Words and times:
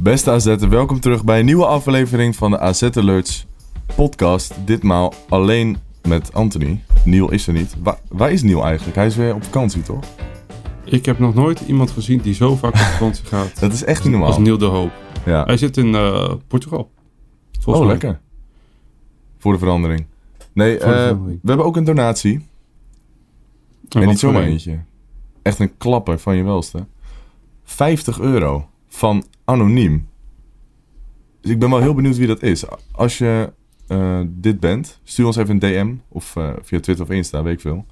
Beste 0.00 0.30
AZ'er, 0.30 0.68
welkom 0.68 1.00
terug 1.00 1.24
bij 1.24 1.38
een 1.38 1.44
nieuwe 1.44 1.66
aflevering 1.66 2.36
van 2.36 2.50
de 2.50 2.58
AZ 2.58 2.82
Alerts 2.82 3.46
podcast. 3.96 4.54
Ditmaal 4.64 5.12
alleen 5.28 5.76
met 6.08 6.32
Anthony. 6.34 6.82
Neil 7.04 7.30
is 7.30 7.46
er 7.46 7.52
niet. 7.52 7.74
Wa- 7.82 7.98
waar 8.08 8.30
is 8.32 8.42
Neil 8.42 8.64
eigenlijk? 8.64 8.96
Hij 8.96 9.06
is 9.06 9.16
weer 9.16 9.34
op 9.34 9.44
vakantie, 9.44 9.82
toch? 9.82 10.04
Ik 10.84 11.06
heb 11.06 11.18
nog 11.18 11.34
nooit 11.34 11.60
iemand 11.60 11.90
gezien 11.90 12.18
die 12.20 12.34
zo 12.34 12.56
vaak 12.56 12.72
op 12.72 12.78
vakantie 12.78 13.24
gaat 13.34 13.60
Dat 13.60 13.72
is 13.72 13.84
echt 13.84 14.02
niet 14.02 14.10
normaal. 14.12 14.28
als 14.28 14.38
Neil 14.38 14.58
de 14.58 14.64
Hoop. 14.64 14.90
Ja. 15.24 15.44
Hij 15.44 15.56
zit 15.56 15.76
in 15.76 15.94
eh, 15.94 16.32
Portugal. 16.48 16.90
Volgens 17.60 17.84
Oh, 17.84 17.90
mij. 17.90 17.98
lekker. 18.00 18.20
Voor 19.38 19.52
de 19.52 19.58
verandering. 19.58 20.06
Nee, 20.52 20.78
de 20.78 20.84
eh, 20.84 20.90
verandering. 21.02 21.38
we 21.42 21.48
hebben 21.48 21.66
ook 21.66 21.76
een 21.76 21.84
donatie. 21.84 22.46
En 23.88 24.06
niet 24.08 24.18
zomaar 24.18 24.42
een? 24.42 24.48
eentje. 24.48 24.78
Echt 25.42 25.58
een 25.58 25.76
klapper 25.76 26.18
van 26.18 26.36
je 26.36 26.42
welste. 26.42 26.86
50 27.64 28.20
euro 28.20 28.68
van 28.88 29.24
Anoniem. 29.44 30.08
Dus 31.40 31.50
ik 31.50 31.58
ben 31.58 31.70
wel 31.70 31.80
heel 31.80 31.94
benieuwd 31.94 32.16
wie 32.16 32.26
dat 32.26 32.42
is. 32.42 32.64
Als 32.92 33.18
je 33.18 33.52
eh, 33.86 34.20
dit 34.26 34.60
bent, 34.60 35.00
stuur 35.04 35.26
ons 35.26 35.36
even 35.36 35.50
een 35.50 35.58
DM. 35.58 35.94
Of 36.08 36.36
eh, 36.36 36.50
via 36.62 36.80
Twitter 36.80 37.04
of 37.04 37.10
Insta, 37.10 37.42
weet 37.42 37.54
ik 37.54 37.60
veel. 37.60 37.86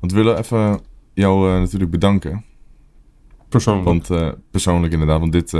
Want 0.00 0.12
we 0.12 0.18
willen 0.18 0.38
even 0.38 0.80
jou 1.14 1.48
eh, 1.52 1.58
natuurlijk 1.60 1.90
bedanken. 1.90 2.44
Persoonlijk. 3.48 4.08
Want 4.08 4.32
persoonlijk 4.50 4.92
inderdaad, 4.92 5.20
want 5.20 5.32
dit, 5.32 5.50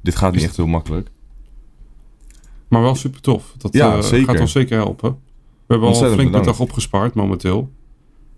dit 0.00 0.16
gaat 0.16 0.32
niet 0.32 0.40
Is 0.40 0.46
echt 0.46 0.56
heel 0.56 0.66
makkelijk. 0.66 1.10
Maar 2.68 2.82
wel 2.82 2.94
super 2.94 3.20
tof. 3.20 3.54
Dat 3.58 3.72
Ja, 3.72 4.02
gaat 4.02 4.40
ons 4.40 4.52
zeker 4.52 4.76
helpen. 4.76 5.10
We 5.66 5.76
hebben 5.76 5.88
al 5.88 5.94
flink 5.94 6.16
bedankt. 6.16 6.32
bedrag 6.32 6.60
opgespaard 6.60 7.14
momenteel. 7.14 7.70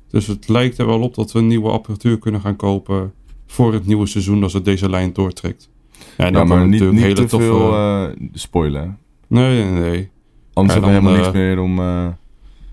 Dus 0.09 0.27
het 0.27 0.49
lijkt 0.49 0.79
er 0.79 0.87
wel 0.87 1.01
op 1.01 1.15
dat 1.15 1.33
we 1.33 1.39
een 1.39 1.47
nieuwe 1.47 1.71
apparatuur 1.71 2.19
kunnen 2.19 2.41
gaan 2.41 2.57
kopen 2.57 3.13
voor 3.53 3.73
het 3.73 3.87
nieuwe 3.87 4.07
seizoen 4.07 4.43
als 4.43 4.53
het 4.53 4.65
deze 4.65 4.91
lijn 4.91 5.13
doortrekt. 5.13 5.69
Ja, 6.17 6.25
en 6.25 6.25
Ja, 6.25 6.31
dan 6.31 6.49
maar 6.49 6.59
niet, 6.59 6.71
natuurlijk 6.71 6.93
niet 6.93 7.03
hele 7.03 7.15
te 7.15 7.27
toffe... 7.27 7.47
veel 7.47 7.75
eh 7.75 8.29
spoilen. 8.33 8.99
Nee, 9.27 9.65
nee, 9.65 9.81
nee. 9.81 10.11
Anders 10.53 10.79
hebben 10.79 10.93
we 10.95 10.99
helemaal 10.99 11.19
eh, 11.19 11.33
niks 11.33 11.33
meer 11.39 11.59
om... 11.59 11.79
eh, 11.79 12.07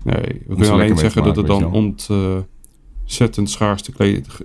Nee, 0.04 0.42
we 0.46 0.54
kunnen 0.54 0.70
alleen 0.70 0.98
zeggen 0.98 1.22
dat 1.24 1.36
er 1.36 1.46
dan 1.46 1.72
ontzettend 1.72 3.50
schaars 3.50 3.82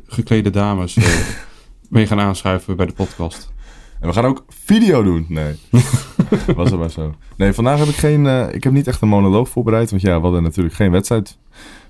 geklede 0.08 0.50
dames 0.50 0.95
eh, 0.95 1.03
mee 1.89 2.08
gaan 2.08 2.19
aanschuiven 2.19 2.75
bij 2.75 2.86
de 2.86 2.94
podcast. 2.94 3.53
En 4.00 4.08
we 4.08 4.13
gaan 4.13 4.25
ook 4.25 4.44
video 4.47 5.03
doen. 5.03 5.25
Nee. 5.30 5.56
Was 6.56 6.69
het 6.69 6.80
maar 6.80 6.89
zo. 6.89 7.13
Nee, 7.38 7.53
vandaag 7.53 7.80
heb 7.80 7.88
ik 7.88 7.95
geen... 7.95 8.28
eh, 8.28 8.53
ik 8.53 8.63
heb 8.63 8.73
niet 8.73 8.88
echt 8.88 9.02
een 9.02 9.08
monoloog 9.08 9.50
voorbereid. 9.50 9.89
Want 9.89 10.02
ja, 10.02 10.16
we 10.16 10.22
hadden 10.22 10.44
natuurlijk 10.44 10.75
geen 10.75 10.91
wedstrijd. 10.91 11.38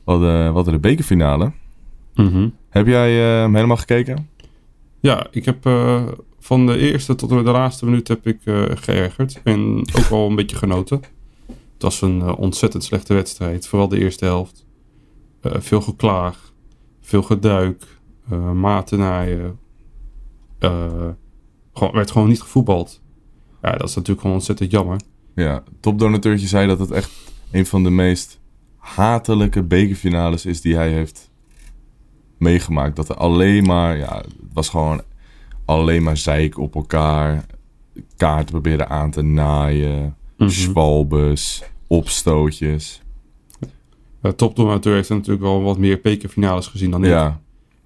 We 0.04 0.12
hadden, 0.12 0.48
we 0.48 0.54
hadden 0.54 0.74
de 0.74 0.80
bekerfinale. 0.80 1.52
Heb 2.70 2.88
jij 2.88 3.34
eh, 3.34 3.42
hem 3.42 3.56
helemaal 3.56 3.78
gekeken? 3.78 4.30
Ja, 5.06 5.28
ik 5.32 5.46
heb 5.46 5.66
eh, 5.66 6.08
van 6.40 6.66
de 6.66 6.78
eerste 6.78 7.16
tot 7.16 7.30
de 7.30 7.36
laatste 7.36 7.86
minuut 7.86 8.08
heb 8.08 8.28
ik 8.28 8.40
eh, 8.44 8.64
geërgerd. 8.70 9.42
En 9.44 9.88
ook 9.98 10.06
wel 10.06 10.28
een 10.28 10.36
beetje 10.36 10.56
genoten. 10.56 11.02
Het 11.48 11.82
was 11.82 12.02
een 12.02 12.22
eh, 12.22 12.40
ontzettend 12.40 12.84
slechte 12.84 13.14
wedstrijd. 13.14 13.68
Vooral 13.68 13.88
de 13.88 14.00
eerste 14.00 14.26
helft. 14.26 14.66
Veel 15.42 15.82
geklaag. 15.82 16.54
Veel 17.02 17.22
geduik. 17.22 17.84
matenaaien. 18.54 19.60
gewoon, 21.74 21.94
werd 21.94 22.12
gewoon 22.12 22.28
niet 22.28 22.42
gevoetbald. 22.42 23.02
Ja, 23.62 23.72
dat 23.72 23.90
is 23.90 23.96
natuurlijk 23.96 24.22
gewoon 24.22 24.36
ontzettend 24.36 24.72
jammer. 24.72 25.00
Ja, 25.36 25.64
topdonateurtje 25.80 26.48
zei 26.48 26.68
dat 26.68 26.80
het 26.80 26.92
echt 26.92 27.12
een 27.52 27.66
van 27.66 27.84
de 27.84 27.90
meest 27.90 28.40
hatelijke 28.78 29.64
bekerfinales 29.64 30.46
is 30.46 30.62
die 30.62 30.76
hij 30.76 30.92
heeft 30.92 31.32
meegemaakt. 32.38 32.96
Dat 32.96 33.10
er 33.10 33.16
alleen 33.16 33.64
maar, 33.66 33.98
ja, 33.98 34.18
het 34.18 34.54
was 34.54 34.70
gewoon 34.70 35.02
alleen 35.66 36.04
maar 36.04 36.18
zeik 36.18 36.58
op 36.58 36.76
elkaar. 36.76 37.46
Kaarten 38.18 38.52
proberen 38.52 38.90
aan 38.90 39.12
te 39.12 39.22
naaien. 39.22 40.16
Mhm. 40.38 40.50
Schwalbes, 40.50 41.64
opstootjes. 41.88 43.02
Uh, 44.22 44.32
topdonateur 44.32 44.96
heeft 44.96 45.10
natuurlijk 45.10 45.42
wel 45.42 45.62
wat 45.62 45.78
meer 45.78 46.00
bekerfinales 46.02 46.68
gezien 46.68 46.92
dan 46.92 47.04
ik. 47.04 47.10
Ja, 47.10 47.42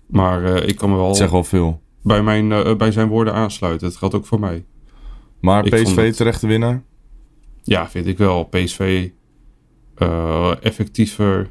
Maar 0.07 0.43
eh, 0.55 0.67
ik 0.67 0.75
kan 0.75 0.89
me 0.89 0.95
wel 0.95 1.15
zegt 1.15 1.31
wel 1.31 1.43
veel. 1.43 1.81
bij, 2.03 2.23
mijn, 2.23 2.51
eh, 2.51 2.75
bij 2.75 2.91
zijn 2.91 3.07
woorden 3.07 3.33
aansluiten. 3.33 3.87
Het 3.87 3.97
geldt 3.97 4.15
ook 4.15 4.25
voor 4.25 4.39
mij. 4.39 4.65
Maar 5.41 5.65
Ik 5.65 5.71
PSV 5.83 5.95
het- 5.95 6.15
terecht 6.15 6.41
de 6.41 6.47
winnaar? 6.47 6.83
Ja, 7.63 7.89
vind 7.89 8.05
ik 8.07 8.17
wel. 8.17 8.43
PSV 8.43 9.09
eh, 9.95 10.51
effectiever. 10.61 11.49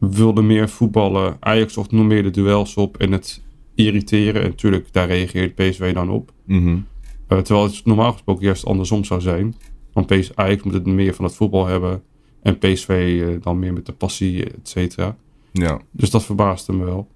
Wilde 0.00 0.42
meer 0.42 0.68
voetballen. 0.68 1.36
Ajax 1.40 1.72
zocht 1.72 1.90
nog 1.90 2.06
meer 2.06 2.22
de 2.22 2.30
duels 2.30 2.74
op 2.74 2.96
en 2.96 3.12
het 3.12 3.42
irriteren. 3.74 4.42
En 4.42 4.48
natuurlijk, 4.48 4.92
daar 4.92 5.06
reageert 5.06 5.54
PSV 5.54 5.94
dan 5.94 6.10
op. 6.10 6.32
Mhm. 6.44 6.78
Eh, 7.26 7.38
terwijl 7.38 7.66
het 7.66 7.84
normaal 7.84 8.12
gesproken 8.12 8.44
juist 8.44 8.64
andersom 8.64 9.04
zou 9.04 9.20
zijn. 9.20 9.54
Want 9.92 10.06
PS, 10.06 10.34
Ajax 10.34 10.62
moet 10.62 10.72
het 10.72 10.86
meer 10.86 11.14
van 11.14 11.24
het 11.24 11.34
voetbal 11.34 11.66
hebben. 11.66 12.02
En 12.42 12.58
PSV 12.58 13.20
eh, 13.22 13.42
dan 13.42 13.58
meer 13.58 13.72
met 13.72 13.86
de 13.86 13.92
passie, 13.92 14.44
et 14.44 14.68
cetera. 14.68 15.16
Ja, 15.52 15.80
Dus 15.90 16.10
dat 16.10 16.24
verbaasde 16.24 16.72
me 16.72 16.84
wel. 16.84 17.08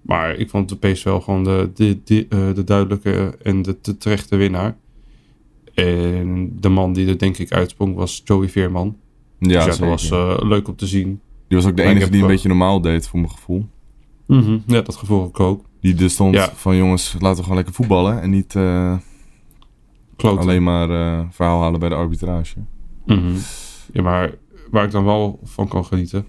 Maar 0.00 0.36
ik 0.36 0.50
vond 0.50 0.68
de 0.68 0.76
PSV 0.76 1.04
wel 1.04 1.20
gewoon 1.20 1.44
de, 1.44 1.70
de, 1.74 2.00
de, 2.04 2.26
eh, 2.28 2.54
de 2.54 2.64
duidelijke 2.64 3.36
en 3.42 3.62
de, 3.62 3.76
de 3.82 3.96
terechte 3.96 4.36
winnaar. 4.36 4.76
En 5.74 6.56
de 6.60 6.68
man 6.68 6.92
die 6.92 7.08
er 7.08 7.18
denk 7.18 7.38
ik 7.38 7.52
uitsprong 7.52 7.94
was 7.94 8.22
Joey 8.24 8.48
Veerman. 8.48 8.96
ja, 9.38 9.64
dus 9.64 9.76
ja, 9.78 9.86
dat 9.86 10.08
was 10.08 10.10
leuk 10.42 10.68
om 10.68 10.76
te 10.76 10.86
zien. 10.86 11.20
Die 11.52 11.60
was 11.60 11.70
ook 11.70 11.76
de 11.76 11.82
Maar 11.82 11.92
enige 11.92 12.06
die 12.10 12.14
een 12.20 12.20
wel- 12.26 12.34
beetje 12.34 12.48
normaal 12.48 12.80
deed, 12.80 13.08
voor 13.08 13.18
mijn 13.20 13.30
gevoel. 13.32 13.66
Ja, 14.66 14.80
dat 14.80 14.96
gevoel 14.96 15.26
ik 15.26 15.40
ook. 15.40 15.64
Die 15.80 16.02
er 16.02 16.10
stond 16.10 16.34
Ja. 16.34 16.50
van 16.54 16.76
jongens, 16.76 17.14
laten 17.18 17.36
we 17.36 17.42
gewoon 17.42 17.56
lekker 17.56 17.74
voetballen. 17.74 18.20
En 18.20 18.30
niet 18.30 18.54
eh, 18.56 18.96
alleen 20.16 20.62
maar 20.62 20.90
eh, 20.90 21.24
verhaal 21.30 21.60
halen 21.60 21.80
bij 21.80 21.88
de 21.88 21.94
arbitrage. 21.94 22.58
Mhm. 23.06 23.32
Ja, 23.92 24.02
maar 24.02 24.34
waar 24.70 24.84
ik 24.84 24.90
dan 24.90 25.04
wel 25.04 25.40
van 25.42 25.68
kan 25.68 25.84
genieten, 25.84 26.26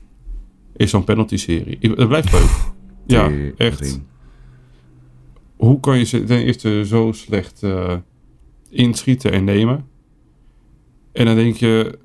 is 0.75 0.89
zo'n 0.89 1.03
penalty-serie. 1.03 1.77
Ik- 1.79 1.97
Het 1.97 2.07
blijft 2.07 2.31
leuk. 2.31 2.71
ja, 3.05 3.31
echt. 3.57 4.01
Hoe 5.55 5.79
kan 5.79 5.97
je 5.97 6.03
ze 6.03 6.23
ten 6.23 6.43
eerste 6.43 6.85
zo 6.85 7.11
slecht 7.11 7.63
eh, 7.63 7.95
inschieten 8.69 9.31
en 9.31 9.43
nemen? 9.43 9.85
En 11.11 11.25
dan 11.25 11.35
denk 11.35 11.55
je, 11.55 11.99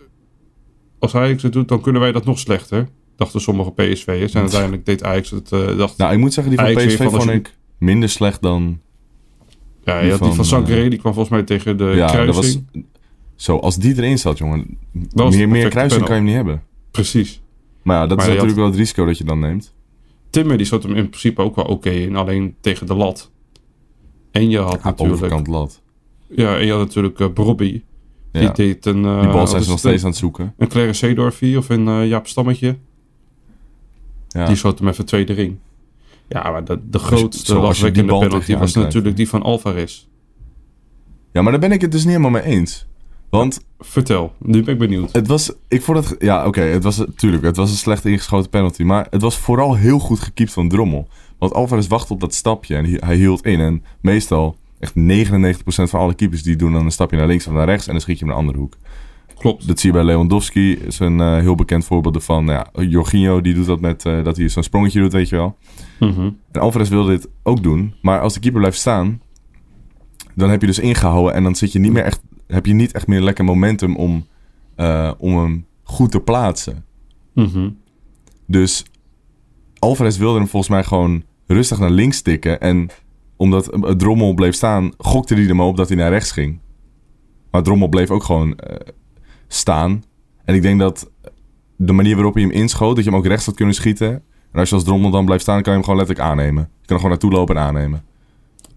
als 0.99 1.15
Ajax 1.15 1.43
het 1.43 1.53
doet, 1.53 1.69
dan 1.69 1.81
kunnen 1.81 2.00
wij 2.03 2.12
dat 2.12 2.25
nog 2.25 2.39
slechter. 2.39 2.89
Dachten 3.19 3.41
sommige 3.41 3.71
PSV'ers. 3.73 4.34
En 4.34 4.41
uiteindelijk 4.47 4.87
deed 4.87 5.03
Ajax 5.05 5.31
het. 5.31 5.53
eh 5.53 5.77
dacht, 5.79 5.97
Nou, 5.99 6.12
ik 6.12 6.19
moet 6.19 6.33
zeggen, 6.33 6.56
die 6.56 6.65
van 6.65 6.75
PSV 6.75 6.97
van 6.97 7.11
vond 7.11 7.31
ik 7.31 7.55
minder 7.79 8.09
slecht 8.09 8.43
dan... 8.43 8.81
ja, 9.84 9.97
die 9.99 10.05
je 10.05 10.11
had 10.11 10.23
die 10.23 10.33
van, 10.33 10.45
van 10.45 10.67
eh, 10.67 10.91
die 10.91 10.99
kwam 10.99 11.12
volgens 11.12 11.29
mij 11.29 11.43
tegen 11.43 11.77
de 11.77 11.84
ja, 11.84 11.97
dat 12.06 12.11
kruising. 12.11 12.65
was... 12.73 12.83
Zo, 13.34 13.56
als 13.56 13.77
die 13.77 13.97
erin 13.97 14.19
zat, 14.19 14.39
jongen. 14.39 14.79
meer 15.15 15.49
meer 15.49 15.69
kruising 15.69 16.01
kan 16.05 16.11
je 16.11 16.15
hem 16.17 16.25
niet 16.25 16.34
hebben. 16.34 16.62
Precies. 16.91 17.41
Maar 17.83 17.97
ja, 18.01 18.06
dat 18.06 18.17
Maar 18.17 18.27
is 18.27 18.33
natuurlijk 18.33 18.56
had- 18.56 18.59
wel 18.65 18.67
het 18.71 18.77
risico 18.81 19.05
dat 19.06 19.19
je 19.19 19.25
dan 19.25 19.39
neemt. 19.39 19.75
Timmer 20.31 20.56
die 20.56 20.67
zat 20.67 20.83
hem 20.83 20.95
in 20.95 21.09
principe 21.09 21.43
ook 21.43 21.56
wel 21.56 21.65
oké 21.65 21.91
in, 21.91 22.17
alleen 22.17 22.55
tegen 22.61 22.87
de 22.87 22.95
lat. 22.95 23.31
En 24.31 24.50
je 24.50 24.59
had 24.59 24.73
Ja, 24.83 24.85
natuurlijk... 24.85 25.17
overkant 25.17 25.47
lat. 25.47 25.83
Ja, 26.29 26.56
en 26.59 26.67
je 26.67 26.71
had 26.73 26.81
natuurlijk 26.81 27.19
uh, 27.19 27.32
Brobby. 27.32 27.82
Die 28.32 28.43
Ja. 28.43 28.50
deed 28.53 28.87
een... 28.87 29.05
eh, 29.05 29.21
Die 29.21 29.31
bal 29.31 29.47
zijn 29.47 29.62
ze 29.62 29.71
nog 29.71 29.79
steeds 29.79 30.03
aan 30.03 30.09
het 30.09 30.19
zoeken. 30.19 30.55
Een 30.59 30.69
Claire 30.69 30.93
Seedorfie 30.93 31.59
of 31.59 31.69
een 31.69 31.88
eh, 31.88 32.09
Jaap 32.09 32.26
Stammetje. 32.26 32.76
Ja. 34.28 34.46
Die 34.46 34.56
schoot 34.56 34.78
hem 34.78 34.88
even 34.88 35.04
twee 35.04 35.28
erin. 35.28 35.60
Ja, 36.28 36.50
maar 36.50 36.64
de, 36.64 36.80
de 36.90 36.98
grootste 36.98 37.54
bal 37.54 38.19
penalty 38.19 38.56
was 38.56 38.75
natuurlijk 38.75 39.16
die 39.16 39.28
van 39.28 39.42
Alvarez. 39.42 40.06
ja, 41.32 41.42
maar 41.42 41.52
daar 41.52 41.60
ben 41.60 41.72
ik 41.72 41.80
het 41.80 41.92
dus 41.92 42.04
niet 42.04 42.16
helemaal 42.16 42.42
mee 42.42 42.42
eens. 42.42 42.86
Want 43.30 43.60
Vertel, 43.78 44.32
nu 44.38 44.62
ben 44.62 44.75
ik 44.75 44.80
benieuwd. 44.80 45.12
het 45.12 45.26
was... 45.26 45.52
Ik 45.69 45.82
vond 45.82 45.98
het... 45.98 46.16
Ja, 46.19 46.46
oké, 46.46 46.60
het 46.60 46.84
was... 46.84 47.04
Tuurlijk, 47.16 47.42
het 47.42 47.56
was 47.56 47.70
een 47.70 47.76
slecht 47.76 48.04
ingeschoten 48.04 48.50
penalty. 48.50 48.82
Maar 48.82 49.06
het 49.10 49.22
was 49.22 49.38
vooral 49.38 49.76
heel 49.76 49.98
goed 49.98 50.20
gekiept 50.20 50.52
van 50.52 50.69
Drommel. 50.69 51.08
Want 51.38 51.52
Alvarez 51.52 51.86
wachtte 51.86 52.12
op 52.12 52.20
dat 52.20 52.34
stapje 52.34 52.76
en 52.76 52.84
hij, 52.84 53.16
hield 53.16 53.44
in. 53.44 53.60
En 53.60 53.84
meestal, 54.00 54.56
echt 54.78 54.94
99% 54.96 55.60
van 55.64 56.00
alle 56.00 56.14
keepers... 56.14 56.42
die 56.42 56.56
doen 56.56 56.72
dan 56.72 56.84
een 56.84 56.90
stapje 56.90 57.16
naar 57.16 57.26
links 57.26 57.46
of 57.46 57.52
naar 57.52 57.66
rechts... 57.66 57.86
en 57.86 57.92
dan 57.92 58.00
schiet 58.00 58.19
je 58.19 58.25
hem 58.25 58.34
naar 58.34 58.42
de 58.42 58.46
andere 58.46 58.64
hoek. 58.64 58.76
Klopt. 59.38 59.67
Dat 59.67 59.81
zie 59.81 59.90
je 59.90 59.96
bij 59.96 60.06
Lewandowski. 60.06 60.73
is 60.73 60.99
een 60.99 61.20
eh, 61.20 61.38
heel 61.38 61.55
bekend 61.55 61.85
voorbeeld 61.85 62.14
ervan. 62.14 62.46
Ja, 62.46 62.67
Jorginho 62.73 63.40
die 63.40 63.55
doet 63.55 63.67
dat 63.67 63.81
met 63.81 64.05
eh, 64.05 64.25
dat 64.25 64.37
hij 64.37 64.49
zo'n 64.49 64.62
sprongetje 64.62 65.00
doet, 65.00 65.12
weet 65.12 65.29
je 65.29 65.37
wel. 65.37 65.56
Mhm. 66.00 66.31
En 66.52 66.61
Alvarez 66.61 66.88
wilde 66.88 67.11
dit 67.11 67.29
ook 67.43 67.62
doen. 67.62 67.94
Maar 68.02 68.20
als 68.20 68.35
de 68.35 68.40
keeper 68.40 68.61
blijft 68.61 68.79
staan, 68.79 69.20
dan 70.35 70.50
heb 70.50 70.61
je 70.61 70.67
dus 70.67 70.79
ingehouden 70.79 71.35
en 71.35 71.43
dan 71.43 71.55
zit 71.55 71.73
je 71.73 71.79
niet 71.79 71.93
meer 71.93 72.02
echt, 72.02 72.23
heb 72.46 72.67
je 72.67 72.73
niet 72.73 72.93
echt 72.93 73.06
meer 73.06 73.20
lekker 73.20 73.44
momentum 73.44 73.96
om, 73.96 74.26
eh, 74.75 75.12
om 75.19 75.37
hem 75.37 75.67
goed 75.82 76.11
te 76.11 76.20
plaatsen. 76.20 76.85
Mhm. 77.35 77.70
Dus 78.46 78.85
Alvarez 79.79 80.17
wilde 80.17 80.38
hem 80.38 80.49
volgens 80.49 80.73
mij 80.73 80.85
gewoon 80.85 81.23
rustig 81.46 81.79
naar 81.79 81.90
links 81.90 82.23
tikken. 82.23 82.61
En 82.61 82.88
omdat 83.37 83.79
Drommel 83.96 84.35
bleef 84.35 84.55
staan, 84.55 84.93
gokte 84.99 85.35
hij 85.35 85.49
er 85.49 85.56
maar 85.56 85.67
op 85.67 85.76
dat 85.76 85.88
hij 85.88 85.96
naar 85.96 86.11
rechts 86.11 86.31
ging. 86.31 86.58
Maar 87.50 87.62
Drommel 87.62 87.88
bleef 87.88 88.11
ook 88.11 88.25
gewoon 88.25 88.58
staan. 89.49 90.05
En 90.45 90.55
ik 90.55 90.62
denk 90.62 90.81
dat 90.81 91.11
de 91.77 91.93
manier 91.93 92.15
waarop 92.15 92.35
hij 92.35 92.43
hem 92.43 92.53
inschoot, 92.53 92.95
dat 92.97 93.05
je 93.05 93.11
hem 93.11 93.19
ook 93.19 93.27
rechts 93.27 93.47
had 93.47 93.55
kunnen 93.55 93.75
schieten. 93.75 94.11
En 94.53 94.59
als 94.61 94.69
je 94.69 94.75
als 94.75 94.85
Drommel 94.85 95.11
dan 95.11 95.25
blijft 95.25 95.43
staan, 95.43 95.62
kan 95.62 95.73
je 95.73 95.79
hem 95.79 95.89
gewoon 95.89 95.99
letterlijk 95.99 96.29
aannemen. 96.31 96.62
Je 96.62 96.87
kan 96.87 96.97
er 96.97 97.03
gewoon 97.03 97.11
naartoe 97.11 97.31
lopen 97.31 97.56
en 97.56 97.62
aannemen. 97.62 98.05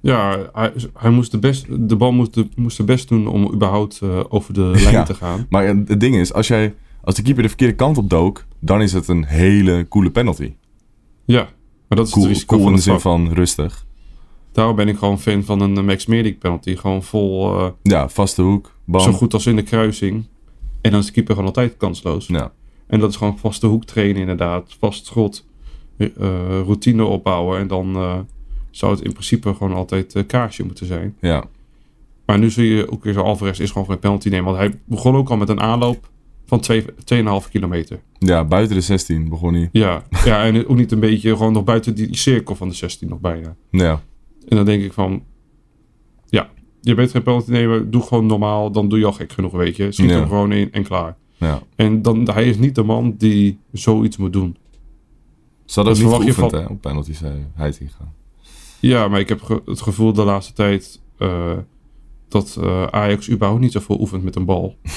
Ja, 0.02 0.50
hij, 0.54 0.74
hij 0.98 1.10
moest 1.12 1.32
de, 1.32 1.40
best, 1.40 1.66
de 1.90 1.96
bal 1.96 2.12
moest 2.12 2.34
de, 2.34 2.48
moest 2.56 2.78
de 2.78 2.84
best 2.84 3.08
doen 3.08 3.28
om 3.28 3.54
überhaupt 3.54 4.00
eh, 4.04 4.20
over 4.30 4.54
de 4.54 4.62
lijn 4.62 4.92
Ja. 4.92 5.04
te 5.04 5.14
gaan. 5.14 5.46
Maar 5.50 5.66
het 5.68 6.00
ding 6.00 6.16
is, 6.16 6.34
als, 6.34 6.48
jij, 6.48 6.74
als 7.04 7.16
de 7.16 7.22
keeper 7.22 7.42
de 7.44 7.48
verkeerde 7.50 7.76
kant 7.76 7.98
op 7.98 8.10
dook, 8.10 8.46
dan 8.60 8.82
is 8.82 8.94
het 8.94 9.08
een 9.08 9.26
hele 9.26 9.86
coole 9.90 10.12
penalty. 10.12 10.54
Ja, 11.26 11.48
maar 11.88 11.98
dat 11.98 12.08
is 12.08 12.14
Cool, 12.14 12.26
het 12.26 12.34
risico 12.34 12.56
cool 12.58 12.60
in 12.60 12.66
van 12.66 12.74
de 12.76 12.78
de 12.84 12.84
zin 12.90 13.00
vak. 13.00 13.02
van 13.02 13.34
rustig. 13.34 13.86
Daarom 14.52 14.76
ben 14.76 14.88
ik 14.88 14.98
gewoon 14.98 15.20
fan 15.20 15.44
van 15.44 15.60
een 15.62 15.86
Max 15.86 16.06
Meerdink 16.06 16.40
penalty. 16.40 16.76
Gewoon 16.76 17.04
vol, 17.04 17.58
eh, 17.60 17.68
Ja, 17.82 18.10
vaste 18.10 18.42
hoek, 18.42 18.72
bam. 18.86 19.02
zo 19.02 19.12
goed 19.12 19.34
als 19.34 19.46
in 19.46 19.56
de 19.56 19.62
kruising. 19.64 20.26
En 20.81 20.92
dan 20.92 21.00
is 21.00 21.06
de 21.06 21.12
keeper 21.12 21.33
gewoon 21.33 21.50
altijd 21.50 21.78
kansloos. 21.78 22.28
Ja. 22.28 22.51
En 22.88 23.00
dat 23.00 23.10
is 23.10 23.16
gewoon 23.16 23.38
vaste 23.38 23.68
hoek 23.68 23.86
trainen 23.86 24.22
inderdaad. 24.22 24.75
Vast 24.80 25.06
schot, 25.06 25.45
eh, 25.98 26.07
routine 26.66 27.04
opbouwen. 27.04 27.60
En 27.60 27.68
dan 27.68 27.95
eh, 27.95 28.19
zou 28.72 28.92
het 28.92 29.01
in 29.04 29.12
principe 29.12 29.54
gewoon 29.54 29.74
altijd 29.74 30.16
eh 30.16 30.24
kaarsje 30.28 30.63
moeten 30.63 30.86
zijn. 30.86 31.16
Ja. 31.22 31.44
Maar 32.25 32.39
nu 32.39 32.50
zie 32.50 32.68
je 32.75 32.92
ook 32.92 33.04
weer 33.04 33.13
zo 33.13 33.22
Alvarez 33.22 33.60
is 33.60 33.72
gewoon 33.72 33.88
geen 33.88 34.00
penalty 34.00 34.30
nemen. 34.30 34.45
Want 34.45 34.57
hij 34.57 34.80
begon 34.86 35.16
ook 35.16 35.30
al 35.30 35.38
met 35.38 35.50
een 35.50 35.60
aanloop 35.60 36.10
van 36.45 36.60
twee- 36.60 36.86
2,5 37.04 37.50
kilometer. 37.50 38.00
ja, 38.19 38.45
buiten 38.45 38.75
de 38.75 38.81
16 38.81 39.30
begon 39.30 39.54
hij. 39.54 39.69
Ja, 39.72 40.04
ja, 40.25 40.44
en 40.44 40.68
ook 40.68 40.75
niet 40.75 40.92
een 40.92 41.00
beetje 41.00 41.30
gewoon 41.38 41.54
nog 41.54 41.63
buiten 41.63 41.95
die 41.95 42.18
cirkel 42.18 42.56
van 42.56 42.69
de 42.69 42.75
16 42.75 43.10
nog 43.10 43.19
bijna. 43.19 43.56
Ja. 43.72 44.01
En 44.48 44.56
dan 44.56 44.66
denk 44.66 44.84
ik 44.84 44.94
van, 44.94 45.24
je 46.81 46.95
bent 46.95 47.12
geen 47.12 47.24
penalty 47.24 47.51
nemen, 47.51 47.92
doe 47.92 48.01
gewoon 48.01 48.25
normaal, 48.25 48.72
dan 48.72 48.89
doe 48.89 49.00
je 49.00 49.06
al 49.06 49.12
gek 49.12 49.31
genoeg, 49.31 49.51
weet 49.51 49.75
je. 49.75 49.92
Schiet 49.92 50.10
Ja. 50.10 50.16
hem 50.16 50.28
gewoon 50.28 50.51
in 50.51 50.72
en 50.72 50.83
klaar. 50.83 51.18
ja. 51.38 51.62
En 51.75 52.01
dan, 52.01 52.30
hij 52.30 52.45
is 52.50 52.57
niet 52.57 52.75
de 52.75 52.83
man 52.83 53.16
die 53.18 53.60
zoiets 53.72 54.18
moet 54.18 54.33
doen. 54.33 54.57
Hadden 55.66 55.94
Dat 55.94 56.04
niet 56.04 56.12
verwacht 56.12 56.28
je 56.28 56.33
geoefend 56.33 56.62
van- 56.62 56.69
hè, 56.69 56.75
op 56.75 56.81
penalties 56.81 57.19
hij, 57.19 57.48
ingegaan. 57.80 58.13
Ja, 58.80 59.07
maar 59.07 59.19
ik 59.19 59.30
heb 59.30 59.42
ge- 59.42 59.62
het 59.66 59.81
gevoel 59.81 60.13
de 60.13 60.24
laatste 60.24 60.54
tijd 60.54 61.01
eh, 61.18 61.57
dat 62.28 62.57
eh, 62.62 62.86
Ajax 62.86 63.30
überhaupt 63.30 63.62
niet 63.62 63.72
zoveel 63.72 64.00
oefent 64.00 64.24
met 64.24 64.36
een 64.36 64.45
bal. 64.45 64.75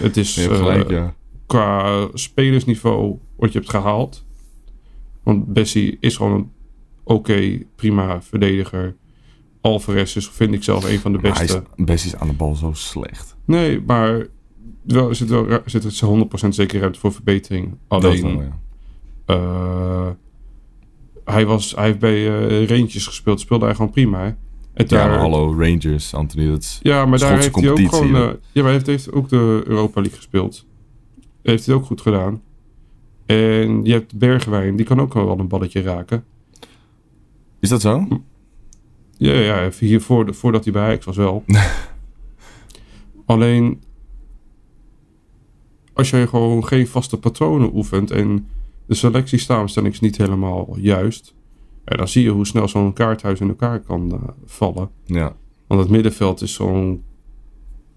het 0.00 0.16
is 0.16 0.36
eh, 0.36 0.56
gelijk, 0.56 0.90
ja. 0.90 1.14
qua 1.46 2.08
spelersniveau 2.14 3.18
wat 3.36 3.52
je 3.52 3.58
hebt 3.58 3.70
gehaald. 3.70 4.24
Want 5.22 5.52
Bessie 5.52 5.96
is 6.00 6.16
gewoon 6.16 6.32
een 6.32 6.50
oké, 7.04 7.58
prima 7.76 8.22
verdediger. 8.22 8.96
Alvarez 9.60 10.16
is, 10.16 10.28
vind 10.28 10.54
ik 10.54 10.62
zelf, 10.62 10.84
een 10.84 10.98
van 11.00 11.12
de 11.12 11.18
Maar 11.18 11.36
hij 11.36 11.46
beste. 11.46 11.92
is, 11.92 12.04
is 12.04 12.16
aan 12.16 12.28
de 12.28 12.34
bal 12.34 12.54
zo 12.54 12.72
slecht. 12.72 13.36
Nee, 13.44 13.80
maar 13.86 14.26
wel, 14.82 15.08
er 15.08 15.14
zit 15.14 15.28
wel 15.28 15.46
zit 15.64 15.84
er 15.84 16.28
100% 16.44 16.48
zeker 16.48 16.80
ruimte 16.80 16.98
voor 16.98 17.12
verbetering. 17.12 17.74
Alleen, 17.88 18.22
wel, 18.38 18.42
ja. 18.42 18.58
eh, 19.24 20.08
hij, 21.24 21.46
was, 21.46 21.74
hij 21.74 21.84
heeft 21.84 21.98
bij 21.98 22.48
eh 22.48 22.68
Rangers 22.68 23.06
gespeeld, 23.06 23.40
speelde 23.40 23.64
hij 23.64 23.74
gewoon 23.74 23.90
prima. 23.90 24.18
hè. 24.20 24.26
En 24.26 24.36
Ja, 24.74 24.84
daar, 25.08 25.18
hallo, 25.18 25.54
Rangers, 25.58 26.14
Anthony, 26.14 26.46
dat 26.48 26.62
is... 26.62 26.78
Ja, 26.82 27.06
maar 27.06 27.18
daar 27.18 27.30
heeft 27.38 27.54
hij 27.54 27.70
ook 27.70 27.78
gewoon... 27.88 28.14
eh, 28.16 28.28
ja, 28.52 28.62
maar 28.62 28.72
heeft, 28.72 28.86
heeft 28.86 29.12
ook 29.12 29.28
de 29.28 29.62
Europa 29.66 30.00
League 30.00 30.16
gespeeld. 30.18 30.66
Heeft 31.42 31.66
hij 31.66 31.74
ook 31.74 31.84
goed 31.84 32.00
gedaan. 32.00 32.42
En 33.26 33.84
je 33.84 33.92
hebt 33.92 34.18
Bergwijn, 34.18 34.76
die 34.76 34.86
kan 34.86 35.00
ook 35.00 35.14
wel 35.14 35.38
een 35.38 35.48
balletje 35.48 35.80
raken. 35.82 36.24
Is 37.60 37.68
dat 37.68 37.80
zo? 37.80 38.06
Ja, 39.20 39.32
ja, 39.32 39.64
even 39.64 39.86
hiervoor, 39.86 40.34
voordat 40.34 40.64
hij 40.64 40.72
bij 40.72 40.82
Ajax 40.82 41.04
was 41.04 41.16
wel. 41.16 41.44
Alleen, 43.26 43.82
als 45.92 46.10
je 46.10 46.26
gewoon 46.26 46.66
geen 46.66 46.86
vaste 46.86 47.18
patronen 47.18 47.74
oefent 47.74 48.10
en 48.10 48.48
de 48.86 48.94
selectiesamenstelling 48.94 49.92
is 49.92 50.00
niet 50.00 50.16
helemaal 50.16 50.76
juist, 50.78 51.34
ja, 51.84 51.96
dan 51.96 52.08
zie 52.08 52.22
je 52.22 52.30
hoe 52.30 52.46
snel 52.46 52.68
zo'n 52.68 52.92
kaarthuis 52.92 53.40
in 53.40 53.48
elkaar 53.48 53.80
kan 53.80 54.12
eh, 54.12 54.28
vallen. 54.44 54.90
Ja. 55.04 55.36
Want 55.66 55.80
het 55.80 55.90
middenveld 55.90 56.42
is 56.42 56.54
zo'n 56.54 57.02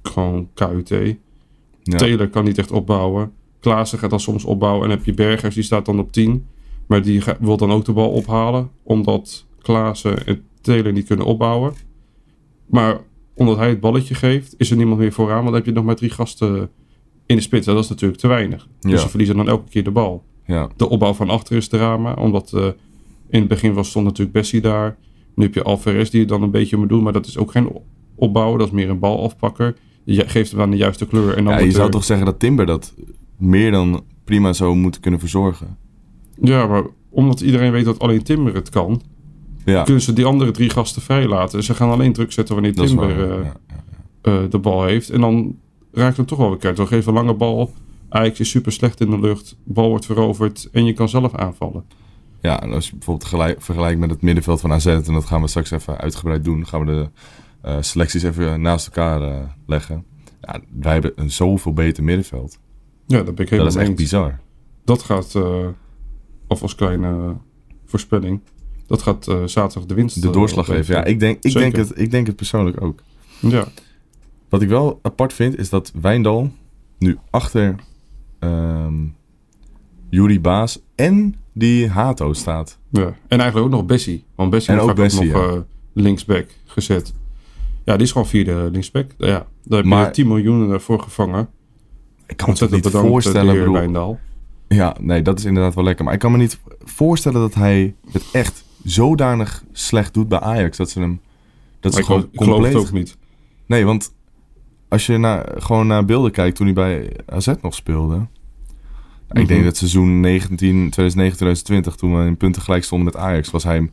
gewoon 0.01 0.49
KUT. 0.53 0.89
ja. 0.89 1.97
Taylor 1.97 2.29
kan 2.29 2.43
niet 2.43 2.57
echt 2.57 2.71
opbouwen. 2.71 3.33
Klaassen 3.59 3.99
gaat 3.99 4.09
dan 4.09 4.19
soms 4.19 4.43
opbouwen. 4.43 4.83
En 4.83 4.89
dan 4.89 4.97
heb 4.97 5.05
je 5.05 5.13
Bergers, 5.13 5.55
die 5.55 5.63
staat 5.63 5.85
dan 5.85 5.99
op 5.99 6.11
10. 6.11 6.45
Maar 6.85 7.01
die 7.01 7.23
wil 7.39 7.57
dan 7.57 7.71
ook 7.71 7.85
de 7.85 7.93
bal 7.93 8.11
ophalen. 8.11 8.69
Omdat 8.83 9.45
Klaassen 9.61 10.25
en 10.25 10.43
Taylor 10.63 10.91
niet 10.93 11.07
kunnen 11.07 11.25
opbouwen. 11.25 11.73
Maar 12.65 12.99
omdat 13.35 13.57
hij 13.57 13.69
het 13.69 13.79
balletje 13.79 14.15
geeft, 14.15 14.53
is 14.57 14.71
er 14.71 14.77
niemand 14.77 14.99
meer 14.99 15.11
vooraan. 15.11 15.35
Want 15.35 15.45
dan 15.45 15.55
heb 15.55 15.65
je 15.65 15.71
nog 15.71 15.83
maar 15.83 15.95
drie 15.95 16.09
gasten 16.09 16.69
in 17.25 17.35
de 17.35 17.41
spits. 17.41 17.67
En 17.67 17.73
dat 17.73 17.83
is 17.83 17.89
natuurlijk 17.89 18.19
te 18.19 18.27
weinig. 18.27 18.67
Ja. 18.79 18.89
Dus 18.89 19.01
ze 19.01 19.09
verliezen 19.09 19.35
dan 19.35 19.47
elke 19.47 19.69
keer 19.69 19.83
de 19.83 19.91
bal. 19.91 20.23
Ja. 20.45 20.69
De 20.75 20.89
opbouw 20.89 21.13
van 21.13 21.29
achter 21.29 21.55
is 21.55 21.67
drama. 21.67 22.13
Omdat 22.13 22.53
eh, 22.53 22.65
in 23.29 23.39
het 23.39 23.47
begin 23.47 23.73
was, 23.73 23.89
stond 23.89 24.05
natuurlijk 24.05 24.31
Bessie 24.37 24.61
daar. 24.61 24.97
Nu 25.35 25.43
heb 25.43 25.53
je 25.53 25.63
Alvarez 25.63 26.09
die 26.09 26.19
het 26.19 26.29
dan 26.29 26.41
een 26.41 26.51
beetje 26.51 26.77
moet 26.77 26.89
doen. 26.89 27.03
Maar 27.03 27.13
dat 27.13 27.25
is 27.25 27.37
ook 27.37 27.51
geen 27.51 27.69
opbouwen. 28.15 28.57
Dat 28.59 28.67
is 28.67 28.73
meer 28.73 28.89
een 28.89 28.99
balafpakker. 28.99 29.75
Je 30.03 30.27
geeft 30.27 30.51
hem 30.51 30.61
aan 30.61 30.71
de 30.71 30.77
juiste 30.77 31.05
kleur. 31.07 31.37
En 31.37 31.43
dan 31.43 31.53
ja, 31.53 31.59
je 31.59 31.71
zou 31.71 31.85
er- 31.85 31.91
toch 31.91 32.03
zeggen 32.03 32.25
dat 32.25 32.39
Timber 32.39 32.65
dat 32.65 32.93
meer 33.37 33.71
dan 33.71 34.03
prima 34.23 34.53
zou 34.53 34.75
moeten 34.75 35.01
kunnen 35.01 35.19
verzorgen. 35.19 35.77
Ja, 36.41 36.67
maar 36.67 36.83
omdat 37.09 37.41
iedereen 37.41 37.71
weet 37.71 37.85
dat 37.85 37.99
alleen 37.99 38.23
Timber 38.23 38.53
het 38.53 38.69
kan, 38.69 39.01
Ja, 39.65 39.83
kunnen 39.83 40.01
ze 40.03 40.13
die 40.13 40.25
andere 40.25 40.51
drie 40.51 40.69
gasten 40.69 41.01
vrijlaten. 41.01 41.63
Ze 41.63 41.73
gaan 41.73 41.89
alleen 41.89 42.13
druk 42.13 42.31
zetten 42.31 42.53
wanneer 42.55 42.73
dat 42.75 42.83
is 42.85 42.89
Timber 42.91 43.17
waar. 43.29 43.39
eh, 43.39 43.45
ja, 43.45 43.53
eh, 44.21 44.49
de 44.49 44.59
bal 44.59 44.83
heeft. 44.85 45.09
En 45.09 45.21
dan 45.21 45.57
raakt 45.91 46.17
het 46.17 46.27
toch 46.27 46.37
wel 46.37 46.49
weer 46.49 46.57
kwijt. 46.57 46.75
Dan 46.75 46.87
geef 46.87 47.05
een 47.05 47.13
lange 47.13 47.33
bal. 47.33 47.73
Ajax 48.09 48.39
is 48.39 48.49
super 48.49 48.71
slecht 48.71 49.01
in 49.01 49.09
de 49.09 49.19
lucht. 49.19 49.55
Bal 49.63 49.89
wordt 49.89 50.05
veroverd 50.05 50.69
en 50.71 50.85
je 50.85 50.93
kan 50.93 51.09
zelf 51.09 51.35
aanvallen. 51.35 51.83
Ja, 52.41 52.61
en 52.61 52.73
als 52.73 52.85
je 52.89 52.91
bijvoorbeeld 52.95 53.29
gelijk, 53.29 53.61
vergelijkt 53.61 53.99
met 53.99 54.09
het 54.09 54.21
middenveld 54.21 54.61
van 54.61 54.71
AZ, 54.71 54.85
en 54.85 55.03
dat 55.13 55.25
gaan 55.25 55.41
we 55.41 55.47
straks 55.47 55.71
even 55.71 55.97
uitgebreid 55.97 56.43
doen, 56.43 56.67
gaan 56.67 56.85
we 56.85 56.85
de 56.85 57.09
eh, 57.61 57.77
selecties 57.79 58.23
even 58.23 58.61
naast 58.61 58.85
elkaar 58.85 59.49
leggen. 59.67 60.05
Ja, 60.41 60.59
wij 60.79 60.93
hebben 60.93 61.11
een 61.15 61.31
zoveel 61.31 61.73
beter 61.73 62.03
middenveld. 62.03 62.57
Ja, 63.07 63.23
dat 63.23 63.25
ben 63.25 63.31
ik 63.33 63.37
Dat 63.37 63.49
helemaal 63.49 63.67
is 63.67 63.75
mee 63.75 63.85
echt 63.85 63.95
bizar. 63.95 64.39
Dat 64.85 65.01
gaat, 65.03 65.35
of 66.47 66.61
als 66.61 66.75
kleine 66.75 67.35
voorspelling, 67.85 68.41
dat 68.87 69.01
gaat 69.01 69.27
eh, 69.27 69.43
zaterdag 69.45 69.85
de 69.87 69.93
winst 69.93 70.21
De 70.21 70.27
eh, 70.27 70.33
doorslag 70.33 70.65
geven. 70.65 70.95
Ja, 70.95 71.03
ik 71.03 71.19
denk, 71.19 71.35
ik, 71.43 71.51
Zeker. 71.51 71.59
denk 71.71 71.75
het, 71.89 71.99
ik 71.99 72.11
denk 72.11 72.27
het 72.27 72.35
persoonlijk 72.35 72.81
ook. 72.81 72.99
Ja, 73.39 73.65
Wat 74.49 74.61
ik 74.61 74.69
wel 74.69 74.99
apart 75.01 75.33
vind, 75.33 75.57
is 75.57 75.69
dat 75.69 75.91
Wijndal 76.01 76.51
nu 76.99 77.17
achter 77.29 77.75
ehm 78.39 78.93
Juri 80.09 80.39
Baas 80.41 80.79
en 80.95 81.35
die 81.53 81.87
Hato 81.89 82.33
staat. 82.33 82.77
ja. 82.89 83.05
En 83.27 83.39
eigenlijk 83.39 83.65
ook 83.65 83.71
nog 83.71 83.85
Bessie. 83.85 84.23
Want 84.35 84.49
Bessie 84.49 84.73
En 84.73 84.79
ook 84.79 84.95
Bessie, 84.95 85.31
nog 85.31 85.43
ja. 85.43 85.47
eh, 85.53 85.59
linksback 85.93 86.47
gezet. 86.65 87.13
Ja, 87.85 87.93
die 87.93 88.05
is 88.05 88.11
gewoon 88.11 88.27
vierde 88.27 88.69
linksback. 88.71 89.11
Ja, 89.17 89.45
daar 89.63 89.77
heb 89.79 89.85
Maar- 89.87 90.05
je 90.05 90.11
10 90.11 90.27
miljoen 90.27 90.79
voor 90.79 90.99
gevangen. 91.01 91.49
Ik 92.27 92.37
kan 92.37 92.55
me 92.59 92.67
niet 92.71 92.87
voorstellen, 92.89 93.55
bedoel, 93.55 93.73
Wijndal. 93.73 94.19
Ja, 94.67 94.95
nee, 94.99 95.21
dat 95.21 95.39
is 95.39 95.45
inderdaad 95.45 95.75
wel 95.75 95.83
lekker. 95.83 96.05
Maar 96.05 96.13
ik 96.13 96.19
kan 96.19 96.31
me 96.31 96.37
niet 96.37 96.59
voorstellen 96.83 97.41
dat 97.41 97.53
hij 97.53 97.95
het 98.11 98.23
echt 98.31 98.62
zodanig 98.83 99.63
slecht 99.71 100.13
doet 100.13 100.27
bij 100.27 100.39
Ajax. 100.39 100.77
Dat 100.77 100.89
ze 100.89 100.99
hem... 100.99 101.21
Dat 101.79 101.97
ik, 101.97 102.05
gewoon 102.05 102.27
ik 102.31 102.37
compleet... 102.37 102.75
ook 102.75 102.91
niet. 102.91 103.17
Nee, 103.65 103.85
want 103.85 104.13
als 104.89 105.05
je 105.05 105.17
naar, 105.17 105.51
gewoon 105.57 105.87
naar 105.87 106.05
beelden 106.05 106.31
kijkt 106.31 106.55
toen 106.55 106.65
hij 106.65 106.75
bij 106.75 107.11
AZ 107.25 107.51
nog 107.61 107.73
speelde. 107.75 108.15
Ik 109.29 109.39
Mhm. 109.39 109.47
denk 109.47 109.63
dat 109.63 109.77
seizoen 109.77 110.19
19, 110.19 110.89
2019-2020, 110.91 111.95
toen 111.95 112.17
we 112.19 112.25
in 112.25 112.37
punten 112.37 112.61
gelijk 112.61 112.83
stonden 112.83 113.05
met 113.13 113.15
Ajax, 113.15 113.51
was 113.51 113.63
hij 113.63 113.91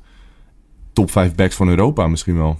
top 0.92 1.10
5 1.10 1.34
backs 1.34 1.54
van 1.56 1.68
Europa 1.68 2.06
misschien 2.08 2.36
wel. 2.36 2.58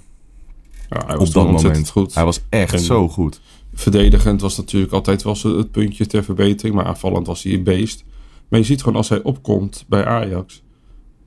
Ja, 0.89 1.05
hij 1.05 1.17
was 1.17 1.27
op 1.27 1.33
dat 1.33 1.51
moment. 1.51 1.89
goed. 1.89 2.13
Hij 2.13 2.25
was 2.25 2.41
echt 2.49 2.73
En- 2.73 2.79
zo 2.79 3.09
goed. 3.09 3.41
Verdedigend 3.73 4.41
was 4.41 4.57
natuurlijk 4.57 4.93
altijd 4.93 5.23
wel 5.23 5.37
het 5.43 5.71
puntje 5.71 6.05
ter 6.05 6.23
verbetering. 6.23 6.75
Maar 6.75 6.85
aanvallend 6.85 7.27
was 7.27 7.43
hij 7.43 7.53
een 7.53 7.63
beest. 7.63 8.03
Maar 8.47 8.59
je 8.59 8.65
ziet 8.65 8.79
gewoon 8.79 8.97
als 8.97 9.09
hij 9.09 9.21
opkomt 9.23 9.85
bij 9.87 10.05
Ajax. 10.05 10.61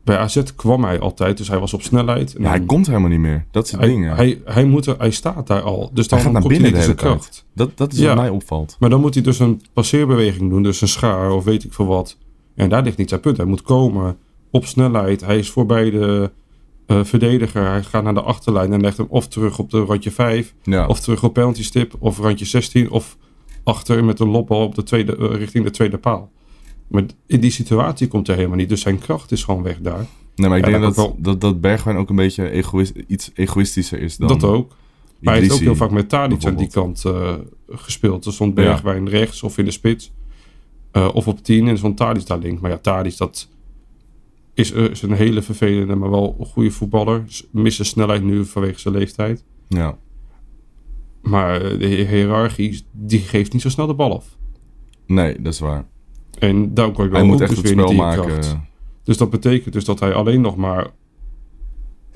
Bij 0.05 0.17
AZ 0.19 0.43
kwam 0.57 0.85
hij 0.85 1.01
altijd. 1.01 1.37
Dus 1.37 1.49
hij 1.49 1.59
was 1.59 1.75
op 1.75 1.83
snelheid. 1.83 2.35
En 2.35 2.43
Ja, 2.43 2.49
hij 2.49 2.59
dan- 2.59 2.67
komt 2.67 2.87
helemaal 2.87 3.09
niet 3.09 3.19
meer. 3.19 3.45
Dat 3.51 3.65
is 3.65 3.71
het 3.71 3.81
hij, 3.81 3.89
ding. 3.89 4.05
ja. 4.05 4.15
hij, 4.15 4.41
hij, 4.45 4.65
moet 4.65 4.87
er, 4.87 4.95
hij 4.99 5.11
staat 5.11 5.47
daar 5.47 5.63
al. 5.63 5.91
Dus 5.93 6.09
dan 6.09 6.19
Hij 6.19 6.27
gaat 6.27 6.41
naar 6.41 6.49
binnen 6.49 6.67
niet 6.73 6.75
de 6.81 6.81
hele 6.81 6.95
tijd. 6.95 7.45
Dat, 7.55 7.71
dat 7.77 7.93
is 7.93 7.99
Ja. 7.99 8.07
wat 8.07 8.17
mij 8.17 8.29
opvalt. 8.29 8.77
Maar 8.79 8.91
dan 8.91 9.01
moet 9.01 9.15
hij 9.15 9.23
dus 9.23 9.39
een 9.39 9.63
passeerbeweging 9.73 10.51
doen. 10.51 10.63
Dus 10.63 10.81
een 10.81 10.89
schaar 10.89 11.31
of 11.33 11.45
weet 11.45 11.65
ik 11.65 11.73
veel 11.73 11.87
wat. 11.87 12.17
En 12.55 12.69
daar 12.69 12.83
ligt 12.83 12.97
niet 12.97 13.09
zijn 13.09 13.21
punt. 13.21 13.37
Hij 13.37 13.47
moet 13.47 13.63
komen 13.63 14.17
op 14.51 14.67
snelheid. 14.67 15.21
Hij 15.21 15.39
is 15.39 15.51
voorbij 15.51 15.91
de 15.91 16.31
eh, 16.87 17.05
verdediger. 17.05 17.67
Hij 17.67 17.83
gaat 17.83 18.03
naar 18.05 18.15
de 18.15 18.23
achterlijn 18.23 18.73
en 18.73 18.81
legt 18.81 18.97
hem 18.97 19.07
of 19.11 19.29
terug 19.29 19.59
op 19.59 19.71
de 19.71 19.85
randje 19.85 20.11
5, 20.11 20.55
Ja. 20.63 20.87
of 20.87 21.01
terug 21.01 21.23
op 21.23 21.33
penalty 21.35 21.63
stip, 21.63 21.95
of 21.99 22.19
randje 22.19 22.45
16, 22.45 22.91
of 22.91 23.17
achter 23.65 24.05
met 24.05 24.21
een 24.21 24.29
lopbal 24.29 24.63
op 24.65 24.75
de 24.75 24.83
tweede, 24.83 25.17
eh, 25.17 25.37
richting 25.37 25.65
de 25.65 25.71
tweede 25.71 25.99
paal. 25.99 26.31
Maar 26.89 27.05
in 27.27 27.41
die 27.41 27.51
situatie 27.51 28.09
komt 28.09 28.27
hij 28.27 28.37
helemaal 28.37 28.57
niet. 28.59 28.69
Dus 28.69 28.81
zijn 28.81 28.99
kracht 28.99 29.33
is 29.33 29.45
gewoon 29.45 29.63
weg 29.63 29.79
daar. 29.81 30.07
Nee, 30.35 30.49
maar 30.49 30.59
ik 30.59 30.65
Ja, 30.65 30.71
denk 30.71 30.83
dat 30.83 30.95
dat, 30.95 31.07
ook 31.07 31.25
dat, 31.25 31.41
dat 31.41 31.61
Bergwijn 31.61 31.97
ook 31.97 32.11
een 32.11 32.17
beetje 32.17 32.51
egoïst, 32.51 32.93
iets 33.07 33.31
egoïstischer 33.35 34.01
is 34.01 34.17
dan... 34.17 34.29
dat 34.29 34.45
ook. 34.45 34.73
Maar 35.21 35.33
hij 35.33 35.43
heeft 35.43 35.55
ook 35.55 35.61
heel 35.61 35.77
vaak 35.77 35.91
met 35.91 36.09
Tadic 36.09 36.45
aan 36.45 36.57
die 36.57 36.71
kant 36.71 37.05
eh, 37.05 37.33
gespeeld. 37.69 38.25
Er 38.27 38.33
stond 38.33 38.55
Bergwijn 38.55 39.09
rechts 39.09 39.43
of 39.43 39.59
in 39.59 39.65
de 39.65 39.71
spits. 39.71 40.13
eh, 40.93 41.09
of 41.13 41.29
op 41.29 41.43
10 41.45 41.69
en 41.69 41.79
stond 41.79 41.97
Tadic 41.97 42.27
daar 42.27 42.39
links. 42.39 42.61
Maar 42.61 42.71
ja, 42.71 42.79
Tadic 42.79 43.17
dat 43.17 43.49
is, 44.55 44.73
eh, 44.73 44.85
is 44.85 45.03
een 45.03 45.13
hele 45.13 45.43
vervelende, 45.43 45.95
maar 45.95 46.11
wel 46.11 46.37
een 46.39 46.47
goede 46.47 46.71
voetballer. 46.71 47.25
Mist 47.51 47.77
zijn 47.77 47.89
snelheid 47.89 48.23
nu 48.23 48.45
vanwege 48.45 48.79
zijn 48.81 48.95
leeftijd. 48.95 49.45
Ja. 49.69 49.99
Maar 51.23 51.59
de 51.79 51.87
hiërarchie, 51.87 52.83
die 52.93 53.21
geeft 53.21 53.53
niet 53.53 53.63
zo 53.63 53.69
snel 53.69 53.87
de 53.87 53.95
bal 53.95 54.15
af. 54.17 54.37
Nee, 55.07 55.43
dat 55.43 55.53
is 55.53 55.59
waar. 55.61 55.87
En 56.39 56.75
daar 56.75 56.91
kan 56.93 57.05
ik 57.05 57.11
wel 57.11 57.27
moet 57.27 57.41
echt 57.41 57.49
dus 57.51 57.59
het 57.59 57.69
spel 57.69 57.93
maken. 57.93 58.25
kracht. 58.25 58.57
Dus 59.03 59.17
dat 59.17 59.31
betekent 59.31 59.73
dus 59.75 59.85
dat 59.85 60.01
hij 60.01 60.15
alleen 60.15 60.41
nog 60.41 60.57
maar 60.57 60.87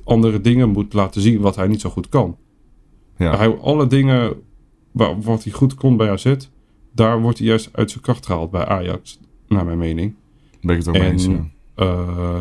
andere 0.04 0.40
dingen 0.40 0.68
moet 0.68 0.92
laten 0.92 1.20
zien 1.20 1.40
wat 1.40 1.56
hij 1.56 1.66
niet 1.66 1.80
zo 1.80 1.90
goed 1.90 2.08
kan. 2.08 2.36
Ja. 3.16 3.36
Hij, 3.36 3.56
alle 3.56 3.86
dingen 3.86 4.32
wa- 4.92 5.18
wat 5.18 5.44
hij 5.44 5.52
goed 5.52 5.74
kon 5.74 5.96
bij 5.96 6.10
AZ, 6.10 6.34
daar 6.92 7.20
wordt 7.20 7.38
hij 7.38 7.46
juist 7.46 7.68
uit 7.72 7.90
zijn 7.90 8.02
kracht 8.02 8.26
gehaald 8.26 8.50
bij 8.50 8.64
Ajax, 8.66 9.20
naar 9.48 9.64
mijn 9.64 9.78
mening. 9.78 10.14
Ben 10.60 10.76
ik 10.76 10.78
het 10.84 10.88
ook 10.88 10.94
mee 10.98 11.02
En 11.06 11.12
eens, 11.12 11.24
ja. 11.26 11.44
eh, 11.74 12.38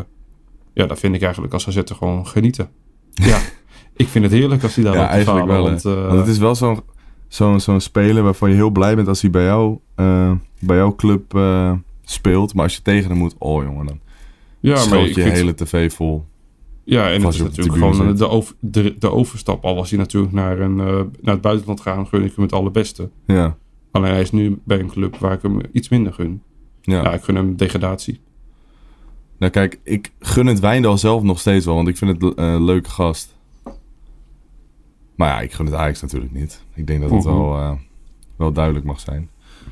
ja, 0.72 0.86
dat 0.86 0.98
vind 0.98 1.14
ik 1.14 1.22
eigenlijk 1.22 1.52
als 1.52 1.68
AZ 1.68 1.80
gewoon 1.84 2.26
genieten. 2.26 2.68
Ja, 3.14 3.38
ik 3.96 4.06
vind 4.06 4.24
het 4.24 4.32
heerlijk 4.32 4.62
als 4.62 4.74
hij 4.74 4.84
daar 4.84 4.94
Ja, 4.94 5.08
eigenlijk 5.08 5.46
falen, 5.46 5.54
wel. 5.62 5.64
Want, 5.70 5.84
eh, 5.84 6.06
Want 6.06 6.18
het 6.18 6.28
is 6.28 6.38
wel 6.38 6.54
zo'n 6.54 6.80
zo'n 7.28 7.60
zo'n 7.60 7.80
speler 7.80 8.22
waarvan 8.22 8.48
je 8.50 8.54
heel 8.54 8.70
blij 8.70 8.94
bent 8.96 9.08
als 9.08 9.20
hij 9.20 9.30
bij 9.30 9.44
jou, 9.44 9.78
eh, 9.94 10.32
bij 10.60 10.76
jouw 10.76 10.94
club 10.94 11.34
eh, 11.34 11.72
speelt. 12.02 12.54
Maar 12.54 12.64
als 12.64 12.74
je 12.76 12.82
tegen 12.82 13.08
hem 13.10 13.18
moet, 13.18 13.34
oh 13.38 13.62
jongen, 13.64 13.86
dan 13.86 14.00
ja, 14.60 14.72
maar 14.74 14.82
schoot 14.82 15.14
je 15.14 15.22
vind- 15.22 15.34
hele 15.34 15.54
tv 15.54 15.92
vol. 15.92 16.24
Ja, 16.84 17.10
en 17.10 17.22
het 17.24 17.34
is 17.34 17.40
natuurlijk 17.42 17.72
gewoon 17.78 17.94
zit. 17.94 18.18
de, 18.18 18.28
over, 18.28 18.54
de, 18.60 18.96
de 18.98 19.10
overstap. 19.10 19.64
Al 19.64 19.74
was 19.74 19.90
hij 19.90 19.98
natuurlijk 19.98 20.32
naar, 20.32 20.60
een, 20.60 20.80
eh, 20.80 21.00
naar 21.20 21.32
het 21.34 21.40
buitenland 21.40 21.80
gaan, 21.80 22.06
gun 22.06 22.24
ik 22.24 22.32
hem 22.34 22.44
het 22.44 22.52
allerbeste. 22.52 23.10
Ja, 23.26 23.56
Alleen 23.90 24.10
hij 24.10 24.20
is 24.20 24.30
nu 24.30 24.58
bij 24.64 24.78
een 24.80 24.88
club 24.90 25.16
waar 25.16 25.32
ik 25.32 25.42
hem 25.42 25.60
iets 25.72 25.88
minder 25.88 26.12
gun. 26.12 26.42
ja. 26.82 27.02
Ja, 27.02 27.12
ik 27.12 27.22
gun 27.22 27.34
hem 27.34 27.56
degradatie. 27.56 28.20
Nou 29.38 29.52
kijk, 29.52 29.80
ik 29.84 30.12
gun 30.20 30.46
het 30.46 30.60
Wijndal 30.60 30.98
zelf 30.98 31.22
nog 31.22 31.40
steeds 31.40 31.64
wel, 31.64 31.74
want 31.74 31.88
ik 31.88 31.96
vind 31.96 32.22
het 32.22 32.34
eh, 32.34 32.52
een 32.52 32.64
leuke 32.64 32.90
gast. 32.90 33.36
Maar 35.18 35.28
ja, 35.28 35.40
ik 35.40 35.52
gun 35.52 35.66
het 35.66 35.74
Ajax 35.74 36.00
natuurlijk 36.00 36.32
niet. 36.32 36.62
Ik 36.74 36.86
denk 36.86 37.00
dat 37.00 37.10
het 37.10 37.24
Mhm. 37.24 37.28
wel, 37.34 37.56
eh, 37.56 37.72
wel 38.36 38.52
duidelijk 38.52 38.84
mag 38.84 39.00
zijn. 39.00 39.30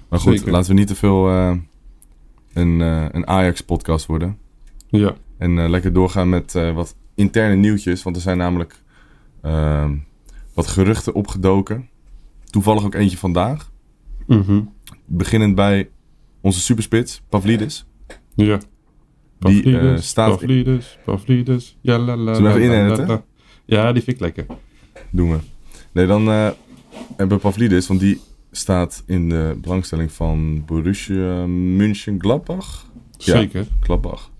Maar 0.08 0.20
goed, 0.20 0.36
Zeker. 0.38 0.52
laten 0.52 0.70
we 0.70 0.78
niet 0.78 0.86
te 0.88 0.94
veel 0.94 1.28
eh, 1.28 1.56
een, 2.52 2.80
eh, 2.80 3.06
een 3.10 3.26
Ajax-podcast 3.26 4.06
worden. 4.06 4.38
Ja, 4.88 5.14
En 5.38 5.68
lekker 5.70 5.92
doorgaan 5.92 6.28
met 6.28 6.52
wat 6.52 6.96
interne 7.14 7.54
nieuwtjes. 7.54 8.02
Want 8.02 8.16
er 8.16 8.22
zijn 8.22 8.38
namelijk 8.38 8.82
ehm, 9.42 9.96
wat 10.54 10.66
geruchten 10.66 11.14
opgedoken. 11.14 11.88
Toevallig 12.44 12.84
ook 12.84 12.94
eentje 12.94 13.16
vandaag. 13.16 13.70
Mhm. 14.26 14.60
Beginnend 15.04 15.54
bij 15.54 15.88
onze 16.40 16.60
superspits, 16.60 17.22
Pavlidis. 17.28 17.86
ja. 18.34 18.58
Die, 19.38 19.62
eh, 19.62 19.72
Pavlidis, 19.72 20.08
staat- 20.08 20.30
Pavlidis, 20.30 20.98
Pavlidis. 21.04 21.76
Ja, 21.80 21.98
la, 21.98 22.16
la, 22.16 22.34
Zullen 22.34 22.54
we 22.54 22.60
even 22.60 23.06
la. 23.06 23.22
Ja, 23.64 23.92
die 23.92 24.02
vind 24.02 24.16
ik 24.16 24.22
lekker. 24.22 24.46
Doen 25.16 25.30
we. 25.30 25.38
Nee, 25.92 26.06
dan 26.06 26.28
eh, 26.28 26.50
hebben 27.16 27.36
we 27.36 27.42
Pavlidis. 27.42 27.86
Want 27.86 28.00
die 28.00 28.20
staat 28.50 29.02
in 29.06 29.28
de 29.28 29.58
belangstelling 29.60 30.12
van 30.12 30.64
Borussia 30.64 31.46
Mönchengladbach. 31.46 32.86
Ja. 33.16 33.36
Zeker. 33.36 33.66
Gladbach. 33.80 34.30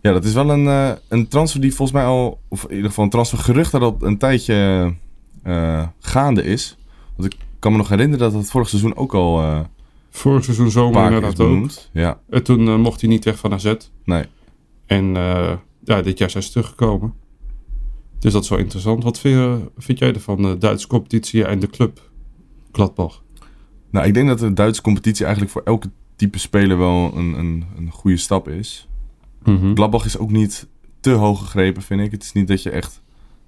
Ja, 0.00 0.12
dat 0.12 0.24
is 0.24 0.32
wel 0.32 0.50
een, 0.50 0.66
eh, 0.66 0.92
een 1.08 1.28
transfer 1.28 1.60
die 1.60 1.74
volgens 1.74 1.98
mij 1.98 2.06
al... 2.06 2.40
Of 2.48 2.64
in 2.64 2.74
ieder 2.74 2.88
geval 2.88 3.04
een 3.04 3.10
transfergerucht 3.10 3.72
dat 3.72 3.82
al 3.82 3.96
een 4.00 4.18
tijdje 4.18 4.92
eh, 5.42 5.86
gaande 6.00 6.42
is. 6.44 6.76
Want 7.16 7.32
ik 7.32 7.40
kan 7.58 7.72
me 7.72 7.78
nog 7.78 7.88
herinneren 7.88 8.30
dat 8.30 8.40
het 8.40 8.50
vorig 8.50 8.68
seizoen 8.68 8.96
ook 8.96 9.14
al 9.14 9.40
eh, 9.40 9.60
Vorig 10.10 10.44
seizoen 10.44 10.70
zomer 10.70 11.04
inderdaad 11.04 11.40
ook. 11.40 11.70
Ja, 11.92 12.20
En 12.30 12.42
toen 12.42 12.80
mocht 12.80 13.00
hij 13.00 13.10
niet 13.10 13.24
weg 13.24 13.38
van 13.38 13.52
AZ. 13.52 13.74
nee. 14.04 14.24
En 14.86 15.14
ja, 15.84 16.02
dit 16.02 16.18
jaar 16.18 16.30
zijn 16.30 16.42
ze 16.42 16.50
teruggekomen. 16.50 17.14
Dus 18.18 18.32
dat 18.32 18.42
is 18.42 18.48
wel 18.48 18.58
interessant. 18.58 19.02
Wat 19.04 19.18
vind, 19.20 19.34
je- 19.34 19.70
vind 19.76 19.98
jij 19.98 20.12
ervan, 20.12 20.42
de 20.42 20.58
Duitse 20.58 20.86
competitie 20.86 21.44
en 21.44 21.58
de 21.58 21.66
club 21.66 22.10
Gladbach? 22.72 23.22
Nou, 23.90 24.06
ik 24.06 24.14
denk 24.14 24.28
dat 24.28 24.38
de 24.38 24.52
Duitse 24.52 24.82
competitie 24.82 25.22
eigenlijk 25.24 25.52
voor 25.54 25.62
elke 25.64 25.90
type 26.16 26.38
speler 26.38 26.78
wel 26.78 27.12
een, 27.16 27.38
een, 27.38 27.64
een 27.76 27.90
goede 27.90 28.16
stap 28.16 28.48
is. 28.48 28.88
Mhm. 29.44 29.74
Gladbach 29.74 30.04
is 30.04 30.18
ook 30.18 30.30
niet 30.30 30.68
te 31.00 31.10
hoog 31.10 31.40
gegrepen, 31.40 31.82
vind 31.82 32.00
ik. 32.00 32.10
Het 32.10 32.22
is 32.22 32.32
niet 32.32 32.48
dat 32.48 32.62
je 32.62 32.70
echt 32.70 33.02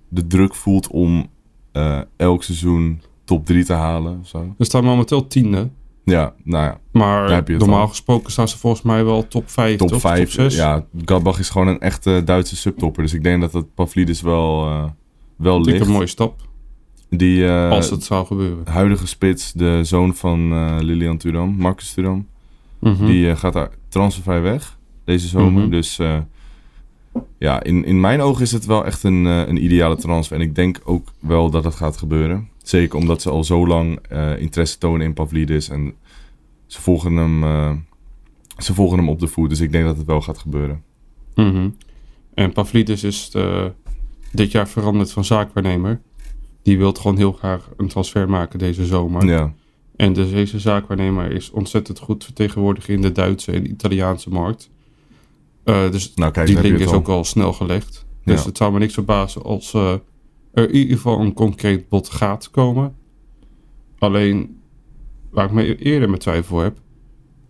de 0.08 0.26
druk 0.26 0.54
voelt 0.54 0.86
om 0.88 1.26
eh, 1.72 2.00
elk 2.16 2.42
seizoen 2.42 3.00
top 3.24 3.46
3 3.46 3.64
te 3.64 3.72
halen. 3.72 4.18
Of 4.20 4.28
zo. 4.28 4.54
Er 4.58 4.64
staan 4.64 4.84
momenteel 4.84 5.26
tiende. 5.26 5.70
Ja, 6.06 6.34
nou 6.44 6.64
ja, 6.64 6.80
Maar 6.92 7.42
normaal 7.46 7.80
al. 7.80 7.88
gesproken 7.88 8.32
staan 8.32 8.48
ze 8.48 8.58
volgens 8.58 8.82
mij 8.82 9.04
wel 9.04 9.28
top 9.28 9.50
5, 9.50 9.76
top 9.78 9.88
toch? 9.88 10.00
5. 10.00 10.18
Top 10.20 10.28
6. 10.30 10.54
Ja, 10.56 10.84
Gladbach 11.04 11.38
is 11.38 11.50
gewoon 11.50 11.68
een 11.68 11.80
echte 11.80 12.22
Duitse 12.24 12.56
subtopper. 12.56 13.02
Dus 13.02 13.12
ik 13.12 13.22
denk 13.22 13.40
dat 13.40 13.52
dat 13.52 13.74
Pavlidis 13.74 14.20
wel, 14.20 14.66
eh, 14.66 14.84
wel 15.36 15.60
ligt. 15.60 15.86
een 15.86 15.92
mooie 15.92 16.06
stap. 16.06 16.40
Die 17.10 17.46
eh, 17.46 17.70
als 17.70 17.90
het 17.90 18.04
zou 18.04 18.26
gebeuren. 18.26 18.58
huidige 18.68 19.06
spits, 19.06 19.52
de 19.52 19.80
zoon 19.84 20.14
van 20.14 20.52
eh, 20.52 20.76
Lilian 20.80 21.16
Thuram, 21.16 21.54
Marcus 21.56 21.92
Thuram, 21.92 22.26
Mhm. 22.78 23.06
die 23.06 23.36
gaat 23.36 23.52
daar 23.52 23.70
transfervrij 23.88 24.40
weg 24.40 24.78
deze 25.04 25.26
zomer. 25.28 25.62
Mhm. 25.62 25.70
Dus 25.70 25.98
ja, 27.38 27.62
in, 27.62 27.84
in 27.84 28.00
mijn 28.00 28.20
ogen 28.20 28.42
is 28.42 28.52
het 28.52 28.66
wel 28.66 28.84
echt 28.84 29.02
een, 29.02 29.24
een 29.24 29.64
ideale 29.64 29.96
transfer. 29.96 30.36
En 30.36 30.42
ik 30.42 30.54
denk 30.54 30.80
ook 30.84 31.08
wel 31.20 31.50
dat 31.50 31.64
het 31.64 31.74
gaat 31.74 31.96
gebeuren. 31.96 32.48
Zeker 32.68 32.98
omdat 32.98 33.22
ze 33.22 33.30
al 33.30 33.44
zo 33.44 33.66
lang 33.66 33.98
eh, 34.08 34.40
interesse 34.40 34.78
tonen 34.78 35.06
in 35.06 35.14
Pavlidis. 35.14 35.68
En 35.68 35.94
ze 36.66 36.80
volgen, 36.80 37.16
hem, 37.16 37.42
eh, 37.42 37.72
ze 38.58 38.74
volgen 38.74 38.98
hem 38.98 39.08
op 39.08 39.20
de 39.20 39.26
voet. 39.26 39.48
Dus 39.48 39.60
ik 39.60 39.72
denk 39.72 39.84
dat 39.84 39.96
het 39.96 40.06
wel 40.06 40.20
gaat 40.20 40.38
gebeuren. 40.38 40.82
Mhm. 41.34 41.68
En 42.34 42.52
Pavlidis 42.52 43.04
is 43.04 43.30
dit 44.32 44.52
jaar 44.52 44.68
veranderd 44.68 45.12
van 45.12 45.24
zaakwaarnemer. 45.24 46.00
Die 46.62 46.78
wil 46.78 46.92
gewoon 46.92 47.16
heel 47.16 47.32
graag 47.32 47.70
een 47.76 47.88
transfer 47.88 48.28
maken 48.28 48.58
deze 48.58 48.86
zomer. 48.86 49.26
Ja, 49.26 49.54
En 49.96 50.12
dus 50.12 50.30
deze 50.30 50.58
zaakwaarnemer 50.58 51.30
is 51.30 51.50
ontzettend 51.50 51.98
goed 51.98 52.24
vertegenwoordigd 52.24 52.88
in 52.88 53.00
de 53.00 53.12
Duitse 53.12 53.52
en 53.52 53.70
Italiaanse 53.70 54.30
markt. 54.30 54.70
Eh, 55.64 55.90
dus 55.90 56.14
nou 56.14 56.32
kijk, 56.32 56.46
die 56.46 56.60
link 56.60 56.78
is 56.78 56.92
ook 56.92 57.08
al 57.08 57.24
snel 57.24 57.52
gelegd. 57.52 58.06
Dus 58.24 58.40
Ja. 58.40 58.46
het 58.46 58.56
zou 58.56 58.72
me 58.72 58.78
niks 58.78 58.94
verbazen 58.94 59.42
als 59.42 59.74
er 60.56 60.68
in 60.68 60.74
ieder 60.74 60.96
geval 60.96 61.20
een 61.20 61.32
concreet 61.32 61.88
bod 61.88 62.08
gaat 62.08 62.50
komen. 62.50 62.96
Alleen, 63.98 64.60
waar 65.30 65.44
ik 65.44 65.52
me 65.52 65.76
eerder 65.76 66.10
met 66.10 66.20
twijfel 66.20 66.58
heb, 66.58 66.78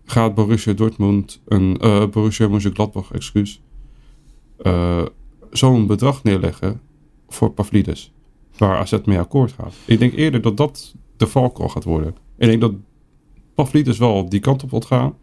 gaat 0.05 0.35
Borussia 0.35 0.73
Dortmund, 0.73 1.41
een 1.45 1.77
eh 1.77 2.07
Borussia 2.07 2.47
Mönchengladbach, 2.47 3.11
excuus, 3.11 3.61
eh, 4.57 5.05
zo'n 5.51 5.87
bedrag 5.87 6.23
neerleggen 6.23 6.81
voor 7.27 7.51
Pavlidis, 7.51 8.13
waar 8.57 8.77
AZ 8.77 8.97
mee 9.05 9.19
akkoord 9.19 9.51
gaat. 9.51 9.73
Ik 9.85 9.99
denk 9.99 10.13
eerder 10.13 10.41
dat 10.41 10.57
dat 10.57 10.95
de 11.17 11.27
valkuil 11.27 11.69
gaat 11.69 11.83
worden. 11.83 12.15
Ik 12.37 12.47
denk 12.47 12.61
dat 12.61 12.73
Pavlidis 13.53 13.97
wel 13.97 14.29
die 14.29 14.39
kant 14.39 14.63
op 14.63 14.69
wil 14.69 14.81
gaan, 14.81 15.13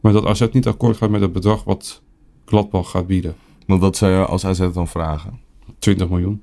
maar 0.00 0.12
dat 0.12 0.26
AZ 0.26 0.46
niet 0.52 0.66
akkoord 0.66 0.96
gaat 0.96 1.10
met 1.10 1.20
het 1.20 1.32
bedrag 1.32 1.64
wat 1.64 2.02
Gladbach 2.44 2.90
gaat 2.90 3.06
bieden. 3.06 3.34
Want 3.66 3.80
wat 3.80 3.96
zou 3.96 4.12
je 4.12 4.26
als 4.26 4.44
AZ 4.44 4.72
dan 4.72 4.88
vragen? 4.88 5.40
20 5.78 6.08
miljoen. 6.08 6.42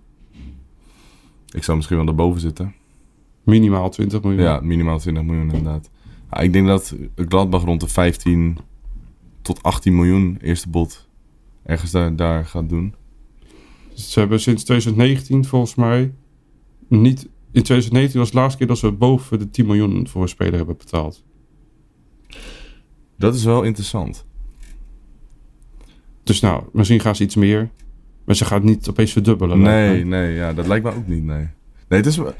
Ik 1.56 1.63
zou 1.63 1.77
misschien 1.77 1.98
wel 1.98 2.06
daarboven 2.06 2.42
zitten. 2.42 2.75
Minimaal 3.44 3.89
20 3.89 4.22
miljoen. 4.22 4.42
Ja, 4.42 4.60
minimaal 4.60 5.00
20 5.00 5.24
miljoen 5.24 5.44
inderdaad. 5.44 5.89
Ja, 6.32 6.39
ik 6.39 6.54
denk 6.54 6.68
dat 6.68 6.96
Gladbach 7.16 7.63
rond 7.63 7.82
de 7.82 7.88
15 7.88 8.58
tot 9.42 9.63
18 9.63 9.96
miljoen 9.96 10.38
eerste 10.42 10.70
bod 10.70 11.08
ergens 11.63 11.92
daar, 11.92 12.16
daar 12.16 12.46
gaat 12.46 12.70
doen. 12.70 12.96
Ze 13.94 14.20
hebben 14.20 14.39
sinds 14.39 14.63
2019 14.63 15.46
volgens 15.46 15.75
mij 15.75 16.13
niet... 16.88 17.30
In 17.51 17.63
2019 17.63 18.20
was 18.20 18.32
de 18.32 18.38
laatste 18.38 18.58
keer 18.58 18.68
dat 18.68 18.77
ze 18.77 18.92
boven 18.92 19.39
de 19.39 19.50
10 19.50 19.66
miljoen 19.66 20.08
voor 20.08 20.22
een 20.22 20.27
speler 20.27 20.56
hebben 20.56 20.77
betaald. 20.77 21.24
Dat 23.18 23.36
is 23.36 23.44
wel 23.44 23.63
interessant. 23.63 24.25
Dus 26.24 26.39
nou, 26.39 26.63
misschien 26.74 27.00
gaan 27.00 27.16
ze 27.16 27.24
iets 27.24 27.36
meer. 27.36 27.70
Maar 28.28 28.36
ze 28.36 28.46
gaan 28.46 28.58
het 28.58 28.68
niet 28.68 28.90
opeens 28.90 29.12
verdubbelen. 29.12 29.62
Nee, 29.62 30.06
nee, 30.06 30.34
ja, 30.34 30.54
dat 30.54 30.68
lijkt 30.68 30.86
me 30.86 30.92
ook 30.92 31.08
niet, 31.08 31.24
nee. 31.24 31.48
Nee, 31.88 32.00
het 32.00 32.06
is, 32.06 32.18
er 32.18 32.36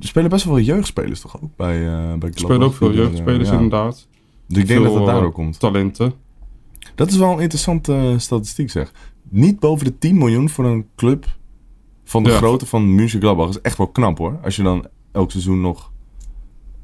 spelen 0.00 0.30
best 0.30 0.44
wel 0.44 0.54
veel 0.54 0.64
jeugdspelers 0.64 1.20
toch 1.20 1.42
ook 1.42 1.56
bij, 1.56 1.86
eh 1.86 2.14
bij? 2.14 2.30
Er 2.30 2.38
spelen 2.38 2.62
ook 2.62 2.74
veel 2.74 2.88
er, 2.88 2.94
jeugdspelers 2.94 3.48
ja. 3.48 3.54
inderdaad. 3.54 4.08
Dus 4.48 4.58
ik 4.58 4.66
denk 4.66 4.84
dat 4.84 4.94
het 4.94 5.06
daardoor 5.06 5.28
eh, 5.28 5.34
komt. 5.34 5.58
Talenten. 5.58 6.12
Dat 6.94 7.10
is 7.10 7.16
wel 7.16 7.32
een 7.32 7.40
interessante 7.40 7.92
eh, 7.94 8.18
statistiek 8.18 8.70
zeg. 8.70 8.92
niet 9.28 9.60
boven 9.60 9.84
de 9.84 9.98
10 9.98 10.18
miljoen 10.18 10.48
voor 10.48 10.64
een 10.64 10.86
club 10.96 11.26
van 12.04 12.22
de 12.22 12.30
Ja. 12.30 12.36
grootte 12.36 12.66
van 12.66 12.94
München 12.94 13.20
Gladbach. 13.20 13.46
Dat 13.46 13.56
is 13.56 13.62
echt 13.62 13.78
wel 13.78 13.88
knap 13.88 14.18
hoor. 14.18 14.38
Als 14.42 14.56
je 14.56 14.62
dan 14.62 14.86
elk 15.12 15.30
seizoen 15.30 15.60
nog, 15.60 15.92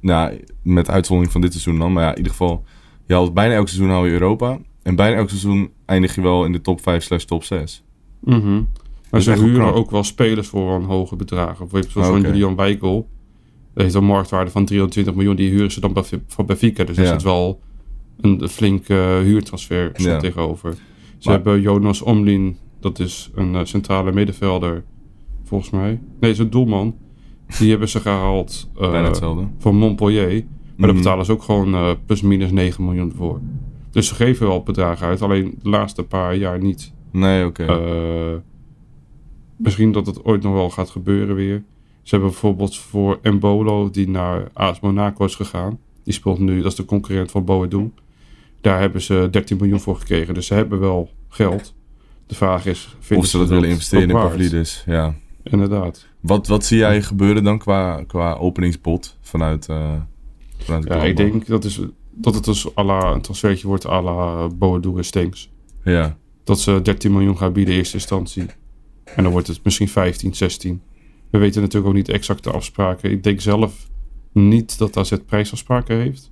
nou, 0.01 0.45
met 0.63 0.91
uitzondering 0.91 1.33
van 1.33 1.41
dit 1.41 1.53
seizoen 1.53 1.79
dan, 1.79 1.93
maar 1.93 2.03
ja, 2.03 2.11
in 2.11 2.17
ieder 2.17 2.33
geval, 2.33 2.65
je 3.07 3.15
haalt 3.15 3.35
bijna 3.35 3.55
elk 3.55 3.69
seizoen 3.69 3.91
haal 3.91 4.05
je 4.05 4.13
Europa. 4.13 4.59
En 4.83 4.97
bijna 4.97 5.17
elk 5.17 5.29
seizoen 5.29 5.71
eindig 5.87 6.15
je 6.15 6.21
wel 6.21 6.45
in 6.45 6.53
de 6.53 6.61
top 6.61 6.83
5 6.83 7.03
slash 7.05 7.25
top 7.25 7.45
6. 7.45 7.85
Mhm. 8.21 8.63
Maar 9.11 9.21
is 9.21 9.25
ze 9.27 9.33
huren 9.33 9.55
knap. 9.55 9.75
ook 9.75 9.91
wel 9.91 10.05
spelers 10.05 10.49
voor 10.49 10.75
een 10.75 10.85
hoge 10.85 11.17
bedragen. 11.17 11.59
Bijvoorbeeld 11.59 11.93
zoals 11.93 12.07
Ah, 12.09 12.13
van. 12.13 12.23
Julian 12.23 12.57
Wijkel. 12.57 13.09
Dat 13.75 13.83
heeft 13.83 13.95
een 13.95 14.05
marktwaarde 14.05 14.51
van 14.51 14.65
320 14.65 15.15
miljoen. 15.15 15.37
Die 15.37 15.51
huren 15.51 15.71
ze 15.73 15.81
dan 15.81 16.05
van 16.27 16.47
Benfica. 16.47 16.85
Dus 16.85 16.97
er 16.97 17.05
Ja. 17.05 17.11
zit 17.11 17.23
wel 17.23 17.61
een 18.21 18.49
flinke 18.49 18.95
uh, 18.95 19.19
huurtransfer 19.25 19.91
Ja. 19.95 20.19
tegenover. 20.19 20.73
Ze 20.75 20.79
Maar- 21.29 21.35
hebben 21.35 21.61
Jonas 21.61 22.03
Omlin. 22.03 22.57
Dat 22.81 22.99
is 22.99 23.31
een 23.35 23.55
eh, 23.55 23.65
centrale 23.65 24.13
middenvelder. 24.13 24.85
Volgens 25.45 25.71
mij. 25.71 26.01
Nee, 26.21 26.31
is 26.31 26.39
een 26.39 26.51
doelman. 26.51 26.95
Die 27.59 27.71
hebben 27.71 27.89
ze 27.89 28.01
gehaald 28.01 28.71
eh, 28.81 28.91
bijna 28.91 29.07
hetzelfde. 29.07 29.45
van 29.59 29.77
Montpellier. 29.77 30.29
Maar 30.29 30.43
daar 30.77 30.89
Mhm. 30.89 30.97
betalen 30.97 31.25
ze 31.25 31.33
ook 31.33 31.43
gewoon 31.43 31.75
eh, 31.75 31.91
plus 32.07 32.21
minus 32.23 32.51
9 32.51 32.85
miljoen 32.85 33.13
voor. 33.17 33.41
Dus 33.91 34.09
ze 34.09 34.15
geven 34.15 34.47
wel 34.47 34.63
bedragen 34.63 35.07
uit. 35.07 35.23
Alleen 35.23 35.55
de 35.63 35.69
laatste 35.69 36.03
paar 36.03 36.37
jaar 36.37 36.59
niet. 36.63 36.93
Nee, 37.11 37.47
oké. 37.47 37.65
Eh, 37.65 38.37
misschien 39.57 39.93
dat 39.93 40.07
het 40.07 40.25
ooit 40.25 40.43
nog 40.43 40.53
wel 40.53 40.71
gaat 40.71 40.91
gebeuren 40.91 41.35
weer. 41.35 41.63
Ze 42.03 42.11
hebben 42.11 42.31
bijvoorbeeld 42.31 42.77
voor 42.77 43.19
Embolo, 43.23 43.91
die 43.91 44.09
naar 44.09 44.49
AS 44.53 44.81
Monaco 44.81 45.25
is 45.25 45.35
gegaan. 45.35 45.79
Die 46.05 46.15
speelt 46.15 46.39
nu, 46.39 46.57
dat 46.57 46.71
is 46.71 46.77
de 46.77 46.85
concurrent 46.85 47.31
van 47.31 47.45
Boadou. 47.45 47.91
Daar 48.61 48.81
hebben 48.81 49.03
ze 49.03 49.29
13 49.31 49.57
miljoen 49.57 49.81
voor 49.81 49.97
gekregen. 49.97 50.35
Dus 50.35 50.47
ze 50.47 50.55
hebben 50.55 50.81
wel 50.81 51.11
geld. 51.29 51.75
De 52.27 52.35
vraag 52.35 52.67
is, 52.67 52.97
of 53.15 53.27
ze 53.27 53.39
dat 53.39 53.49
willen 53.49 53.69
investeren 53.69 54.09
in? 54.09 54.15
Pavlidis. 54.15 54.83
Ja. 54.87 55.15
Inderdaad. 55.43 56.07
Wat, 56.21 56.47
wat 56.47 56.65
zie 56.65 56.79
jij 56.79 57.03
gebeuren 57.03 57.45
dan 57.45 57.59
qua, 57.59 58.05
qua 58.07 58.35
openingsbod 58.35 59.19
vanuit, 59.21 59.69
eh 59.69 59.93
vanuit 60.59 60.85
Ja, 60.85 61.03
ik 61.03 61.17
denk 61.17 61.47
dat, 61.47 61.65
is, 61.65 61.81
dat 62.11 62.35
het 62.35 62.45
dus 62.45 62.77
à 62.77 62.85
la, 62.85 63.13
een 63.13 63.21
transfertje 63.21 63.67
wordt 63.67 63.87
à 63.87 64.03
la 64.03 64.49
Boadou 64.49 64.97
en. 64.99 65.51
Ja, 65.85 66.17
Dat 66.51 66.61
ze 66.61 66.81
13 66.83 67.13
miljoen 67.13 67.37
gaan 67.37 67.53
bieden 67.53 67.73
in 67.75 67.79
eerste 67.81 67.97
instantie. 67.97 68.47
En 69.05 69.23
dan 69.23 69.33
wordt 69.33 69.47
het 69.47 69.61
misschien 69.65 69.89
15, 69.89 70.35
16. 70.35 70.81
We 71.31 71.39
weten 71.39 71.61
natuurlijk 71.61 71.89
ook 71.89 71.97
niet 71.97 72.09
exact 72.09 72.45
de 72.45 72.51
afspraken. 72.51 73.11
Ik 73.11 73.23
denk 73.23 73.41
zelf 73.41 73.89
niet 74.33 74.79
dat 74.79 74.97
AZ 74.97 75.13
prijsafspraken 75.27 75.97
heeft. 75.97 76.31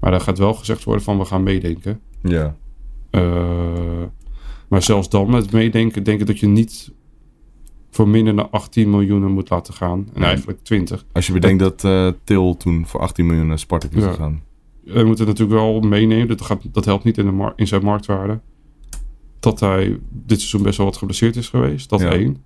Maar 0.00 0.12
er 0.12 0.20
gaat 0.20 0.38
wel 0.38 0.54
gezegd 0.54 0.84
worden 0.84 1.02
van 1.04 1.18
we 1.18 1.24
gaan 1.24 1.42
meedenken. 1.42 2.00
ja. 2.22 2.56
Eh, 3.10 4.02
maar 4.68 4.82
zelfs 4.82 5.08
dan 5.08 5.30
met 5.30 5.52
meedenken 5.52 6.02
denk 6.02 6.20
ik 6.20 6.26
dat 6.26 6.38
je 6.38 6.46
niet 6.46 6.92
voor 7.90 8.08
minder 8.08 8.36
dan 8.36 8.50
18 8.50 8.90
miljoen 8.90 9.32
moet 9.32 9.50
laten 9.50 9.74
gaan. 9.74 10.08
En 10.14 10.22
eigenlijk 10.22 10.58
20. 10.62 11.04
Als 11.12 11.26
je 11.26 11.32
bedenkt 11.32 11.58
dat 11.62 11.84
eh 11.84 12.08
Til 12.24 12.56
toen 12.56 12.86
voor 12.86 13.00
18 13.00 13.26
miljoen 13.26 13.46
naar 13.46 13.58
Spartak 13.58 13.92
is 13.92 14.02
Ja. 14.02 14.10
gegaan. 14.10 14.42
We 14.84 15.04
moeten 15.04 15.26
natuurlijk 15.26 15.58
wel 15.60 15.80
meenemen. 15.80 16.28
Dat, 16.28 16.40
gaat, 16.42 16.62
dat 16.72 16.84
helpt 16.84 17.04
niet 17.04 17.18
in, 17.18 17.24
de 17.24 17.30
mar- 17.32 17.52
in 17.56 17.66
zijn 17.66 17.82
marktwaarde. 17.84 18.40
Dat 19.40 19.60
hij 19.60 19.98
dit 20.10 20.38
seizoen 20.38 20.62
best 20.62 20.76
wel 20.76 20.86
wat 20.86 20.96
geblesseerd 20.96 21.36
is 21.36 21.48
geweest. 21.48 21.88
Dat 21.88 22.00
Ja. 22.00 22.10
één. 22.10 22.36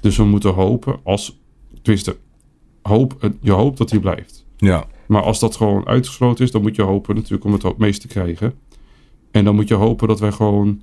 Dus 0.00 0.16
we 0.16 0.24
moeten 0.24 0.54
hopen 0.54 1.00
als... 1.04 1.38
Tenminste, 1.82 2.16
hoop, 2.82 3.16
eh, 3.20 3.30
je 3.40 3.52
hoopt 3.52 3.78
dat 3.78 3.90
hij 3.90 4.00
blijft. 4.00 4.46
Ja, 4.56 4.86
Maar 5.06 5.22
als 5.22 5.38
dat 5.38 5.56
gewoon 5.56 5.86
uitgesloten 5.86 6.44
is, 6.44 6.50
dan 6.50 6.62
moet 6.62 6.76
je 6.76 6.82
hopen 6.82 7.14
natuurlijk 7.14 7.44
om 7.44 7.52
het 7.52 7.78
meest 7.78 8.00
te 8.00 8.08
krijgen. 8.08 8.54
En 9.30 9.44
dan 9.44 9.54
moet 9.54 9.68
je 9.68 9.74
hopen 9.74 10.08
dat 10.08 10.20
wij 10.20 10.32
gewoon 10.32 10.82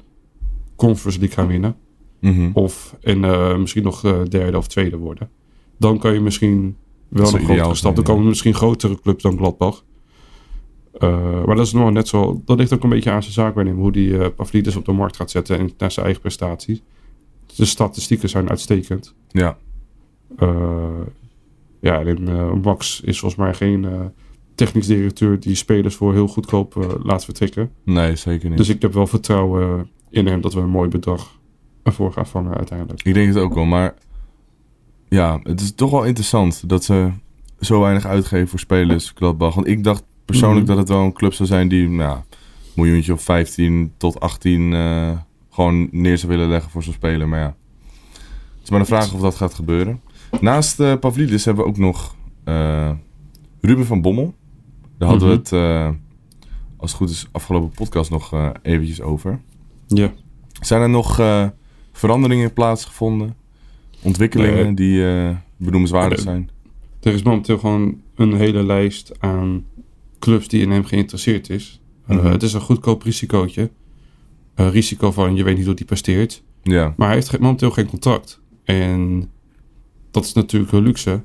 Conference 0.76 1.20
League 1.20 1.38
gaan 1.38 1.48
winnen. 1.48 1.76
mhm. 2.20 2.50
Of 2.54 2.96
en, 3.02 3.24
eh, 3.24 3.58
misschien 3.58 3.84
nog 3.84 4.04
eh, 4.04 4.24
derde 4.30 4.58
of 4.58 4.68
tweede 4.68 4.98
worden. 4.98 5.30
Dan 5.78 6.00
kan 6.00 6.14
je 6.14 6.20
misschien 6.20 6.76
wel 7.08 7.34
een 7.34 7.44
grotere 7.44 7.76
stap. 7.76 7.96
Dan 7.96 8.04
komen 8.04 8.28
misschien 8.28 8.54
grotere 8.54 9.00
clubs 9.02 9.24
dan 9.24 9.38
Gladbach. 9.38 9.84
Eh, 11.00 11.44
maar 11.46 11.56
dat 11.56 11.66
is 11.66 11.74
nog 11.74 11.92
net 11.92 12.08
zo. 12.08 12.42
Dat 12.46 12.58
ligt 12.58 12.74
ook 12.74 12.84
een 12.84 12.90
beetje 12.90 13.12
aan 13.12 13.22
zijn 13.22 13.34
zaakwaarnemer. 13.34 13.82
Hoe 13.82 13.92
die 13.92 14.18
eh 14.18 14.28
Pavlidis 14.36 14.76
op 14.76 14.86
de 14.86 14.92
markt 14.92 15.16
gaat 15.16 15.32
zetten 15.32 15.60
en 15.60 15.72
naar 15.78 15.92
zijn 15.92 16.06
eigen 16.06 16.24
prestaties. 16.24 16.82
De 17.56 17.66
statistieken 17.66 18.30
zijn 18.30 18.50
uitstekend. 18.50 19.14
ja. 19.28 19.58
Eh, 20.38 20.88
ja, 21.80 22.04
en 22.04 22.60
Max 22.62 23.02
is 23.02 23.20
volgens 23.20 23.42
mij 23.42 23.54
geen 23.54 23.88
technisch 24.56 24.88
directeur 24.88 25.40
die 25.40 25.56
spelers 25.56 25.96
voor 25.96 26.14
heel 26.14 26.28
goedkoop 26.28 27.00
laat 27.04 27.26
vertrekken. 27.26 27.72
Nee, 27.84 28.16
zeker 28.16 28.50
niet. 28.50 28.58
Dus 28.58 28.70
ik 28.70 28.82
heb 28.82 28.94
wel 28.94 29.08
vertrouwen 29.08 29.90
in 30.10 30.28
hem 30.28 30.42
dat 30.42 30.54
we 30.54 30.60
een 30.60 30.70
mooi 30.70 30.90
bedrag 30.90 31.40
ervoor 31.84 32.12
gaan 32.14 32.28
vangen 32.28 32.58
uiteindelijk. 32.58 33.04
Ik 33.04 33.14
denk 33.14 33.28
het 33.28 33.38
ook 33.38 33.54
wel, 33.54 33.66
maar 33.66 33.94
ja, 35.10 35.40
het 35.44 35.62
is 35.62 35.76
toch 35.76 35.92
wel 35.92 36.04
interessant 36.04 36.70
dat 36.70 36.84
ze 36.84 37.12
zo 37.60 37.82
weinig 37.82 38.06
uitgeven 38.06 38.48
voor 38.48 38.60
spelers, 38.60 39.12
Gladbach. 39.16 39.56
Want 39.56 39.68
ik 39.68 39.84
dacht 39.84 40.04
persoonlijk 40.28 40.66
Mhm. 40.66 40.76
dat 40.76 40.78
het 40.78 40.90
wel 40.98 41.04
een 41.06 41.14
club 41.14 41.34
zou 41.34 41.48
zijn 41.50 41.68
die, 41.68 41.90
nou, 41.90 42.18
een 42.18 42.24
miljoentje 42.76 43.14
of 43.14 43.22
15 43.22 43.94
tot 43.98 44.20
18 44.20 44.74
eh, 44.74 45.12
gewoon 45.52 45.88
neer 45.92 46.18
zou 46.18 46.32
willen 46.32 46.50
leggen 46.50 46.72
voor 46.72 46.84
zo'n 46.84 46.94
speler. 46.94 47.28
Maar 47.28 47.40
ja, 47.40 47.56
het 48.54 48.64
is 48.64 48.70
maar 48.70 48.80
de 48.80 48.86
vraag 48.86 49.14
of 49.14 49.22
dat 49.22 49.36
gaat 49.36 49.54
gebeuren. 49.54 50.02
Naast 50.42 50.80
eh 50.80 50.94
Pavlidis 51.00 51.46
hebben 51.46 51.64
we 51.64 51.70
ook 51.70 51.78
nog 51.78 52.16
eh, 52.44 52.92
Ruben 53.62 53.86
van 53.86 54.02
Bommel. 54.02 54.36
Daar 54.98 55.10
hadden 55.10 55.28
Mhm. 55.28 55.38
we 55.38 55.44
het, 55.44 55.52
eh, 55.52 55.90
als 56.78 56.92
het 56.92 57.00
goed 57.00 57.10
is, 57.10 57.28
afgelopen 57.32 57.70
podcast 57.70 58.10
nog 58.10 58.34
eventjes 58.62 59.02
over. 59.02 59.40
Ja. 59.88 60.12
Zijn 60.62 60.82
er 60.82 60.90
nog 60.90 61.22
veranderingen 61.92 62.54
plaatsgevonden? 62.54 63.36
Ontwikkelingen 64.02 64.64
Nee. 64.66 64.74
die 64.74 65.04
benoemenswaardig 65.58 66.16
Nee. 66.18 66.26
zijn? 66.26 66.50
Er 67.02 67.14
is 67.14 67.24
momenteel 67.24 67.58
gewoon 67.58 68.02
een 68.16 68.34
hele 68.34 68.64
lijst 68.64 69.12
aan 69.20 69.66
clubs 70.20 70.48
die 70.48 70.62
in 70.62 70.72
hem 70.72 70.86
geïnteresseerd 70.86 71.50
is. 71.50 71.82
Eh, 72.08 72.18
Mhm. 72.18 72.26
het 72.32 72.44
is 72.44 72.54
een 72.54 72.62
goedkoop 72.62 73.02
risicootje. 73.04 73.70
Een 74.56 74.72
risico 74.72 75.12
van 75.12 75.36
je 75.36 75.44
weet 75.44 75.58
niet 75.58 75.66
hoe 75.66 75.74
die 75.76 75.86
presteert. 75.86 76.44
Ja, 76.64 76.94
Maar 76.98 77.08
hij 77.08 77.16
heeft 77.16 77.40
momenteel 77.40 77.72
geen 77.72 77.88
contract. 77.88 78.42
En 78.64 79.30
dat 80.12 80.26
is 80.26 80.34
natuurlijk 80.34 80.72
een 80.72 80.84
luxe. 80.84 81.22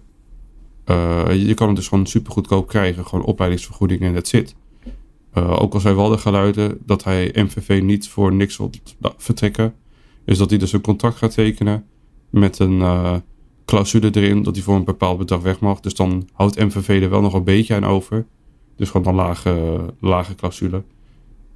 Eh, 0.85 1.47
je 1.47 1.55
kan 1.55 1.67
het 1.67 1.77
dus 1.77 1.89
gewoon 1.89 2.07
super 2.07 2.33
goedkoop 2.33 2.69
krijgen. 2.69 3.07
Gewoon 3.07 3.25
opleidingsvergoeding 3.25 4.01
en 4.01 4.15
that's 4.15 4.33
it. 4.33 4.55
Eh, 5.33 5.63
ook 5.63 5.75
al 5.75 5.81
zijn 5.81 5.97
wel 5.97 6.09
de 6.09 6.19
geluiden 6.19 6.79
dat 6.87 7.05
hij 7.05 7.31
MVV 7.35 7.81
niet 7.83 8.09
voor 8.09 8.35
niks 8.35 8.57
wil 8.57 8.71
vertrekken. 9.17 9.75
Is 10.25 10.39
dat 10.39 10.51
hij 10.51 10.59
dus 10.59 10.73
een 10.73 10.81
contract 10.81 11.17
gaat 11.17 11.35
tekenen. 11.35 11.85
Met 12.31 12.59
een 12.59 12.83
clausule 13.65 14.11
erin 14.13 14.43
dat 14.43 14.55
hij 14.55 14.65
voor 14.65 14.75
een 14.75 14.85
bepaald 14.85 15.19
bedrag 15.19 15.41
weg 15.43 15.61
mag. 15.61 15.81
Dus 15.81 15.95
dan 15.95 16.29
houdt 16.33 16.59
MVV 16.59 17.03
er 17.03 17.11
wel 17.11 17.21
nog 17.21 17.35
een 17.35 17.45
beetje 17.45 17.75
aan 17.75 17.85
over. 17.85 18.27
Dus 18.77 18.91
gewoon 18.91 19.07
een 19.07 19.15
lage, 19.15 19.85
lage 20.01 20.35
clausule. 20.35 20.83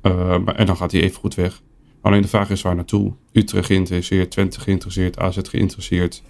Eh, 0.01 0.33
en 0.33 0.67
dan 0.67 0.77
gaat 0.77 0.93
hij 0.93 1.01
even 1.01 1.21
goed 1.21 1.35
weg. 1.35 1.63
Alleen 2.01 2.23
de 2.23 2.29
vraag 2.29 2.51
is 2.51 2.63
waar 2.63 2.75
naartoe. 2.75 3.13
Utrecht 3.33 3.67
geïnteresseerd, 3.67 4.31
Twente 4.31 4.61
geïnteresseerd, 4.61 5.19
AZ 5.19 5.39
geïnteresseerd. 5.43 6.23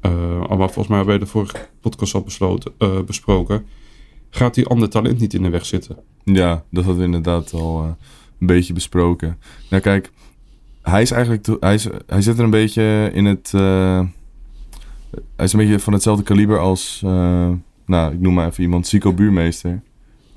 Allemaal 0.00 0.68
volgens 0.68 0.86
mij 0.86 0.96
hebben 0.96 1.14
we 1.14 1.24
de 1.24 1.30
vorige 1.30 1.68
podcast 1.80 2.14
al 2.14 2.22
besloten, 2.22 2.72
eh, 2.78 3.00
besproken. 3.02 3.66
Gaat 4.30 4.54
die 4.54 4.66
ander 4.66 4.88
talent 4.88 5.18
niet 5.18 5.34
in 5.34 5.42
de 5.42 5.48
weg 5.48 5.66
zitten? 5.66 5.96
ja, 6.24 6.64
dat 6.70 6.84
hadden 6.84 6.96
we 6.96 7.04
inderdaad 7.06 7.52
al 7.52 7.96
een 8.38 8.46
beetje 8.46 8.72
besproken. 8.72 9.38
Nou 9.70 9.82
kijk, 9.82 10.10
hij 10.82 11.02
is 11.02 11.10
eigenlijk, 11.10 11.46
hij, 11.60 11.74
is, 11.74 11.88
hij 12.06 12.22
zit 12.22 12.38
er 12.38 12.44
een 12.44 12.50
beetje 12.50 13.10
in 13.12 13.24
het, 13.24 13.50
hij 13.50 14.08
is 15.36 15.52
een 15.52 15.58
beetje 15.58 15.78
van 15.78 15.92
hetzelfde 15.92 16.22
kaliber 16.24 16.58
als, 16.58 17.00
nou 17.86 18.12
ik 18.12 18.20
noem 18.20 18.34
maar 18.34 18.46
even 18.46 18.62
iemand, 18.62 18.86
Zico 18.86 19.12
Buurmeester. 19.12 19.82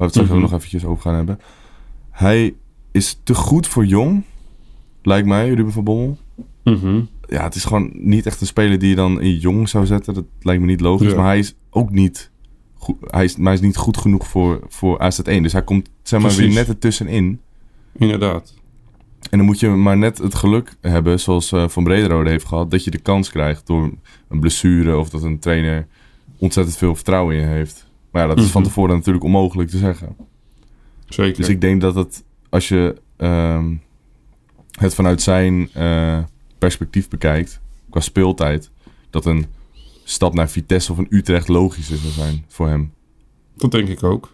Waar 0.02 0.10
we 0.10 0.16
het 0.20 0.26
straks 0.26 0.30
Mhm. 0.30 0.38
ook 0.38 0.42
nog 0.52 0.54
eventjes 0.60 0.86
over 0.86 1.02
gaan 1.04 1.16
hebben. 1.16 1.40
Hij 2.10 2.56
is 2.92 3.20
te 3.24 3.34
goed 3.36 3.68
voor 3.68 3.86
jong, 3.86 4.24
lijkt 5.04 5.28
mij, 5.28 5.50
Ruben 5.50 5.72
van 5.72 5.84
Bommel. 5.84 6.18
ja, 7.28 7.44
het 7.44 7.56
is 7.56 7.64
gewoon 7.66 7.92
niet 7.94 8.26
echt 8.26 8.42
een 8.42 8.48
speler 8.48 8.80
die 8.80 8.90
je 8.90 8.96
dan 8.96 9.22
in 9.22 9.36
jong 9.38 9.70
zou 9.70 9.86
zetten. 9.86 10.14
Dat 10.14 10.26
lijkt 10.42 10.62
me 10.62 10.68
niet 10.68 10.82
logisch. 10.82 11.10
Ja. 11.10 11.16
Maar 11.16 11.26
hij 11.26 11.40
is 11.40 11.56
ook 11.70 11.90
niet 11.92 12.32
goed, 12.76 12.96
hij 13.02 13.24
is, 13.24 13.36
maar 13.38 13.46
hij 13.46 13.54
is 13.54 13.62
niet 13.62 13.78
goed 13.78 13.98
genoeg 13.98 14.28
voor, 14.28 14.60
voor 14.68 15.00
AZ1. 15.00 15.42
Dus 15.44 15.54
hij 15.54 15.64
komt 15.64 15.90
zeg 16.04 16.22
maar, 16.22 16.32
weer 16.32 16.50
net 16.54 16.68
ertussenin. 16.68 17.40
Inderdaad. 17.94 18.54
En 19.30 19.38
dan 19.38 19.46
moet 19.48 19.60
je 19.60 19.68
maar 19.70 19.98
net 19.98 20.18
het 20.18 20.36
geluk 20.36 20.76
hebben, 20.82 21.20
zoals 21.20 21.52
eh, 21.52 21.68
Van 21.68 21.84
Brederode 21.84 22.30
heeft 22.30 22.46
gehad, 22.46 22.72
dat 22.72 22.84
je 22.84 22.92
de 22.92 22.98
kans 23.00 23.30
krijgt 23.30 23.68
door 23.68 23.92
een 24.28 24.40
blessure 24.40 24.98
of 24.98 25.10
dat 25.10 25.24
een 25.24 25.40
trainer 25.40 25.88
ontzettend 26.38 26.78
veel 26.78 26.96
vertrouwen 26.96 27.36
in 27.36 27.42
je 27.42 27.48
heeft. 27.48 27.90
Maar 28.12 28.22
ja, 28.22 28.28
dat 28.28 28.40
is 28.40 28.50
van 28.52 28.62
Mhm. 28.62 28.70
tevoren 28.70 28.96
natuurlijk 28.96 29.26
onmogelijk 29.26 29.70
te 29.70 29.78
zeggen. 29.78 30.16
Zeker. 31.08 31.38
Dus 31.38 31.50
ik 31.50 31.62
denk 31.62 31.82
dat 31.82 31.96
het, 31.96 32.24
als 32.50 32.68
je 32.68 32.96
ehm, 33.18 33.76
het 34.80 34.94
vanuit 34.96 35.22
zijn 35.22 35.70
eh, 35.74 36.20
perspectief 36.58 37.10
bekijkt, 37.10 37.60
qua 37.90 38.00
speeltijd, 38.00 38.72
dat 39.10 39.26
een 39.26 39.46
stap 40.04 40.34
naar 40.34 40.50
Vitesse 40.50 40.92
of 40.92 40.98
een 40.98 41.08
Utrecht 41.10 41.48
logischer 41.48 41.98
zou 41.98 42.14
zijn 42.14 42.46
voor 42.48 42.68
hem. 42.68 42.94
Dat 43.56 43.72
denk 43.72 43.88
ik 43.88 44.04
ook. 44.04 44.34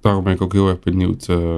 Daarom 0.00 0.24
ben 0.24 0.32
ik 0.32 0.40
ook 0.40 0.52
heel 0.52 0.68
erg 0.68 0.78
benieuwd 0.78 1.28
eh, 1.28 1.56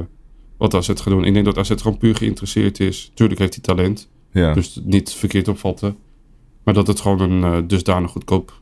wat 0.57 0.74
AZ 0.74 0.87
gaat 0.87 1.04
doen. 1.04 1.24
Ik 1.24 1.33
denk 1.33 1.44
dat 1.44 1.59
AZ 1.59 1.72
gewoon 1.76 1.98
puur 1.98 2.16
geïnteresseerd 2.16 2.80
is. 2.80 3.11
Tuurlijk 3.14 3.40
heeft 3.40 3.54
hij 3.54 3.62
talent. 3.62 4.09
Ja, 4.33 4.52
Dus 4.54 4.80
niet 4.85 5.12
verkeerd 5.12 5.48
opvatten. 5.48 5.96
Maar 6.64 6.74
dat 6.74 6.87
het 6.87 7.00
gewoon 7.00 7.20
een 7.20 7.44
eh, 7.44 7.68
dusdanig 7.68 8.11
goedkoop 8.11 8.61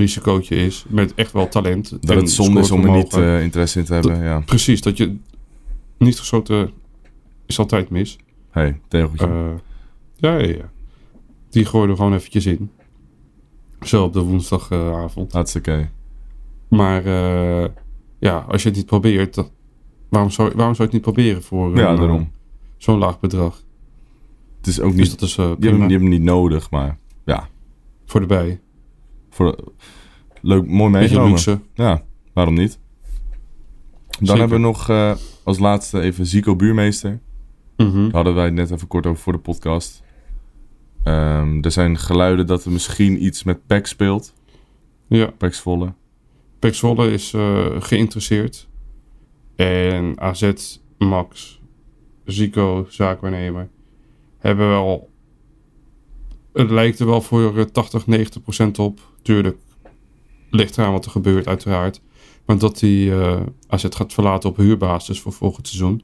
risicootje 0.00 0.56
is. 0.56 0.84
Met 0.88 1.14
echt 1.14 1.32
wel 1.32 1.48
talent. 1.48 1.90
dat 2.00 2.16
het 2.16 2.30
zonde 2.30 2.60
is 2.60 2.70
om 2.70 2.84
er 2.84 2.90
niet 2.90 3.12
eh, 3.14 3.42
interesse 3.42 3.78
in 3.78 3.84
te 3.84 3.92
hebben. 3.94 4.22
Ja, 4.22 4.40
Precies, 4.40 4.80
dat 4.82 4.96
je 4.96 5.16
niet 5.98 6.18
geschoten 6.18 6.70
is 7.46 7.58
altijd 7.58 7.90
mis. 7.90 8.18
hey, 8.50 8.80
tegeltje. 8.88 9.26
Eh, 9.26 9.50
ja, 10.16 10.36
ja, 10.38 10.46
ja. 10.48 10.70
Die 11.50 11.64
gooien 11.64 11.90
er 11.90 11.96
gewoon 11.96 12.14
eventjes 12.14 12.46
in. 12.46 12.70
Zo 13.80 14.04
op 14.04 14.12
de 14.12 14.20
woensdagavond. 14.20 15.32
Hartstikke. 15.32 15.88
Maar 16.68 17.04
eh, 17.04 17.68
ja, 18.18 18.38
als 18.48 18.62
je 18.62 18.68
het 18.68 18.76
niet 18.76 18.86
probeert, 18.86 19.34
dan, 19.34 19.50
waarom, 20.08 20.30
zou, 20.30 20.52
waarom 20.54 20.74
zou 20.74 20.88
je 20.88 20.94
het 20.96 21.04
niet 21.06 21.14
proberen 21.14 21.42
voor 21.42 21.76
Ja, 21.76 21.96
daarom. 21.96 22.30
zo'n 22.76 22.98
laag 22.98 23.20
bedrag? 23.20 23.62
Het 24.58 24.66
is 24.66 24.80
ook 24.80 24.96
Dus 24.96 25.00
niet... 25.10 25.20
dat 25.20 25.28
is 25.28 25.34
Je 25.34 25.42
hebt, 25.42 25.58
prima 25.60 25.76
hem- 25.78 25.84
je 25.86 25.90
hebt 25.90 26.00
hem 26.02 26.10
niet 26.10 26.22
nodig, 26.22 26.70
maar 26.70 26.98
ja, 27.24 27.48
voor 28.06 28.20
de 28.20 28.26
bij. 28.26 28.60
Voor, 29.36 29.56
leuk, 30.40 30.66
mooi 30.66 30.92
Beetje 30.92 30.98
meegenomen. 30.98 31.30
luxe. 31.30 31.60
Ja, 31.74 32.02
waarom 32.32 32.54
niet? 32.54 32.78
Dan 34.08 34.26
Zeker. 34.26 34.38
hebben 34.38 34.58
we 34.60 34.64
nog 34.66 34.88
eh, 34.88 35.14
als 35.44 35.58
laatste 35.58 36.00
even 36.00 36.26
Zico 36.26 36.56
Buurmeester. 36.56 37.20
Mhm. 37.76 38.02
Daar 38.02 38.12
hadden 38.12 38.34
wij 38.34 38.44
het 38.44 38.54
net 38.54 38.70
even 38.70 38.88
kort 38.88 39.06
over 39.06 39.22
voor 39.22 39.32
de 39.32 39.38
podcast. 39.38 40.02
Ehm, 41.02 41.58
er 41.62 41.70
zijn 41.70 41.98
geluiden 41.98 42.46
dat 42.46 42.64
er 42.64 42.72
misschien 42.72 43.24
iets 43.24 43.42
met 43.44 43.66
PEC 43.66 43.86
speelt. 43.86 44.34
Ja, 45.08 45.26
PEC 45.26 45.54
Zwolle. 45.54 45.92
Pek 46.58 46.74
Zwolle 46.74 47.10
is 47.10 47.32
eh, 47.32 47.66
geïnteresseerd. 47.78 48.68
En 49.56 50.20
AZ, 50.20 50.52
Max, 50.98 51.60
Zico, 52.24 52.86
zaakwaarnemer, 52.88 53.68
hebben 54.38 54.68
wel... 54.68 55.10
Het 56.56 56.70
lijkt 56.70 56.98
er 56.98 57.06
wel 57.06 57.20
voor 57.20 57.58
eh, 57.58 57.64
80, 57.64 58.06
90 58.06 58.42
procent 58.42 58.78
op. 58.78 59.00
Tuurlijk, 59.22 59.56
ligt 60.50 60.78
eraan 60.78 60.92
wat 60.92 61.04
er 61.04 61.10
gebeurt 61.10 61.46
uiteraard. 61.46 62.00
Maar 62.46 62.58
dat 62.58 62.78
die 62.78 63.12
eh, 63.12 63.40
AZ 63.68 63.86
gaat 63.90 64.12
verlaten 64.12 64.50
op 64.50 64.56
huurbasis 64.56 65.20
voor 65.20 65.32
volgend 65.32 65.68
seizoen. 65.68 66.02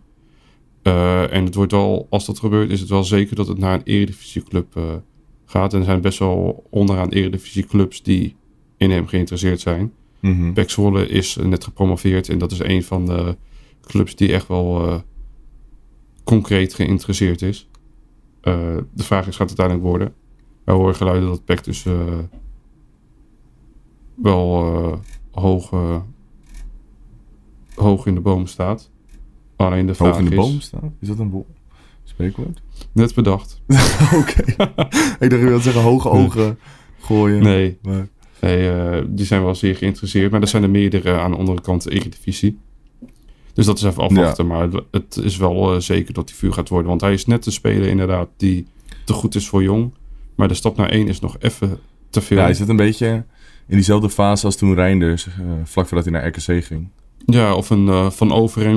Eh, 0.82 1.34
en 1.34 1.44
het 1.44 1.54
wordt 1.54 1.72
wel, 1.72 2.06
als 2.10 2.26
dat 2.26 2.38
gebeurt, 2.38 2.70
is 2.70 2.80
het 2.80 2.88
wel 2.88 3.04
zeker 3.04 3.36
dat 3.36 3.48
het 3.48 3.58
naar 3.58 3.74
een 3.74 3.84
eredivisieclub 3.84 4.76
eh 4.76 4.82
gaat. 5.52 5.72
En 5.72 5.78
er 5.78 5.84
zijn 5.84 6.00
best 6.00 6.18
wel 6.18 6.66
onderaan 6.70 7.08
eredivisieclubs 7.08 8.02
die 8.02 8.36
in 8.76 8.90
hem 8.90 9.06
geïnteresseerd 9.06 9.60
zijn. 9.60 9.92
Pek 10.54 10.70
Zwolle 10.70 11.06
is 11.06 11.36
eh, 11.36 11.46
net 11.46 11.64
gepromoveerd 11.64 12.28
en 12.28 12.38
dat 12.38 12.52
is 12.52 12.58
een 12.58 12.82
van 12.82 13.06
de 13.06 13.36
clubs 13.80 14.16
die 14.16 14.32
echt 14.32 14.48
wel 14.48 14.86
eh, 14.86 14.98
concreet 16.24 16.74
geïnteresseerd 16.74 17.42
is. 17.42 17.68
Eh, 18.40 18.76
de 18.94 19.04
vraag 19.04 19.26
is, 19.26 19.36
gaat 19.36 19.50
het 19.50 19.60
uiteindelijk 19.60 19.98
worden? 19.98 20.14
Wij 20.64 20.74
horen 20.74 20.94
geluiden 20.94 21.28
dat 21.28 21.44
Pek 21.44 21.64
dus 21.64 21.86
eh, 21.86 22.18
wel 24.14 24.74
eh, 24.74 24.98
hoog, 25.42 25.72
eh, 25.72 25.96
hoog 27.74 28.06
in 28.06 28.14
de 28.14 28.20
boom 28.20 28.46
staat. 28.46 28.90
Alleen 29.56 29.86
de 29.86 29.94
vraag 29.94 30.08
Hoog 30.10 30.18
in 30.18 30.24
de 30.30 30.56
is, 30.56 30.64
staan? 30.64 30.94
Is 31.00 31.08
dat 31.08 31.18
een 31.18 31.30
wo- 31.30 31.46
spreekwoord? 32.04 32.62
net 32.92 33.14
bedacht. 33.14 33.60
Oké. 34.20 34.42
Ik 35.24 35.30
dacht 35.30 35.42
je 35.42 35.46
wilde 35.48 35.62
zeggen 35.62 35.82
hoge 35.82 36.08
ogen 36.08 36.58
gooien. 37.00 37.42
Nee, 37.42 37.78
Maar, 37.82 38.08
Nee, 38.40 39.14
die 39.14 39.26
zijn 39.26 39.42
wel 39.44 39.54
zeer 39.54 39.76
geïnteresseerd. 39.76 40.30
Maar 40.30 40.40
er 40.40 40.48
zijn 40.48 40.62
er 40.62 40.70
meerdere 40.70 41.18
aan 41.18 41.30
de 41.30 41.36
andere 41.36 41.60
kant 41.60 41.88
Eredivisie. 41.88 42.58
Dus 43.52 43.66
dat 43.66 43.76
is 43.76 43.82
even 43.84 44.02
afwachten. 44.02 44.46
Maar 44.46 44.68
het- 44.90 45.16
is 45.16 45.36
wel 45.36 45.80
zeker 45.80 46.14
dat 46.14 46.28
hij 46.28 46.38
vuur 46.38 46.52
gaat 46.52 46.68
worden. 46.68 46.88
Want 46.88 47.00
hij 47.00 47.12
is 47.12 47.26
net 47.26 47.44
de 47.44 47.50
speler 47.50 47.88
inderdaad 47.88 48.28
die 48.36 48.66
te 49.04 49.12
goed 49.12 49.34
is 49.34 49.48
voor 49.48 49.62
jong. 49.62 49.92
Maar 50.34 50.48
de 50.48 50.54
stap 50.54 50.76
naar 50.76 50.88
één 50.88 51.08
is 51.08 51.20
nog 51.20 51.36
even 51.38 51.78
te 52.10 52.20
veel. 52.20 52.36
ja, 52.36 52.42
hij 52.42 52.54
zit 52.54 52.68
een 52.68 52.76
beetje 52.76 53.06
in 53.66 53.76
diezelfde 53.76 54.10
fase 54.10 54.46
als 54.46 54.56
toen 54.56 54.74
Reinders, 54.74 55.26
eh, 55.26 55.32
vlak 55.64 55.86
voordat 55.86 56.06
hij 56.06 56.20
naar 56.20 56.26
RKC 56.28 56.64
ging. 56.64 56.88
Ja, 57.26 57.54
of 57.54 57.70
een 57.70 57.88
eh, 57.88 58.10
Van 58.10 58.30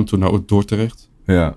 toen 0.04 0.18
naar 0.18 0.30
Dordrecht. 0.48 1.10
Ja. 1.26 1.56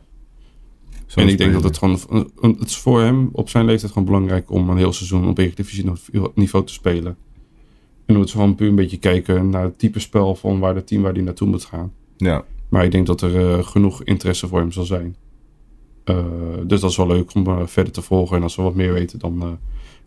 En 1.15 1.27
ik 1.27 1.37
denk 1.37 1.53
dat 1.53 1.63
het 1.63 1.77
gewoon... 1.77 1.99
een- 2.39 2.55
Het 2.59 2.69
is 2.69 2.77
voor 2.77 3.01
hem 3.01 3.29
op 3.31 3.49
zijn 3.49 3.65
leeftijd 3.65 3.91
gewoon 3.91 4.07
belangrijk 4.07 4.51
om 4.51 4.69
een 4.69 4.77
heel 4.77 4.93
seizoen 4.93 5.27
op 5.27 5.37
Eredivisie 5.37 5.91
niveau 6.35 6.65
te 6.65 6.73
spelen. 6.73 7.17
En 8.05 8.15
dan 8.15 8.17
moet 8.17 8.31
gewoon 8.31 8.55
puur 8.55 8.67
een 8.69 8.75
beetje 8.75 8.97
kijken 8.97 9.49
naar 9.49 9.63
het 9.63 9.79
type 9.79 9.99
spel 9.99 10.35
van 10.35 10.59
waar 10.59 10.75
het 10.75 10.87
team 10.87 11.01
waar 11.01 11.13
hij 11.13 11.21
naartoe 11.21 11.47
moet 11.47 11.65
gaan. 11.65 11.91
Ja, 12.17 12.43
Maar 12.69 12.83
ik 12.85 12.91
denk 12.91 13.05
dat 13.07 13.21
er 13.21 13.51
eh, 13.57 13.63
genoeg 13.65 14.03
interesse 14.03 14.47
voor 14.47 14.59
hem 14.59 14.71
zal 14.71 14.83
zijn. 14.85 15.15
Eh, 16.09 16.25
dus 16.63 16.81
dat 16.81 16.89
is 16.89 16.97
wel 16.97 17.07
leuk 17.07 17.33
om 17.33 17.47
eh, 17.47 17.59
verder 17.65 17.93
te 17.93 18.01
volgen. 18.01 18.37
En 18.37 18.43
als 18.43 18.55
we 18.55 18.61
wat 18.61 18.75
meer 18.75 18.93
weten, 18.93 19.19
dan 19.19 19.41
eh, 19.41 19.47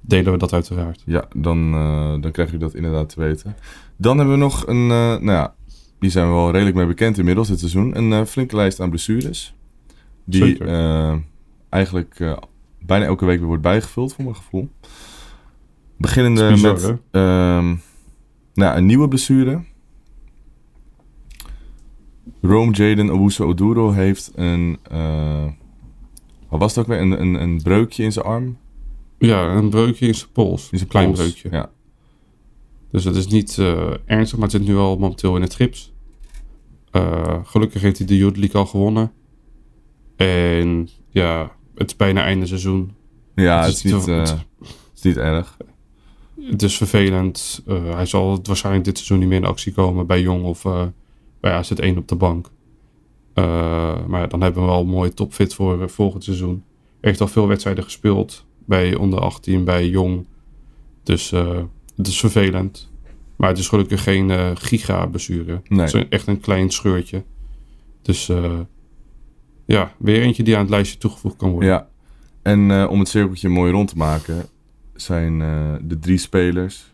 delen 0.01 0.33
we 0.33 0.39
dat 0.39 0.53
uiteraard. 0.53 1.03
ja 1.07 1.29
dan, 1.37 1.71
dan 2.21 2.31
krijg 2.31 2.51
je 2.51 2.57
dat 2.59 2.75
inderdaad 2.75 3.09
te 3.09 3.21
weten. 3.21 3.57
Dan 3.97 4.17
hebben 4.17 4.35
we 4.35 4.41
nog 4.41 4.67
een, 4.67 4.87
nou 4.87 5.31
ja, 5.31 5.55
die 5.99 6.11
zijn 6.11 6.27
we 6.27 6.33
wel 6.33 6.51
redelijk 6.51 6.77
mee 6.77 6.87
bekend 6.87 7.19
inmiddels 7.19 7.49
dit 7.49 7.59
seizoen. 7.59 7.97
Een 7.97 8.27
flinke 8.27 8.57
lijst 8.57 8.81
aan 8.81 8.89
blessures. 8.89 9.55
Die 10.25 10.65
eigenlijk 11.69 12.37
bijna 12.79 13.05
elke 13.05 13.25
week 13.25 13.39
weer 13.39 13.47
wordt 13.47 13.63
bijgevuld, 13.63 14.15
voor 14.15 14.25
mijn 14.25 14.37
gevoel. 14.37 14.69
Beginnende 15.97 16.49
bizar, 16.51 16.73
met 16.73 16.99
ehm, 17.11 17.75
nou, 18.55 18.77
een 18.77 18.87
nieuwe 18.87 19.09
blessure. 19.09 19.63
Rome 22.41 22.73
Jaden 22.73 23.11
Owusu 23.11 23.45
Oduro 23.45 23.91
heeft 23.91 24.33
een, 24.35 24.79
wat 26.53 26.61
was 26.61 26.75
het 26.75 26.79
ook 26.85 26.91
weer, 26.91 27.01
een, 27.01 27.21
een, 27.21 27.35
een 27.35 27.63
breukje 27.63 28.03
in 28.03 28.13
zijn 28.13 28.25
arm. 28.25 28.57
Ja, 29.19 29.55
een 29.57 29.71
breukje 29.71 30.07
in 30.07 30.15
zijn 30.15 30.31
pols. 30.33 30.69
In 30.71 30.79
zijn 30.79 30.91
klein 30.91 31.07
pols. 31.07 31.19
breukje. 31.19 31.49
Ja. 31.51 31.71
Dus 32.91 33.05
het 33.05 33.17
is 33.17 33.27
niet 33.27 33.59
eh, 33.59 33.91
ernstig, 34.05 34.39
maar 34.39 34.49
het 34.49 34.57
zit 34.57 34.67
nu 34.69 34.77
al 34.77 34.97
momenteel 34.99 35.37
in 35.37 35.43
het 35.43 35.55
gips. 35.55 35.93
Eh, 36.91 37.39
gelukkig 37.45 37.83
heeft 37.83 37.99
hij 37.99 38.07
de 38.07 38.17
Youth 38.17 38.37
League 38.37 38.61
al 38.61 38.67
gewonnen. 38.67 39.13
En 40.17 40.89
ja, 41.11 41.53
het 41.75 41.91
is 41.91 41.97
bijna 41.97 42.23
einde 42.23 42.47
seizoen. 42.47 42.93
Ja, 43.35 43.57
Het 43.57 43.67
het 43.67 43.75
is 43.75 43.83
niet, 43.93 44.05
te- 44.05 44.13
eh, 44.13 44.19
het- 44.21 44.37
is 44.95 45.03
niet 45.03 45.17
erg. 45.17 45.57
Het 46.41 46.63
is 46.63 46.77
vervelend. 46.77 47.63
Hij 47.67 48.07
zal 48.07 48.41
waarschijnlijk 48.43 48.85
dit 48.85 48.97
seizoen 48.97 49.19
niet 49.19 49.29
meer 49.29 49.39
in 49.39 49.45
actie 49.45 49.73
komen 49.73 50.07
bij 50.07 50.21
Jong 50.21 50.45
of 50.45 50.63
bij 51.41 51.53
AZ 51.53 51.71
1 51.71 51.99
op 51.99 52.09
de 52.09 52.15
bank. 52.17 52.51
Eh, 53.35 54.07
maar 54.07 54.29
dan 54.29 54.41
hebben 54.41 54.63
we 54.63 54.69
wel 54.69 54.81
een 54.81 54.89
mooie 54.89 55.15
topfit 55.15 55.55
voor 55.55 55.83
eh, 55.83 55.89
volgend 55.89 56.25
seizoen. 56.25 56.65
Heeft 57.01 57.21
al 57.21 57.29
veel 57.29 57.49
wedstrijden 57.49 57.85
gespeeld 57.85 58.47
bij 58.65 58.95
onder 58.95 59.21
18, 59.21 59.65
bij 59.65 59.89
Jong. 59.89 60.27
Dus 61.03 61.33
eh, 61.33 61.63
het 61.97 62.07
is 62.07 62.21
vervelend. 62.21 62.91
Maar 63.37 63.49
het 63.49 63.59
is 63.59 63.69
gelukkig 63.69 64.03
geen 64.03 64.31
eh 64.31 64.51
giga-blessure. 64.55 65.61
Nee. 65.69 65.81
Het 65.81 65.95
is 65.95 66.09
echt 66.09 66.27
een 66.27 66.41
klein 66.41 66.71
scheurtje. 66.71 67.25
Dus 68.03 68.31
ja, 69.65 69.95
weer 69.99 70.23
eentje 70.23 70.43
die 70.43 70.55
aan 70.55 70.61
het 70.61 70.71
lijstje 70.71 70.99
toegevoegd 70.99 71.37
kan 71.37 71.51
worden. 71.51 71.69
Ja. 71.69 71.89
En 72.43 72.89
om 72.89 72.99
het 72.99 73.09
cirkeltje 73.09 73.49
mooi 73.49 73.73
rond 73.73 73.89
te 73.89 73.97
maken, 73.97 74.47
zijn 74.95 75.39
de 75.89 75.99
drie 75.99 76.19
spelers. 76.19 76.93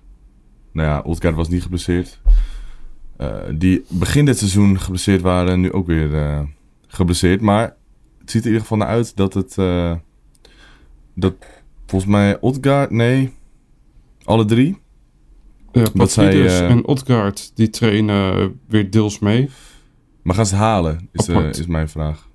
Nou 0.72 0.88
ja, 0.88 1.00
Odgaard 1.00 1.34
was 1.34 1.48
niet 1.48 1.62
geblesseerd. 1.62 2.20
Eh, 3.18 3.36
die 3.54 3.84
begin 3.88 4.24
dit 4.24 4.38
seizoen 4.38 4.80
geblesseerd 4.80 5.20
waren, 5.20 5.60
nu 5.60 5.72
ook 5.72 5.86
weer 5.86 6.14
eh, 6.14 6.40
geblesseerd. 6.86 7.40
Maar 7.40 7.76
het 8.18 8.30
ziet 8.30 8.40
er 8.40 8.46
in 8.46 8.52
ieder 8.52 8.60
geval 8.60 8.78
naar 8.78 8.86
uit 8.88 9.16
dat 9.16 9.34
het. 9.34 9.58
eh, 9.58 9.94
dat 11.14 11.34
volgens 11.86 12.10
mij 12.10 12.40
Odgaard, 12.40 12.90
nee. 12.90 13.32
Alle 14.24 14.44
drie. 14.44 14.78
Ja, 15.72 16.06
zij, 16.06 16.46
eh, 16.46 16.70
en 16.70 16.86
Odgaard 16.86 17.52
die 17.54 17.70
trainen 17.70 18.60
weer 18.68 18.90
deels 18.90 19.18
mee. 19.18 19.48
Maar 20.22 20.34
gaan 20.34 20.46
ze 20.46 20.54
het 20.54 20.62
halen, 20.64 21.08
is, 21.12 21.28
is 21.58 21.66
mijn 21.66 21.88
vraag. 21.88 22.28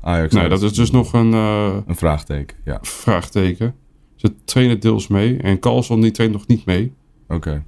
Ajax. 0.00 0.34
Nee, 0.34 0.48
dat 0.48 0.62
is 0.62 0.72
dus 0.74 0.90
nog 0.90 1.12
een 1.12 1.32
eh, 1.32 1.76
Een 1.86 1.96
vraagteken, 1.96 2.56
ja. 2.64 2.78
vraagteken. 2.82 3.74
Ze 4.16 4.34
trainen 4.44 4.80
deels 4.80 5.08
mee. 5.08 5.36
En 5.36 5.58
Carlson 5.58 6.00
die 6.00 6.10
traint 6.10 6.32
nog 6.34 6.46
niet 6.46 6.64
mee. 6.64 6.92
Oké. 7.28 7.64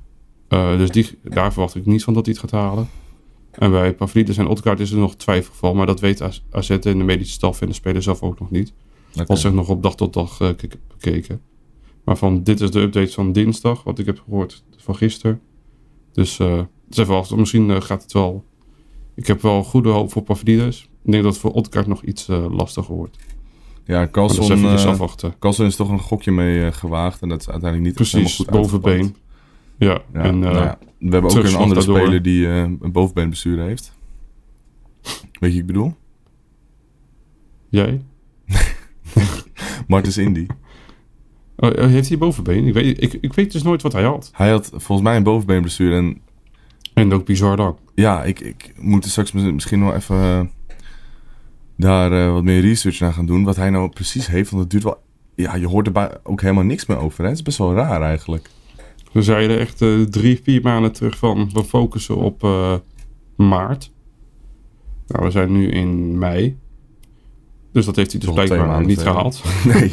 Eh, 0.55 0.77
dus 0.79 0.91
die, 0.91 1.19
daar 1.23 1.53
verwacht 1.53 1.75
ik 1.75 1.87
niet 1.87 2.05
van 2.05 2.15
dat 2.15 2.27
hij 2.27 2.35
het 2.41 2.51
gaat 2.51 2.61
halen. 2.61 2.89
En 3.51 3.71
bij 3.71 3.95
Pavlidis 3.95 4.37
en 4.37 4.47
Odgaard 4.47 4.81
is 4.81 4.91
er 4.91 4.99
nog 4.99 5.17
twijfelgeval. 5.17 5.75
Maar 5.75 5.87
dat 5.87 6.01
weet 6.01 6.23
AZ 6.51 6.71
en 6.71 6.81
de 6.81 6.95
medische 6.95 7.33
staf 7.33 7.61
en 7.61 7.67
de 7.67 7.73
speler 7.73 8.03
zelf 8.03 8.23
ook 8.23 8.39
nog 8.41 8.51
niet. 8.51 8.73
Als 9.27 9.41
zich 9.41 9.53
nog 9.53 9.69
op 9.69 9.83
dag 9.83 9.95
tot 9.97 10.13
dag 10.13 10.37
k- 10.37 10.79
bekeken. 10.89 11.41
Maar 12.05 12.17
van 12.17 12.43
dit 12.43 12.61
is 12.61 12.71
de 12.71 12.81
update 12.81 13.13
van 13.13 13.33
dinsdag. 13.33 13.83
Wat 13.85 13.99
ik 13.99 14.07
heb 14.07 14.21
gehoord 14.25 14.65
van 14.77 14.97
gisteren. 14.97 15.41
Dus 16.13 16.39
eh 16.39 16.57
het 16.57 16.99
is 16.99 16.99
even. 16.99 17.39
Misschien 17.39 17.83
gaat 17.83 18.03
het 18.03 18.13
wel... 18.13 18.45
Ik 19.15 19.27
heb 19.27 19.43
wel 19.43 19.63
goede 19.65 19.89
hoop 19.89 20.13
voor 20.13 20.23
Pavlidis. 20.23 20.89
Ik 21.05 21.11
denk 21.11 21.23
dat 21.23 21.33
het 21.33 21.41
voor 21.43 21.53
Odgaard 21.53 21.87
nog 21.87 22.03
iets 22.03 22.27
lastiger 22.51 22.95
wordt. 22.95 23.17
Ja, 23.87 24.09
Carlson, 24.09 24.43
is 24.45 24.51
eventjes 24.51 24.85
afwachten. 24.87 25.35
Carlson 25.39 25.67
is 25.67 25.77
toch 25.77 25.89
een 25.91 26.01
gokje 26.01 26.31
mee 26.33 26.73
gewaagd. 26.73 27.23
En 27.23 27.29
dat 27.29 27.41
is 27.41 27.49
uiteindelijk 27.51 27.89
niet 27.89 28.11
Precies, 28.11 28.39
helemaal 28.39 28.63
goed 28.63 28.71
bovenbeen. 28.81 29.17
Ja, 29.79 30.01
en 30.13 30.25
eh, 30.25 30.33
nou 30.33 30.55
ja, 30.55 30.79
we 30.99 31.11
hebben 31.11 31.31
ook 31.31 31.45
een 31.45 31.55
andere 31.55 31.81
speler 31.81 32.23
die 32.23 32.47
eh, 32.49 32.57
een 32.57 32.93
bovenbeenbestuur 32.93 33.61
heeft. 33.61 33.93
Weet 35.03 35.23
je 35.41 35.41
wat 35.41 35.53
ik 35.53 35.67
bedoel? 35.67 35.95
jij? 37.69 38.01
Martens 39.89 40.17
Indy. 40.19 40.47
Oh, 41.57 41.71
oh, 41.71 41.87
heeft 41.87 42.09
hij 42.09 42.19
bovenbeen? 42.19 42.67
Ik 42.67 42.75
weet, 42.75 43.03
ik, 43.03 43.13
ik 43.21 43.33
weet 43.33 43.53
dus 43.53 43.63
nooit 43.63 43.83
wat 43.83 43.93
hij 43.93 44.03
had. 44.03 44.31
Hij 44.33 44.51
had 44.51 44.69
volgens 44.71 45.01
mij 45.03 45.17
een 45.17 45.23
bovenbeenblessure. 45.23 45.97
En 45.97 46.21
En 46.95 47.13
ook 47.13 47.25
bizar 47.25 47.57
dan. 47.57 47.79
ja, 47.95 48.23
ik, 48.25 48.41
ik 48.41 48.73
moet 48.81 49.05
er 49.05 49.11
straks 49.11 49.33
mis- 49.33 49.53
misschien 49.53 49.79
nog 49.79 49.95
even 49.95 50.17
eh, 50.17 50.41
daar 51.77 52.13
eh, 52.13 52.33
wat 52.33 52.43
meer 52.43 52.61
research 52.61 53.01
naar 53.01 53.13
gaan 53.13 53.27
doen. 53.27 53.45
Wat 53.45 53.57
hij 53.57 53.71
nou 53.71 53.89
precies 53.89 54.27
heeft. 54.27 54.51
Want 54.51 54.63
het 54.63 54.71
duurt 54.71 54.83
wel... 54.85 55.03
Ja, 55.35 55.55
je 55.55 55.67
hoort 55.67 55.97
er 55.97 56.21
ook 56.23 56.41
helemaal 56.41 56.65
niks 56.65 56.87
meer 56.87 56.99
over. 56.99 57.23
Hè? 57.23 57.29
Het 57.29 57.39
is 57.39 57.43
best 57.45 57.59
wel 57.59 57.75
raar 57.75 58.03
eigenlijk. 58.03 58.51
We 59.15 59.23
zeiden 59.23 59.59
echt 59.59 59.83
eh, 59.83 60.01
drie, 60.01 60.41
vier 60.43 60.63
maanden 60.63 60.93
terug 60.93 61.19
van 61.19 61.51
we 61.53 61.65
focussen 61.65 62.17
op 62.17 62.45
eh, 62.45 62.75
maart. 63.37 63.93
Nou, 65.07 65.25
we 65.25 65.31
zijn 65.31 65.53
nu 65.53 65.71
in 65.71 66.19
mei. 66.19 66.59
Dus 67.73 67.85
dat 67.85 67.97
heeft 67.97 68.11
hij 68.11 68.21
dus 68.21 68.31
twee 68.31 68.47
blijkbaar 68.47 68.85
niet 68.85 69.03
gehaald. 69.03 69.43
Nee, 69.65 69.91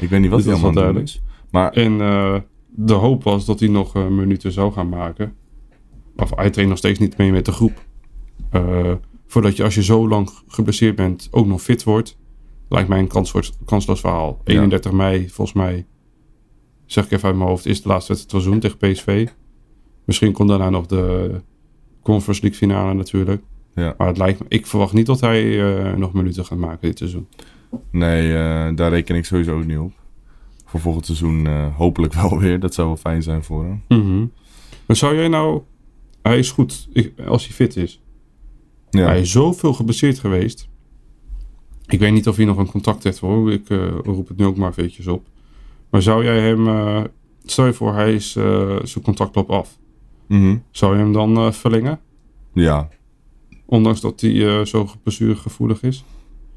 ik 0.00 0.08
weet 0.08 0.20
niet 0.20 0.30
wat 0.30 0.38
Dus 0.44 0.44
hij 0.44 0.44
wel 0.44 0.52
allemaal 0.52 0.72
duidelijk. 0.72 1.04
is. 1.04 1.22
Maar 1.50 1.72
En 1.72 2.00
eh, 2.00 2.36
de 2.68 2.92
hoop 2.92 3.22
was 3.22 3.44
dat 3.44 3.60
hij 3.60 3.68
nog 3.68 3.94
minuten 3.94 4.52
zou 4.52 4.72
gaan 4.72 4.88
maken. 4.88 5.34
Of 6.16 6.30
hij 6.36 6.50
traint 6.50 6.70
nog 6.70 6.78
steeds 6.78 6.98
niet 6.98 7.16
mee 7.16 7.32
met 7.32 7.44
de 7.44 7.52
groep. 7.52 7.84
Voordat 9.26 9.56
je 9.56 9.62
als 9.62 9.74
je 9.74 9.82
zo 9.82 10.08
lang 10.08 10.30
geblesseerd 10.48 10.96
bent 10.96 11.28
ook 11.30 11.46
nog 11.46 11.62
fit 11.62 11.84
wordt. 11.84 12.18
Lijkt 12.68 12.88
mij 12.88 12.98
een 12.98 13.08
kansloos, 13.08 13.52
kansloos 13.64 14.00
verhaal. 14.00 14.40
Ja. 14.44 14.52
31 14.52 14.92
mei 14.92 15.28
volgens 15.30 15.56
mij. 15.56 15.86
Zeg 16.86 17.04
ik 17.04 17.10
even 17.10 17.28
uit 17.28 17.36
mijn 17.36 17.48
hoofd. 17.48 17.66
Is 17.66 17.82
de 17.82 17.88
laatste 17.88 18.12
wedstrijd 18.12 18.44
van 18.44 18.52
het 18.52 18.60
seizoen 18.62 18.94
tegen 18.96 19.16
PSV. 19.26 19.32
Misschien 20.04 20.32
komt 20.32 20.48
daarna 20.48 20.70
nog 20.70 20.86
de 20.86 21.30
Conference 22.02 22.42
League 22.42 22.58
finale 22.58 22.94
natuurlijk. 22.94 23.42
ja, 23.74 23.94
Maar 23.98 24.06
het 24.06 24.18
lijkt 24.18 24.38
me, 24.40 24.46
ik 24.48 24.66
verwacht 24.66 24.92
niet 24.92 25.06
dat 25.06 25.20
hij 25.20 25.60
eh, 25.76 25.94
nog 25.96 26.12
minuten 26.12 26.44
gaat 26.44 26.58
maken 26.58 26.88
dit 26.88 26.98
seizoen. 26.98 27.26
nee, 27.90 28.32
eh, 28.36 28.68
daar 28.74 28.90
reken 28.90 29.16
ik 29.16 29.24
sowieso 29.24 29.56
ook 29.58 29.66
niet 29.66 29.78
op. 29.78 29.92
Voor 30.64 30.80
volgend 30.80 31.06
seizoen 31.06 31.46
eh, 31.46 31.76
hopelijk 31.76 32.12
wel 32.14 32.38
weer. 32.40 32.60
Dat 32.60 32.74
zou 32.74 32.86
wel 32.86 32.96
fijn 32.96 33.22
zijn 33.22 33.44
voor 33.44 33.64
hem. 33.64 33.82
Mhm. 33.88 34.26
Maar 34.86 34.96
zou 34.96 35.14
jij 35.14 35.28
nou... 35.28 35.62
Hij 36.22 36.38
is 36.38 36.50
goed 36.50 36.88
ik- 36.92 37.20
als 37.26 37.44
hij 37.46 37.54
fit 37.54 37.76
is. 37.76 38.00
Ja, 38.90 39.06
Hij 39.06 39.20
is 39.20 39.30
zoveel 39.30 39.72
geblesseerd 39.74 40.18
geweest. 40.18 40.68
Ik 41.86 41.98
weet 41.98 42.12
niet 42.12 42.28
of 42.28 42.36
hij 42.36 42.44
nog 42.44 42.56
een 42.58 42.70
contact 42.70 43.04
heeft 43.04 43.18
hoor. 43.18 43.52
Ik 43.52 43.68
roep 44.04 44.28
het 44.28 44.36
nu 44.36 44.44
ook 44.44 44.56
maar 44.56 44.70
eventjes 44.70 45.06
op. 45.06 45.26
Maar 45.96 46.04
zou 46.04 46.24
jij 46.24 46.40
hem... 46.40 46.68
eh, 46.68 47.02
stel 47.44 47.66
je 47.66 47.72
voor, 47.72 47.94
hij 47.94 48.14
is 48.14 48.36
eh, 48.36 48.76
zijn 48.82 49.04
contract 49.04 49.34
loopt 49.34 49.50
af. 49.50 49.78
Mhm. 50.28 50.56
Zou 50.70 50.92
je 50.96 51.02
hem 51.02 51.12
dan 51.12 51.36
eh, 51.36 51.52
verlengen? 51.52 52.00
ja. 52.52 52.88
Ondanks 53.66 54.00
dat 54.00 54.20
hij 54.20 54.64
zo 54.64 54.88
blessuregevoelig 55.02 55.82
is? 55.82 56.04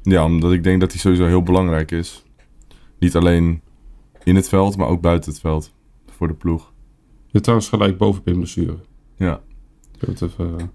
Ja, 0.02 0.24
omdat 0.24 0.52
ik 0.52 0.62
denk 0.62 0.80
dat 0.80 0.90
hij 0.90 1.00
sowieso 1.00 1.26
heel 1.26 1.42
belangrijk 1.42 1.90
is. 1.90 2.24
Niet 2.98 3.16
alleen 3.16 3.60
in 4.24 4.36
het 4.36 4.48
veld, 4.48 4.76
maar 4.76 4.88
ook 4.88 5.00
buiten 5.00 5.30
het 5.30 5.40
veld. 5.40 5.72
Voor 6.10 6.28
de 6.28 6.34
ploeg. 6.34 6.72
Je 7.26 7.40
trouwens 7.40 7.68
gelijk 7.68 7.98
boven 7.98 8.22
blessure. 8.22 8.76
Ja. 9.16 9.40
Ik 10.00 10.06
het 10.08 10.22
even... 10.22 10.70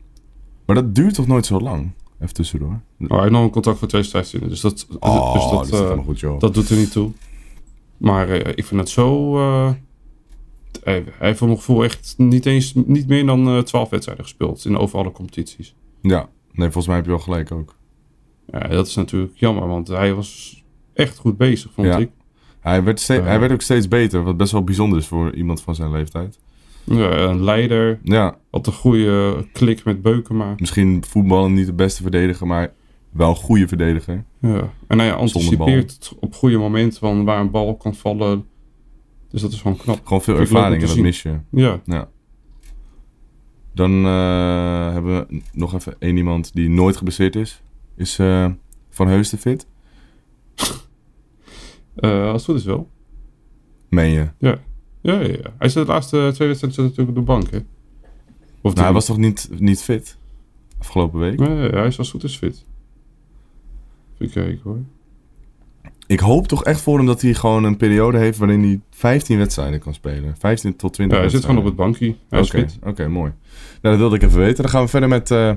Maar 0.65 0.75
dat 0.75 0.95
duurt 0.95 1.13
toch 1.13 1.28
nooit 1.28 1.45
zo 1.45 1.60
lang? 1.60 1.91
Even 2.19 2.34
tussendoor. 2.34 2.80
Oh, 2.99 3.10
hij 3.10 3.19
heeft 3.19 3.32
nog 3.32 3.43
een 3.43 3.49
contract 3.49 3.80
voor 3.80 3.88
2015. 3.88 4.49
Dus 4.49 4.62
dat, 4.62 4.88
Oh, 4.99 5.34
dus 5.34 5.43
dat, 5.43 5.51
dat, 5.51 5.69
eh, 5.73 5.80
helemaal 5.80 6.04
goed, 6.06 6.19
joh. 6.19 6.39
dat 6.39 6.54
doet 6.54 6.69
er 6.69 6.78
niet 6.78 6.91
toe. 6.91 7.12
Maar 7.97 8.29
eh, 8.29 8.51
ik 8.55 8.65
vind 8.65 8.79
het 8.79 8.89
zo... 8.89 9.38
eh, 9.39 9.71
hij, 10.84 11.03
heeft 11.19 11.38
voor 11.38 11.47
mijn 11.47 11.60
gevoel 11.60 11.84
echt 11.84 12.13
niet, 12.17 12.45
eens, 12.45 12.73
niet 12.73 13.08
meer 13.08 13.25
dan 13.25 13.47
eh 13.47 13.60
12 13.60 13.89
wedstrijden 13.89 14.23
gespeeld. 14.25 14.65
In 14.65 14.77
over 14.77 14.99
alle 14.99 15.12
competities. 15.12 15.75
Ja, 16.01 16.29
nee, 16.51 16.65
volgens 16.71 16.88
mij 16.88 16.95
heb 16.95 17.05
je 17.05 17.12
wel 17.12 17.19
gelijk 17.19 17.51
ook. 17.51 17.75
Ja, 18.51 18.60
dat 18.60 18.88
is 18.88 18.95
natuurlijk 18.95 19.34
jammer. 19.36 19.67
Want 19.67 19.88
hij 19.88 20.13
was 20.13 20.63
echt 20.93 21.17
goed 21.17 21.38
bezig, 21.38 21.71
vond 21.73 21.88
Ja. 21.88 21.97
ik. 21.97 22.10
Hij 22.60 22.84
werd, 22.84 23.08
hij 23.08 23.39
werd 23.39 23.51
ook 23.51 23.62
steeds 23.62 23.88
beter, 23.88 24.23
wat 24.23 24.38
best 24.38 24.51
wel 24.51 24.63
bijzonder 24.63 24.99
is 24.99 25.08
voor 25.08 25.36
iemand 25.36 25.62
van 25.62 25.75
zijn 25.75 25.91
leeftijd. 25.91 26.39
Ja, 26.84 27.12
een 27.17 27.43
leider. 27.43 27.99
Ja, 28.03 28.38
Had 28.51 28.67
een 28.67 28.73
goede 28.73 29.45
klik 29.53 29.84
met 29.84 30.01
Beukema. 30.01 30.53
misschien 30.58 31.03
voetballen 31.08 31.53
niet 31.53 31.65
de 31.65 31.73
beste 31.73 32.01
verdediger, 32.01 32.47
maar 32.47 32.73
wel 33.15 33.30
een 33.30 33.36
goede 33.36 33.67
verdediger. 33.67 34.23
Ja. 34.39 34.73
En 34.88 34.99
hij 34.99 35.08
Zonder 35.08 35.15
anticipeert 35.15 36.13
op 36.19 36.34
goede 36.34 36.58
momenten 36.58 36.99
van 36.99 37.23
waar 37.23 37.39
een 37.39 37.51
bal 37.51 37.75
kan 37.75 37.95
vallen. 37.95 38.45
Dus 39.30 39.41
dat 39.41 39.51
is 39.51 39.62
gewoon 39.62 39.78
knap. 39.78 39.99
Gewoon 40.04 40.21
veel 40.21 40.38
ervaring 40.38 40.82
te 40.82 40.88
en 40.88 40.93
dat 40.93 41.04
mis 41.04 41.21
je. 41.21 41.39
Ja. 41.49 41.82
Ja. 41.86 42.10
Dan 43.73 44.06
eh, 44.06 44.93
hebben 44.93 45.28
we 45.28 45.41
nog 45.54 45.73
even 45.73 45.95
één 45.99 46.17
iemand 46.17 46.54
die 46.54 46.69
nooit 46.69 46.97
geblesseerd 46.97 47.36
is. 47.36 47.62
Is 47.95 48.19
eh, 48.19 48.51
Van 48.89 49.08
Heusden 49.08 49.39
fit? 49.39 49.67
Eh, 51.95 52.25
als 52.25 52.41
het 52.41 52.43
goed 52.45 52.56
is 52.56 52.65
wel. 52.65 52.89
Meen 53.89 54.12
je? 54.12 54.28
Ja, 54.38 54.60
ja, 55.01 55.19
ja. 55.19 55.54
Hij 55.58 55.69
zit 55.69 55.86
de 55.86 55.91
laatste 55.91 56.32
twee 56.34 56.47
wedstrijden 56.47 56.84
natuurlijk 56.84 57.10
op 57.10 57.15
de 57.15 57.21
bank, 57.21 57.51
hè? 57.51 57.58
Of 58.62 58.73
Nou, 58.73 58.86
hij 58.86 58.93
was 58.93 59.06
toch 59.06 59.17
niet, 59.17 59.49
niet 59.58 59.82
fit? 59.82 60.17
Afgelopen 60.78 61.19
week? 61.19 61.39
Nee, 61.39 61.69
hij 61.69 61.88
is 61.88 61.97
als 61.97 62.12
het 62.12 62.21
goed 62.21 62.23
is 62.23 62.38
fit. 62.38 62.65
Kijken 64.31 64.59
hoor. 64.63 64.79
Ik 66.07 66.19
hoop 66.19 66.47
toch 66.47 66.63
echt 66.63 66.81
voor 66.81 66.97
hem 66.97 67.05
dat 67.05 67.21
hij 67.21 67.33
gewoon 67.33 67.63
een 67.63 67.77
periode 67.77 68.17
heeft 68.17 68.38
waarin 68.38 68.63
hij 68.63 68.79
15 68.91 69.38
wedstrijden 69.38 69.79
kan 69.79 69.93
spelen. 69.93 70.35
15 70.39 70.75
tot 70.75 70.93
20 70.93 71.17
Ja, 71.17 71.23
hij 71.23 71.31
zit 71.33 71.41
gewoon 71.41 71.57
op 71.59 71.65
het 71.65 71.75
bankje. 71.75 72.15
Oké, 72.29 72.65
oké, 72.83 73.07
mooi. 73.07 73.31
Nou, 73.81 73.95
dat 73.95 73.97
wilde 73.97 74.15
ik 74.15 74.21
even 74.21 74.39
weten. 74.39 74.61
Dan 74.63 74.71
gaan 74.71 74.83
we 74.83 74.88
verder 74.89 75.09
met... 75.09 75.31
eh, 75.31 75.51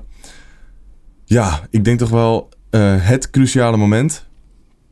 ja, 1.25 1.67
ik 1.71 1.85
denk 1.85 1.99
toch 1.99 2.11
wel 2.11 2.49
eh, 2.71 3.07
het 3.07 3.31
cruciale 3.31 3.77
moment. 3.77 4.27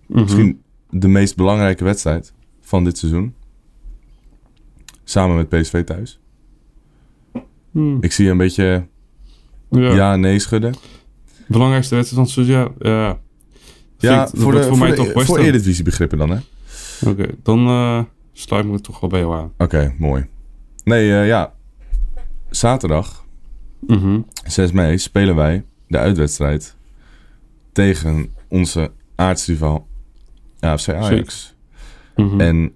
Mhm. 0.07 0.21
Misschien 0.21 0.62
de 0.91 1.09
meest 1.09 1.37
belangrijke 1.37 1.85
wedstrijd 1.85 2.33
van 2.61 2.85
dit 2.85 2.99
seizoen. 2.99 3.35
Samen 5.05 5.37
met 5.37 5.49
PSV 5.49 5.85
thuis. 5.85 6.21
Hmm. 7.71 7.99
Ik 8.01 8.12
zie 8.12 8.25
je 8.25 8.31
een 8.31 8.37
beetje 8.37 8.87
Ja. 9.71 9.95
ja, 9.95 10.17
nee 10.17 10.39
schudden. 10.39 10.75
Belangrijkste 11.49 11.95
wedstrijd 11.95 12.29
van 12.29 12.41
het 12.43 12.47
seizoen, 12.47 12.75
ja. 12.83 12.91
ja. 12.91 13.21
Ja, 13.99 14.23
ik- 14.23 14.41
voor, 14.41 14.53
de, 14.53 14.63
voor, 14.63 14.79
mij 14.79 14.91
de, 14.91 14.97
toch 14.97 15.13
West 15.13 15.27
voor. 15.27 15.39
Eredivisie 15.39 15.85
begrippen 15.85 16.19
dan, 16.19 16.31
hè? 16.31 16.39
Oké, 17.09 17.27
dan 17.43 17.67
eh 17.67 18.03
sluit 18.33 18.67
me 18.67 18.81
toch 18.81 19.01
wel 19.01 19.11
bij 19.11 19.21
jou 19.21 19.35
aan. 19.37 19.53
Oké, 19.59 19.95
mooi. 19.99 20.27
Nee, 20.85 21.13
eh, 21.21 21.27
ja. 21.27 21.55
Zaterdag, 22.51 23.25
Mhm. 23.81 24.21
6 24.47 24.73
mei, 24.73 24.99
spelen 24.99 25.35
wij 25.37 25.65
de 25.89 25.99
uitwedstrijd 25.99 26.77
tegen 27.73 28.35
onze 28.49 28.91
aartsrivaal 29.15 29.87
AFC 30.61 30.89
Ajax. 30.89 31.55
Mhm. 32.17 32.41
En 32.41 32.73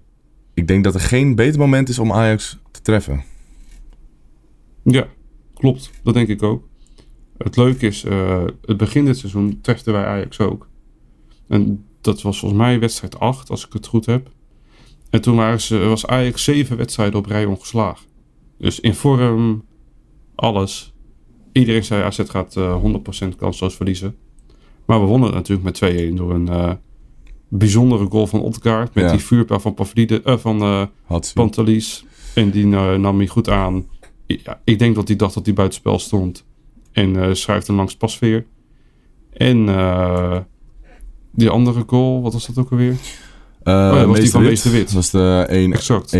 ik 0.53 0.67
denk 0.67 0.83
dat 0.83 0.93
er 0.93 0.99
geen 0.99 1.35
beter 1.35 1.59
moment 1.59 1.89
is 1.89 1.99
om 1.99 2.11
Ajax 2.13 2.59
te 2.71 2.81
treffen. 2.81 3.23
Ja, 4.83 5.07
klopt. 5.53 5.91
Dat 6.03 6.13
denk 6.13 6.27
ik 6.27 6.43
ook. 6.43 6.67
Het 7.37 7.55
leuke 7.57 7.87
is, 7.87 8.03
eh, 8.03 8.43
het 8.65 8.77
begin 8.77 9.05
dit 9.05 9.17
seizoen 9.17 9.59
treften 9.61 9.93
wij 9.93 10.05
Ajax 10.05 10.39
ook. 10.39 10.69
En 11.51 11.85
dat 12.01 12.21
was 12.21 12.39
volgens 12.39 12.61
mij 12.61 12.79
wedstrijd 12.79 13.19
8, 13.19 13.49
als 13.49 13.65
ik 13.65 13.73
het 13.73 13.87
goed 13.87 14.05
heb. 14.05 14.29
En 15.09 15.21
toen 15.21 15.35
waren 15.35 15.61
ze, 15.61 15.77
was 15.77 16.05
Ajax 16.05 16.43
zeven 16.43 16.77
wedstrijden 16.77 17.19
op 17.19 17.25
rij 17.25 17.45
ongeslagen. 17.45 18.07
Dus 18.57 18.79
in 18.79 18.93
vorm, 18.95 19.63
alles. 20.35 20.93
Iedereen 21.51 21.83
zei 21.83 22.03
AZ 22.03 22.19
gaat 22.27 22.57
eh 22.57 22.83
100% 23.25 23.35
kansloos 23.37 23.75
verliezen. 23.75 24.15
Maar 24.85 24.99
we 25.01 25.05
wonnen 25.05 25.31
natuurlijk 25.33 25.79
met 25.81 25.93
2-1 26.11 26.13
door 26.13 26.33
een 26.33 26.47
eh, 26.47 26.71
bijzondere 27.47 28.05
goal 28.05 28.27
van 28.27 28.41
Odgaard. 28.41 28.93
Met 28.93 29.03
Ja. 29.03 29.11
die 29.11 29.19
vuurpijl 29.19 29.59
van, 29.59 29.73
Pavlide, 29.73 30.21
eh, 30.21 30.37
van 30.37 30.61
eh. 30.61 31.19
Pantelies. 31.33 32.05
En 32.35 32.49
die 32.49 32.75
eh, 32.75 32.95
nam 32.95 33.17
hij 33.17 33.27
goed 33.27 33.49
aan. 33.49 33.85
Ja, 34.27 34.61
ik 34.63 34.79
denk 34.79 34.95
dat 34.95 35.07
hij 35.07 35.17
dacht 35.17 35.33
dat 35.33 35.45
hij 35.45 35.53
buitenspel 35.55 35.99
stond. 35.99 36.45
En 36.91 37.15
eh 37.15 37.33
schuift 37.33 37.67
hem 37.67 37.75
langs 37.75 37.97
pasveer. 37.97 38.45
En 39.33 39.69
eh, 39.69 40.37
die 41.31 41.49
andere 41.49 41.83
goal, 41.87 42.21
wat 42.21 42.33
was 42.33 42.45
dat 42.45 42.57
ook 42.57 42.71
alweer? 42.71 42.95
Eh, 43.63 43.73
ja, 43.73 44.05
was 44.05 44.19
die 44.19 44.29
van. 44.29 44.43
Meester 44.43 44.71
Wit. 44.71 44.83
Dat 44.85 44.93
was 44.93 45.09
de 45.09 45.45
1 45.49 45.73
Exact. 45.73 46.15
1-0. 46.15 46.19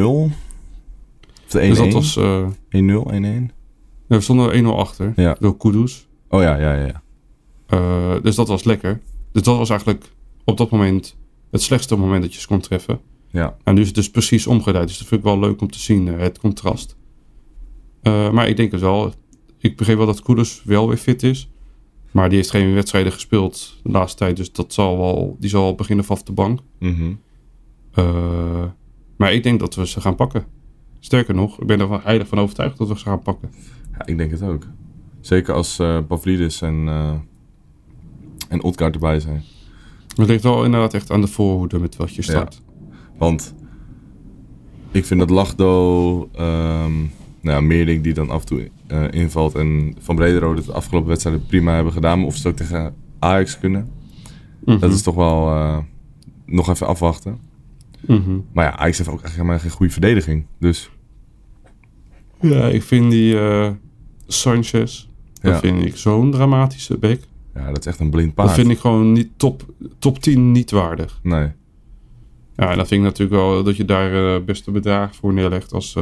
Of 0.00 0.30
de 1.48 1.60
1-1. 1.60 1.68
dus 1.68 1.78
dat 1.78 1.92
was... 1.92 2.16
eh 2.16 2.46
1-0, 2.46 2.48
1-1. 3.48 3.54
we 4.06 4.20
stonden 4.20 4.64
1-0 4.64 4.66
achter. 4.66 5.12
Ja. 5.16 5.36
Door 5.40 5.56
Kudus. 5.56 6.06
Oh 6.28 6.42
ja, 6.42 6.56
ja, 6.56 6.74
ja. 6.74 6.86
ja. 6.86 7.02
Eh, 7.66 8.14
dus 8.22 8.34
dat 8.34 8.48
was 8.48 8.64
lekker. 8.64 9.00
Dus 9.32 9.42
dat 9.42 9.56
was 9.56 9.68
eigenlijk 9.70 10.12
op 10.44 10.56
dat 10.56 10.70
moment 10.70 11.16
het 11.50 11.62
slechtste 11.62 11.96
moment 11.96 12.22
dat 12.22 12.34
je 12.34 12.40
ze 12.40 12.46
kon 12.46 12.60
treffen. 12.60 13.00
Ja, 13.30 13.56
En 13.64 13.74
nu 13.74 13.80
is 13.80 13.86
het 13.86 13.96
dus 13.96 14.10
precies 14.10 14.46
omgedraaid. 14.46 14.88
Dus 14.88 14.98
dat 14.98 15.06
vind 15.06 15.20
ik 15.20 15.26
wel 15.26 15.38
leuk 15.38 15.60
om 15.60 15.70
te 15.70 15.78
zien, 15.78 16.08
eh, 16.08 16.18
het 16.18 16.38
contrast. 16.38 16.96
Eh, 18.02 18.30
maar 18.30 18.48
ik 18.48 18.56
denk 18.56 18.72
het 18.72 18.80
wel. 18.80 19.12
Ik 19.58 19.76
begreep 19.76 19.96
wel 19.96 20.06
dat 20.06 20.22
Kudus 20.22 20.62
wel 20.64 20.88
weer 20.88 20.96
fit 20.96 21.22
is. 21.22 21.50
Maar 22.12 22.28
die 22.28 22.36
heeft 22.38 22.50
geen 22.50 22.74
wedstrijden 22.74 23.12
gespeeld 23.12 23.80
de 23.82 23.90
laatste 23.90 24.18
tijd. 24.18 24.36
Dus 24.36 24.52
dat 24.52 24.72
zal 24.72 24.98
wel, 24.98 25.36
die 25.40 25.50
zal 25.50 25.62
wel 25.62 25.74
beginnen 25.74 26.04
vanaf 26.04 26.22
de 26.22 26.32
bank. 26.32 26.60
Mhm. 26.78 27.12
Eh, 27.94 28.64
maar 29.16 29.32
ik 29.32 29.42
denk 29.42 29.60
dat 29.60 29.74
we 29.74 29.86
ze 29.86 30.00
gaan 30.00 30.14
pakken. 30.14 30.44
Sterker 31.00 31.34
nog, 31.34 31.60
ik 31.60 31.66
ben 31.66 31.80
er 31.80 31.86
van- 31.86 32.00
heilig 32.04 32.28
van 32.28 32.38
overtuigd 32.38 32.78
dat 32.78 32.88
we 32.88 32.98
ze 32.98 33.04
gaan 33.04 33.22
pakken. 33.22 33.50
ja 33.98 34.06
ik 34.06 34.16
denk 34.18 34.30
het 34.30 34.42
ook. 34.42 34.66
Zeker 35.20 35.54
als 35.54 35.78
eh 35.78 35.98
Pavlidis 36.08 36.62
en, 36.62 36.88
eh 36.88 37.12
en 38.48 38.62
Odgaard 38.62 38.94
erbij 38.94 39.20
zijn. 39.20 39.42
Het 40.16 40.28
ligt 40.28 40.42
wel 40.42 40.64
inderdaad 40.64 40.94
echt 40.94 41.10
aan 41.10 41.20
de 41.20 41.26
voorhoede 41.26 41.78
met 41.78 41.96
wat 41.96 42.14
je 42.14 42.22
start. 42.22 42.62
Want 43.18 43.54
ik 44.90 45.04
vind 45.04 45.20
dat 45.20 45.30
Lachdo, 45.30 46.28
ehm 46.34 46.92
nou 47.42 47.62
Meerdink 47.62 48.04
die 48.04 48.14
dan 48.14 48.30
af 48.30 48.40
en 48.40 48.46
toe 48.46 48.70
eh, 48.86 49.04
invalt 49.10 49.54
en 49.54 49.96
Van 49.98 50.16
Brederode 50.16 50.64
de 50.64 50.72
afgelopen 50.72 51.08
wedstrijden 51.08 51.46
prima 51.46 51.74
hebben 51.74 51.92
gedaan. 51.92 52.18
Maar 52.18 52.26
of 52.26 52.36
ze 52.36 52.48
het 52.48 52.60
ook 52.60 52.66
tegen 52.66 52.94
Ajax 53.18 53.58
kunnen, 53.58 53.90
Mhm. 54.64 54.78
dat 54.78 54.92
is 54.92 55.02
toch 55.02 55.14
wel 55.14 55.48
eh, 55.48 55.78
nog 56.46 56.68
even 56.68 56.86
afwachten. 56.86 57.38
Mhm. 58.06 58.38
Maar 58.52 58.64
ja, 58.64 58.76
Ajax 58.76 58.98
heeft 58.98 59.10
ook 59.10 59.22
echt 59.22 59.32
helemaal 59.34 59.58
geen 59.58 59.70
goede 59.70 59.92
verdediging. 59.92 60.46
Dus 60.58 60.90
Ja, 62.40 62.64
ik 62.68 62.82
vind 62.82 63.10
die 63.10 63.38
eh, 63.40 63.70
Sanchez, 64.26 65.06
dat 65.40 65.52
Ja. 65.52 65.58
vind 65.58 65.84
ik 65.84 65.96
zo'n 65.96 66.30
dramatische 66.30 66.98
back. 66.98 67.18
ja, 67.54 67.66
dat 67.66 67.78
is 67.78 67.86
echt 67.86 67.98
een 68.00 68.10
blind 68.10 68.34
paard. 68.34 68.48
Dat 68.48 68.56
vind 68.56 68.70
ik 68.70 68.78
gewoon 68.78 69.12
niet 69.12 69.28
top, 69.36 69.64
top 69.98 70.18
10 70.18 70.52
niet 70.52 70.70
waardig. 70.70 71.20
Nee. 71.22 71.48
Ja, 72.56 72.70
en 72.70 72.76
dan 72.76 72.86
vind 72.86 72.90
ik 73.00 73.06
natuurlijk 73.06 73.40
wel 73.40 73.62
dat 73.62 73.76
je 73.76 73.84
daar 73.84 74.34
eh 74.36 74.44
beste 74.44 74.70
bedrag 74.70 75.14
voor 75.16 75.32
neerlegt 75.32 75.72
als 75.72 75.96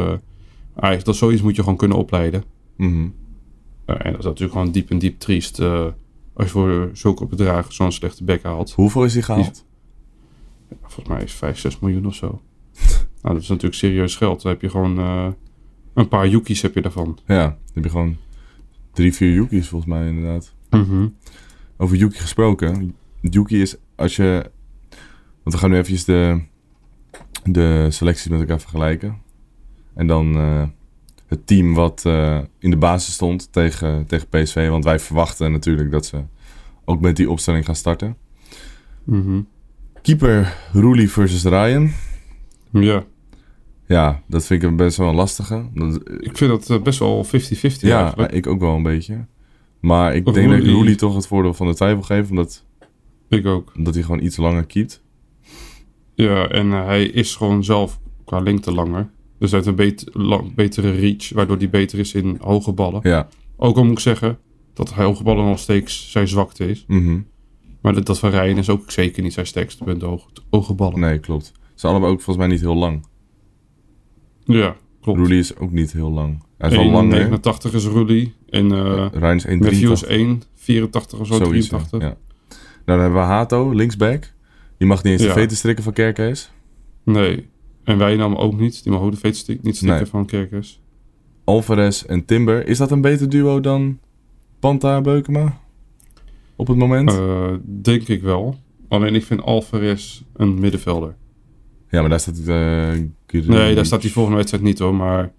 Ajax. 0.81 1.05
Dat 1.05 1.16
zoiets 1.16 1.43
moet 1.43 1.57
je 1.57 1.62
gewoon 1.62 1.79
kunnen 1.79 1.99
opleiden. 1.99 2.45
Mhm. 2.77 3.09
Eh, 3.85 3.97
en 3.99 4.11
dat 4.11 4.19
is 4.19 4.25
natuurlijk 4.25 4.53
gewoon 4.53 4.73
diep 4.73 4.90
en 4.90 4.99
diep 4.99 5.19
triest 5.19 5.59
eh, 5.59 5.87
als 6.35 6.47
je 6.47 6.53
voor 6.53 6.90
zulke 6.93 7.27
bedragen 7.27 7.75
zo'n 7.75 7.93
slechte 7.93 8.25
back 8.25 8.43
haalt. 8.43 8.73
Hoeveel 8.73 9.05
is 9.05 9.12
hij 9.12 9.23
gehaald? 9.23 9.66
Volgens 10.81 11.09
mij 11.09 11.23
is 11.23 11.33
5, 11.33 11.59
6 11.59 11.79
miljoen 11.79 12.07
of 12.07 12.14
zo. 12.14 12.27
nou, 13.23 13.35
dat 13.35 13.43
is 13.43 13.49
natuurlijk 13.49 13.75
serieus 13.75 14.16
geld. 14.16 14.43
Dan 14.43 14.53
heb 14.53 14.61
je 14.61 14.71
gewoon 14.71 14.99
eh, 14.99 15.29
een 15.95 16.09
paar 16.09 16.29
Yuki's 16.29 16.62
heb 16.62 16.75
je 16.75 16.83
daarvan. 16.83 17.19
Ja, 17.27 17.45
dan 17.45 17.59
heb 17.75 17.85
je 17.85 17.90
gewoon 17.90 18.16
drie, 18.93 19.14
vier 19.14 19.33
Yuki's 19.33 19.69
volgens 19.69 19.90
mij 19.90 20.09
inderdaad. 20.09 20.55
Mhm. 20.71 21.09
Over 21.77 21.97
Yuki 21.97 22.19
gesproken. 22.19 22.95
Yuki 23.21 23.61
is 23.61 23.77
als 23.97 24.16
je... 24.16 24.51
Want 25.43 25.55
we 25.55 25.59
gaan 25.59 25.71
nu 25.71 25.77
eventjes 25.77 26.05
de, 26.05 26.43
de 27.45 27.87
selecties 27.90 28.29
met 28.29 28.40
elkaar 28.40 28.61
vergelijken. 28.61 29.19
En 30.01 30.07
dan 30.07 30.35
eh, 30.37 30.63
het 31.27 31.47
team 31.47 31.75
wat 31.75 32.03
eh, 32.07 32.39
in 32.59 32.71
de 32.71 32.77
basis 32.77 33.15
stond 33.15 33.53
tegen, 33.53 34.07
tegen 34.07 34.29
PSV. 34.29 34.69
Want 34.69 34.85
wij 34.85 34.99
verwachten 34.99 35.53
natuurlijk 35.53 35.91
dat 35.91 36.07
ze 36.07 36.23
ook 36.85 37.01
met 37.01 37.17
die 37.17 37.31
opstelling 37.31 37.65
gaan 37.65 37.75
starten. 37.75 38.17
Mhm. 39.05 39.41
Keeper 40.03 40.57
Roelie 40.73 41.11
versus 41.11 41.45
Ryan. 41.45 41.91
Ja, 42.73 43.05
Ja, 43.87 44.23
dat 44.27 44.47
vind 44.47 44.63
ik 44.63 44.77
best 44.77 44.97
wel 44.97 45.09
een 45.09 45.15
lastige. 45.15 45.69
Dat- 45.75 46.01
ik 46.21 46.37
vind 46.37 46.51
dat 46.51 46.71
eh, 46.71 46.83
best 46.83 46.99
wel 46.99 47.25
50-50 47.25 47.29
ja, 47.81 48.01
eigenlijk. 48.03 48.33
ik 48.33 48.47
ook 48.47 48.61
wel 48.61 48.75
een 48.75 48.83
beetje. 48.83 49.27
Maar 49.81 50.15
ik 50.15 50.27
Of 50.27 50.35
denk 50.35 50.51
dat 50.51 50.59
ik 50.59 50.67
Roelie. 50.67 50.95
Toch 50.95 51.15
het 51.15 51.27
voordeel 51.27 51.55
van 51.55 51.67
de 51.67 51.75
twijfel 51.75 52.03
geef. 52.03 52.31
Omdat, 52.31 52.65
Ik 53.29 53.47
ook. 53.47 53.73
omdat 53.77 53.95
hij 53.95 54.03
gewoon 54.03 54.23
iets 54.23 54.37
langer 54.37 54.67
keept. 54.67 55.03
Ja, 56.15 56.49
en 56.49 56.73
eh, 56.73 56.85
hij 56.85 57.05
is 57.05 57.35
gewoon 57.37 57.65
zelf 57.65 58.01
qua 58.25 58.41
lengte 58.41 58.73
langer. 58.73 59.11
Dus 59.40 59.50
hij 59.50 59.61
heeft 59.61 59.70
een 59.70 59.87
bet- 59.87 60.55
betere 60.55 60.90
reach, 60.90 61.31
waardoor 61.33 61.57
hij 61.57 61.70
beter 61.70 61.98
is 61.98 62.14
in 62.14 62.37
hoge 62.40 62.72
ballen. 62.72 63.00
Ja. 63.03 63.29
Ook 63.57 63.76
al 63.76 63.83
moet 63.85 63.92
ik 63.92 63.98
zeggen 63.98 64.38
dat 64.74 64.94
hij 64.94 65.05
hoge 65.05 65.22
ballen 65.22 65.44
nog 65.44 65.59
steeds 65.59 66.11
zijn 66.11 66.29
zwakte 66.29 66.68
is. 66.68 66.85
mhm. 66.88 67.18
Maar 67.83 67.92
dat, 67.94 68.07
dat 68.07 68.18
van 68.18 68.31
Ryan 68.31 68.57
is 68.59 68.68
ook 68.70 68.90
zeker 68.90 69.22
niet 69.22 69.33
zijn 69.33 69.46
sterkste 69.46 69.85
punt, 69.85 70.03
hoge, 70.03 70.29
hoge 70.50 70.74
ballen. 70.74 71.00
Nee, 71.00 71.18
klopt. 71.18 71.44
Ze 71.46 71.53
zijn 71.74 71.92
allebei 71.92 72.12
ook 72.12 72.20
volgens 72.20 72.46
mij 72.46 72.55
niet 72.57 72.64
heel 72.64 72.76
lang. 72.76 73.07
Ja, 74.44 74.76
klopt. 75.00 75.18
Roelie 75.18 75.38
is 75.38 75.57
ook 75.57 75.70
niet 75.70 75.92
heel 75.92 76.11
lang. 76.11 76.42
Hij 76.59 76.70
is 76.70 76.76
wel 76.76 76.90
langer. 76.90 77.29
1,89 77.70 77.74
is 77.74 77.85
Roelie. 77.85 78.35
En 78.48 78.72
eh 78.72 79.07
Ryan 79.12 79.37
is 79.37 79.46
1,83. 79.46 79.59
Matthew 79.59 79.92
is 79.92 80.05
1,84 80.05 81.20
of 81.20 81.26
zo, 81.26 81.35
Zoiets, 81.35 81.68
ja. 81.68 81.79
83. 81.79 82.00
Ja. 82.00 82.07
Nou, 82.07 82.16
dan 82.85 83.00
hebben 83.00 83.20
we 83.20 83.26
Hato, 83.26 83.70
linksback. 83.72 84.33
Die 84.79 84.88
mag 84.88 85.03
niet 85.03 85.12
eens 85.12 85.22
de 85.22 85.29
Ja. 85.29 85.35
veten 85.35 85.57
strikken 85.57 85.85
van 85.85 85.92
Kerkers. 85.92 86.50
Nee. 87.05 87.48
En 87.85 87.99
Wijnam 87.99 88.35
ook 88.35 88.59
niet. 88.61 88.83
Die 88.85 88.99
ook 88.99 89.11
de 89.11 89.16
veetstik 89.16 89.62
niet 89.62 89.77
stikken 89.77 89.97
Nee. 89.97 90.07
van 90.07 90.27
Kerkers. 90.27 90.81
Alvarez 91.45 92.03
en 92.03 92.25
Timber. 92.25 92.66
Is 92.66 92.79
dat 92.79 92.90
een 92.90 93.01
beter 93.01 93.29
duo 93.29 93.61
dan 93.61 93.99
Panta 94.59 95.01
Beukema? 95.01 95.61
Op 96.57 96.66
het 96.66 96.77
moment? 96.77 97.11
Eh, 97.12 97.53
denk 97.64 98.09
ik 98.09 98.23
wel. 98.23 98.57
Alleen 98.88 99.14
ik 99.14 99.25
vind 99.25 99.43
Alvarez 99.43 100.23
een 100.33 100.61
middenvelder. 100.61 101.16
ja, 101.90 102.01
maar 102.01 102.11
daar 102.11 102.21
staat... 102.21 102.38
eh 102.47 102.93
Nee, 103.47 103.75
daar 103.75 103.87
staat 103.87 104.03
hij 104.03 104.11
volgende 104.11 104.37
wedstrijd 104.38 104.64
niet 104.64 104.79
hoor. 104.79 104.95
Maar 104.95 105.33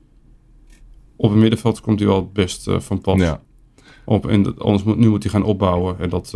op 1.15 1.29
het 1.29 1.39
middenveld 1.39 1.81
komt 1.81 1.99
hij 1.99 2.07
wel 2.07 2.17
het 2.17 2.33
best 2.33 2.67
eh, 2.67 2.79
van 2.79 3.01
pas. 3.01 3.19
Ja, 3.19 3.41
Op, 4.05 4.27
en 4.27 4.43
dat- 4.43 4.59
anders 4.59 4.83
moet, 4.83 4.97
nu 4.97 5.09
moet 5.09 5.23
hij 5.23 5.31
gaan 5.31 5.43
opbouwen. 5.43 5.99
En 5.99 6.09
dat 6.09 6.33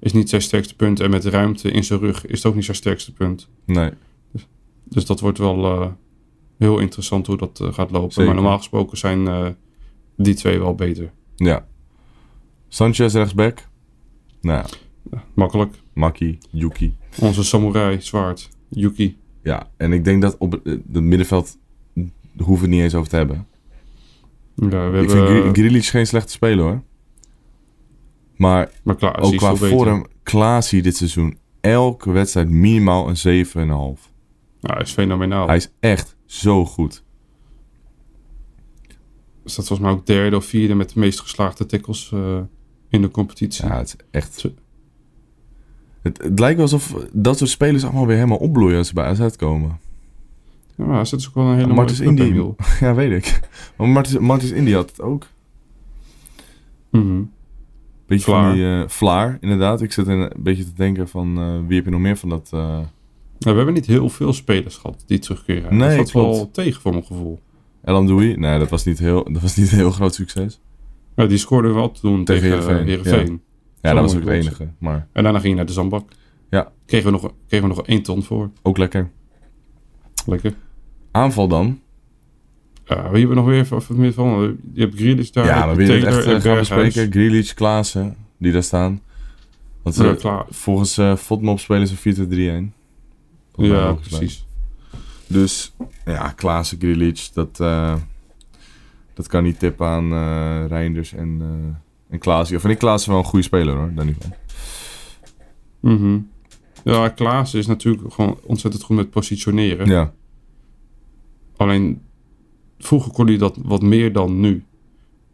is 0.00 0.12
niet 0.12 0.28
zijn 0.28 0.42
sterkste 0.42 0.76
punt. 0.76 1.00
En 1.00 1.10
met 1.10 1.24
ruimte 1.24 1.70
in 1.70 1.84
zijn 1.84 2.00
rug 2.00 2.26
is 2.26 2.36
het 2.36 2.46
ook 2.46 2.54
niet 2.54 2.64
zijn 2.64 2.76
sterkste 2.76 3.12
punt. 3.12 3.48
nee. 3.64 3.90
Dus 4.84 5.06
dat 5.06 5.20
wordt 5.20 5.38
wel 5.38 5.64
eh, 5.64 5.90
heel 6.58 6.78
interessant 6.78 7.26
hoe 7.26 7.36
dat 7.36 7.60
eh, 7.60 7.72
gaat 7.72 7.90
lopen. 7.90 8.12
Zeker. 8.12 8.24
Maar 8.24 8.34
normaal 8.34 8.58
gesproken 8.58 8.98
zijn 8.98 9.28
eh, 9.28 9.46
die 10.16 10.34
twee 10.34 10.58
wel 10.58 10.74
beter. 10.74 11.12
Ja. 11.36 11.66
Sanchez 12.68 13.14
rechtsback. 13.14 13.68
Nou, 14.40 14.66
ja, 15.10 15.24
Makkelijk. 15.34 15.74
Maki, 15.92 16.38
Yuki. 16.50 16.94
Onze 17.20 17.44
samurai, 17.44 18.00
zwaard, 18.00 18.48
Yuki. 18.68 19.16
Ja, 19.42 19.70
en 19.76 19.92
ik 19.92 20.04
denk 20.04 20.22
dat 20.22 20.36
op 20.38 20.52
het, 20.64 21.00
middenveld 21.00 21.58
hoeven 22.36 22.54
we 22.54 22.60
het 22.60 22.70
niet 22.70 22.80
eens 22.80 22.94
over 22.94 23.08
te 23.08 23.16
hebben. 23.16 23.46
Ja, 24.54 24.66
we 24.90 25.00
ik 25.00 25.08
hebben, 25.08 25.10
vind 25.10 25.26
Gri- 25.26 25.62
Grealish 25.62 25.90
geen 25.90 26.06
slechte 26.06 26.32
speler 26.32 26.64
hoor. 26.64 26.82
Maar 28.36 28.70
maar 28.82 29.20
ook 29.20 29.36
qua 29.36 29.54
vorm, 29.54 30.06
Klaasie 30.22 30.82
dit 30.82 30.96
seizoen, 30.96 31.38
elke 31.60 32.10
wedstrijd 32.10 32.48
minimaal 32.48 33.08
een 33.08 33.46
7,5. 33.96 34.12
Ja, 34.64 34.72
hij 34.72 34.82
is 34.82 34.92
fenomenaal. 34.92 35.46
Hij 35.46 35.56
is 35.56 35.70
echt 35.80 36.16
zo 36.26 36.64
goed. 36.64 37.02
staat 39.44 39.66
volgens 39.66 39.88
mij 39.88 39.98
ook 39.98 40.06
derde 40.06 40.36
of 40.36 40.44
vierde 40.44 40.74
met 40.74 40.90
de 40.92 41.00
meest 41.00 41.20
geslaagde 41.20 41.66
tackles 41.66 42.10
eh, 42.12 42.40
in 42.88 43.02
de 43.02 43.10
competitie. 43.10 43.66
Ja, 43.66 43.76
het 43.78 43.86
is 43.86 43.96
echt... 44.10 44.42
Het, 46.02 46.22
het 46.22 46.38
lijkt 46.38 46.56
wel 46.56 46.70
alsof 46.70 46.94
dat 47.12 47.38
soort 47.38 47.50
spelers 47.50 47.84
allemaal 47.84 48.06
weer 48.06 48.16
helemaal 48.16 48.38
opbloeien 48.38 48.78
als 48.78 48.88
ze 48.88 48.94
bij 48.94 49.04
AZ 49.04 49.36
komen. 49.36 49.78
Ja, 50.76 50.84
maar 50.84 50.96
hij 50.96 51.04
zit 51.04 51.26
ook 51.28 51.34
wel 51.34 51.44
een 51.44 51.56
hele 51.56 51.68
Ja, 51.68 51.74
Martens 51.74 52.00
Indy. 52.00 52.42
Ja, 52.80 52.94
weet 52.94 53.24
ik. 53.24 53.40
Maar 53.76 53.88
Martens, 53.88 54.18
Martens 54.18 54.50
Indy 54.50 54.72
had 54.72 54.90
het 54.90 55.00
ook. 55.00 55.26
Mhm. 56.90 57.22
Beetje 58.06 58.24
Vlaar. 58.24 58.44
van 58.44 58.54
die 58.54 58.64
eh, 58.64 58.88
Vlaar, 58.88 59.38
inderdaad. 59.40 59.82
Ik 59.82 59.92
zit 59.92 60.06
een 60.06 60.32
beetje 60.36 60.64
te 60.64 60.74
denken 60.74 61.08
van 61.08 61.38
eh, 61.38 61.58
wie 61.66 61.76
heb 61.76 61.84
je 61.84 61.90
nog 61.90 62.00
meer 62.00 62.16
van 62.16 62.28
dat... 62.28 62.50
Ja, 63.44 63.50
we 63.50 63.56
hebben 63.56 63.74
niet 63.74 63.86
heel 63.86 64.08
veel 64.08 64.32
spelers 64.32 64.76
gehad 64.76 65.04
die 65.06 65.18
terugkeren. 65.18 65.76
Nee, 65.76 65.96
dat 65.96 66.10
valt 66.10 66.36
wel 66.36 66.50
tegen 66.50 66.80
voor 66.80 66.92
mijn 66.92 67.04
gevoel. 67.04 67.40
El 67.82 67.94
Amdoui? 67.96 68.36
Nee, 68.36 68.58
dat 68.58 68.68
was 68.68 68.84
niet 68.84 68.98
heel, 68.98 69.32
dat 69.32 69.42
was 69.42 69.56
niet 69.56 69.72
een 69.72 69.78
heel 69.78 69.90
groot 69.90 70.14
succes. 70.14 70.60
Ja, 71.16 71.26
die 71.26 71.38
scoorde 71.38 71.72
wel 71.72 71.90
toen 71.90 72.24
Tegen 72.24 72.60
tegen, 72.60 72.84
Heerenveen. 72.84 73.40
Ja, 73.80 73.92
dat 73.92 74.02
was 74.02 74.14
ook 74.14 74.20
het 74.20 74.28
enige. 74.28 74.68
Maar 74.78 75.08
En 75.12 75.22
daarna 75.22 75.38
ging 75.38 75.42
hij 75.42 75.54
naar 75.54 75.66
de 75.66 75.72
zandbak. 75.72 76.08
Ja. 76.50 76.72
Kregen 76.86 77.06
we 77.06 77.12
nog, 77.12 77.32
kregen 77.48 77.68
we 77.68 77.74
nog 77.74 77.86
één 77.86 78.02
ton 78.02 78.22
voor. 78.22 78.50
ook 78.62 78.78
lekker. 78.78 79.10
Lekker. 80.26 80.54
Aanval 81.10 81.48
dan. 81.48 81.80
Ja, 82.84 82.94
wie 82.94 83.18
hebben 83.18 83.28
we 83.28 83.34
nog 83.34 83.44
weer 83.44 83.66
van 83.66 83.82
van 83.82 83.96
het 83.96 84.04
middenveld? 84.04 84.56
Je 84.72 84.80
hebt 84.80 84.94
Grealish 84.94 85.30
daar. 85.30 85.46
ja, 85.46 85.66
maar 85.66 85.76
wil 85.76 85.86
je 85.86 85.92
het 85.92 86.04
echt 86.04 86.26
eh, 86.26 86.40
gaan 86.40 86.58
bespreken? 86.58 87.12
Grealish, 87.12 87.52
Klaassen, 87.52 88.16
die 88.38 88.52
daar 88.52 88.62
staan. 88.62 89.00
Want 89.82 89.96
Ja, 89.96 90.14
eh, 90.16 90.40
volgens 90.48 90.98
eh 90.98 91.16
Fotmop 91.16 91.60
spelen 91.60 91.86
ze 91.86 91.96
4-2-3-1. 91.96 92.72
Ja, 93.56 93.88
ook 93.88 94.00
precies. 94.00 94.46
Dus 95.26 95.74
ja, 96.04 96.28
Klaassen, 96.28 96.78
Grealish, 96.78 97.28
dat, 97.28 97.60
eh, 97.60 97.94
dat 99.14 99.26
kan 99.26 99.42
niet 99.42 99.58
tippen 99.58 99.86
aan 99.86 100.12
eh 100.12 100.64
Reinders 100.68 101.12
en, 101.12 101.38
uh, 101.42 101.74
en 102.10 102.18
Klaassen. 102.18 102.60
Vind 102.60 102.72
ik 102.72 102.78
Klaassen 102.78 103.10
wel 103.10 103.18
een 103.20 103.24
goede 103.26 103.44
speler 103.44 103.74
hoor, 103.76 103.90
daar 103.94 104.04
niet 104.04 104.16
van. 104.20 104.32
Mhm. 105.80 106.18
Ja, 106.84 107.08
Klaas 107.08 107.54
is 107.54 107.66
natuurlijk 107.66 108.12
gewoon 108.14 108.38
ontzettend 108.42 108.82
goed 108.82 108.96
met 108.96 109.10
positioneren. 109.10 109.86
Ja, 109.86 110.12
Alleen 111.56 112.02
vroeger 112.78 113.12
kon 113.12 113.26
hij 113.26 113.36
dat 113.36 113.56
wat 113.62 113.82
meer 113.82 114.12
dan 114.12 114.40
nu. 114.40 114.64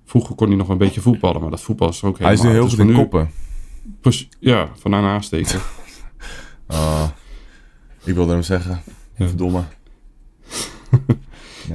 Vroeger 0.05 0.35
kon 0.35 0.49
hij 0.49 0.57
nog 0.57 0.69
een 0.69 0.79
beetje 0.79 1.01
voetballen, 1.01 1.41
maar 1.41 1.51
dat 1.51 1.61
voetbal 1.61 1.89
is 1.89 2.03
er 2.03 2.09
ook 2.09 2.19
hij 2.19 2.33
is 2.33 2.41
helemaal 2.41 2.53
nu 2.53 2.59
heel 2.61 2.69
goed 2.69 2.79
Dus 2.79 2.87
in 2.87 2.93
nu- 2.93 2.99
koppen. 3.01 3.31
Ja, 4.41 4.69
van 4.77 4.95
aan 4.95 5.05
aansteken. 5.05 5.61
Ah, 6.67 7.09
ik 8.05 8.15
wilde 8.15 8.33
hem 8.33 8.43
zeggen. 8.43 8.81
Ja. 9.17 9.27
Verdomme. 9.27 9.63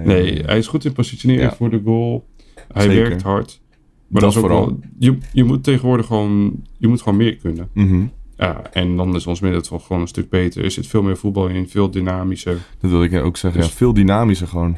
nee, 0.04 0.44
hij 0.46 0.58
is 0.58 0.68
goed 0.68 0.86
in 0.86 0.94
positioneren 0.94 1.44
Ja. 1.44 1.56
voor 1.56 1.70
de 1.70 1.82
goal. 1.86 2.26
Hij 2.74 2.84
Zeker. 2.84 3.02
werkt 3.08 3.22
hard. 3.22 3.62
Maar 4.08 4.22
Dat 4.22 4.22
dat, 4.22 4.32
is 4.32 4.38
ook 4.38 4.44
vooral. 4.44 4.66
wel... 4.66 4.80
Je, 5.00 5.18
je 5.34 5.44
moet 5.44 5.64
tegenwoordig 5.64 6.06
gewoon... 6.06 6.64
Je 6.78 6.88
moet 6.88 7.02
gewoon 7.02 7.18
meer 7.18 7.36
kunnen. 7.36 7.70
Mhm. 7.74 8.04
Ja, 8.38 8.62
en 8.72 8.96
dan 8.96 9.16
is 9.16 9.28
ons 9.28 9.40
middenveld 9.40 9.84
gewoon 9.84 10.02
een 10.02 10.08
stuk 10.08 10.30
beter. 10.30 10.64
Er 10.64 10.72
zit 10.72 10.88
veel 10.88 11.02
meer 11.04 11.18
voetbal 11.18 11.48
in, 11.48 11.70
veel 11.70 11.92
dynamischer. 11.92 12.58
Dat 12.80 12.90
wilde 12.92 13.06
ik 13.06 13.24
ook 13.24 13.38
zeggen. 13.38 13.62
Dus- 13.62 13.70
ja, 13.70 13.76
veel 13.76 13.94
dynamischer 13.94 14.48
gewoon. 14.48 14.78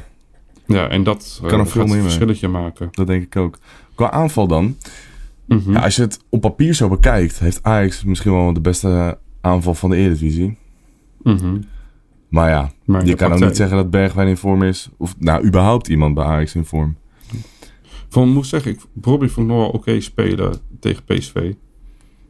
Ja, 0.66 0.88
en 0.88 1.02
dat 1.02 1.40
eh, 1.42 1.48
Kan 1.48 1.66
veel 1.68 1.82
een 1.82 1.88
mee. 1.90 2.00
verschilletje 2.00 2.48
maken. 2.48 2.88
Dat 2.90 3.06
denk 3.06 3.22
ik 3.22 3.36
ook. 3.36 3.58
Qua 3.94 4.10
aanval 4.10 4.46
dan. 4.46 4.76
Mhm. 5.46 5.72
Ja, 5.72 5.80
als 5.82 5.96
je 5.96 6.02
het 6.02 6.20
op 6.28 6.40
papier 6.40 6.74
zo 6.74 6.88
bekijkt, 6.88 7.38
heeft 7.38 7.62
Ajax 7.62 8.04
misschien 8.04 8.32
wel 8.32 8.52
de 8.52 8.60
beste 8.60 9.18
aanval 9.40 9.74
van 9.74 9.90
de 9.90 9.96
Eredivisie. 9.96 10.56
Mhm. 11.34 11.60
Maar 12.28 12.48
ja, 12.50 12.70
Maar 12.84 13.06
je 13.06 13.14
kan 13.14 13.32
ook 13.32 13.40
niet 13.40 13.56
zeggen 13.56 13.76
dat 13.76 13.90
Bergwijn 13.90 14.28
in 14.28 14.36
vorm 14.36 14.62
is. 14.62 14.88
Of 14.96 15.14
nou, 15.18 15.46
überhaupt 15.46 15.88
iemand 15.88 16.14
bij 16.14 16.24
Ajax 16.24 16.54
in 16.54 16.64
vorm. 16.64 16.96
Van 18.08 18.28
moet 18.28 18.46
zeggen, 18.46 18.70
ik, 18.70 18.80
ik 19.22 19.36
nog 19.36 19.46
wel 19.46 19.68
oké 19.68 20.00
spelen 20.00 20.54
tegen 20.80 21.04
PSV. 21.04 21.34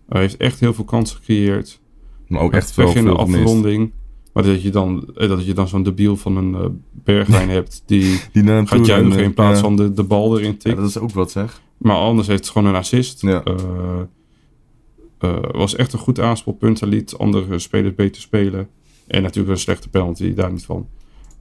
Hij 0.08 0.20
heeft 0.20 0.36
echt 0.36 0.60
heel 0.60 0.74
veel 0.74 0.84
kansen 0.84 1.16
gecreëerd. 1.16 1.80
Maar 2.28 2.40
ook 2.40 2.52
echt 2.52 2.72
veel, 2.72 2.86
Weg 2.86 2.94
in 2.94 3.04
de 3.04 3.12
afronding. 3.12 3.92
Maar 4.32 4.42
dat 4.42 4.62
je 4.62 4.70
dan, 4.70 5.10
eh, 5.14 5.28
dat 5.28 5.46
je 5.46 5.52
dan 5.52 5.68
zo'n 5.68 5.82
debiel 5.82 6.16
van 6.16 6.36
een 6.36 6.54
eh, 6.54 6.64
Bergwijn 7.04 7.48
hebt 7.58 7.82
die 7.86 8.20
Die 8.32 8.42
naar 8.42 8.66
gaat 8.66 8.86
juichen 8.86 9.22
in 9.22 9.34
plaats 9.34 9.56
Ja. 9.56 9.64
van 9.64 9.76
de, 9.76 9.92
de 9.92 10.02
bal 10.04 10.38
erin 10.38 10.50
Ja, 10.52 10.56
tikt. 10.58 10.76
dat 10.76 10.88
is 10.88 10.98
ook 10.98 11.10
wat 11.12 11.30
zeg. 11.30 11.60
Maar 11.76 11.96
anders 11.96 12.28
heeft 12.28 12.40
het 12.44 12.48
gewoon 12.52 12.68
een 12.68 12.74
assist. 12.74 13.22
Ja. 13.22 13.42
Eh, 13.42 13.54
eh, 15.18 15.36
was 15.52 15.74
echt 15.74 15.92
een 15.92 15.98
goed 15.98 16.20
aanspoelpunt. 16.20 16.80
Hij 16.80 16.88
liet 16.88 17.18
andere 17.18 17.58
spelers 17.58 17.94
beter 17.94 18.22
spelen. 18.22 18.68
En 19.08 19.22
natuurlijk 19.22 19.54
een 19.54 19.60
slechte 19.60 19.88
penalty, 19.88 20.34
daar 20.34 20.52
niet 20.52 20.64
van. 20.64 20.88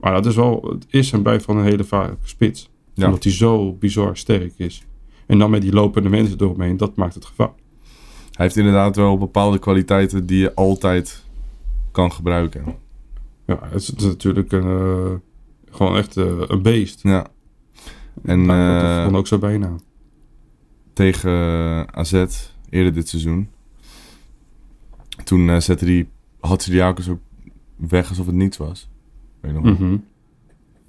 Maar 0.00 0.12
dat 0.12 0.26
is 0.26 0.34
wel, 0.34 0.68
het 0.72 0.86
is 0.88 1.12
en 1.12 1.22
blijft 1.22 1.44
van 1.44 1.56
een 1.56 1.64
hele 1.64 1.84
vage 1.84 2.16
spits. 2.22 2.70
Ja. 2.94 3.06
Omdat 3.06 3.24
hij 3.24 3.32
zo 3.32 3.72
bizar 3.72 4.16
sterk 4.16 4.52
is. 4.56 4.86
En 5.26 5.38
dan 5.38 5.50
met 5.50 5.62
die 5.62 5.72
lopende 5.72 6.08
mensen 6.08 6.40
eromheen, 6.40 6.76
dat 6.76 6.96
maakt 6.96 7.14
het 7.14 7.24
gevaar. 7.24 7.52
Hij 8.32 8.46
heeft 8.46 8.56
inderdaad 8.56 8.96
wel 8.96 9.18
bepaalde 9.18 9.58
kwaliteiten 9.58 10.26
die 10.26 10.38
je 10.38 10.54
altijd 10.54 11.24
kan 11.90 12.12
gebruiken. 12.12 12.64
Ja, 13.46 13.58
het 13.62 13.80
is, 13.80 13.86
het 13.86 14.00
is 14.00 14.06
natuurlijk 14.06 14.52
een, 14.52 14.62
eh, 14.62 15.14
gewoon 15.70 15.96
echt 15.96 16.16
eh, 16.16 16.40
een 16.46 16.62
beest. 16.62 17.02
Ja. 17.02 17.26
En 18.22 18.46
dat 18.46 19.02
vond 19.04 19.16
ook 19.16 19.26
zo 19.26 19.38
bijna. 19.38 19.74
tegen 20.92 21.94
AZ 21.94 22.24
eerder 22.70 22.92
dit 22.92 23.08
seizoen. 23.08 23.48
Toen 25.24 25.62
zette 25.62 25.84
die 25.84 26.08
Hatsidiakos 26.40 27.08
ook 27.08 27.20
weg 27.78 28.08
alsof 28.08 28.26
het 28.26 28.34
niets 28.34 28.56
was. 28.56 28.88
Weet 29.40 29.52
je 29.54 29.60
nog? 29.60 29.78
Mhm, 29.78 29.96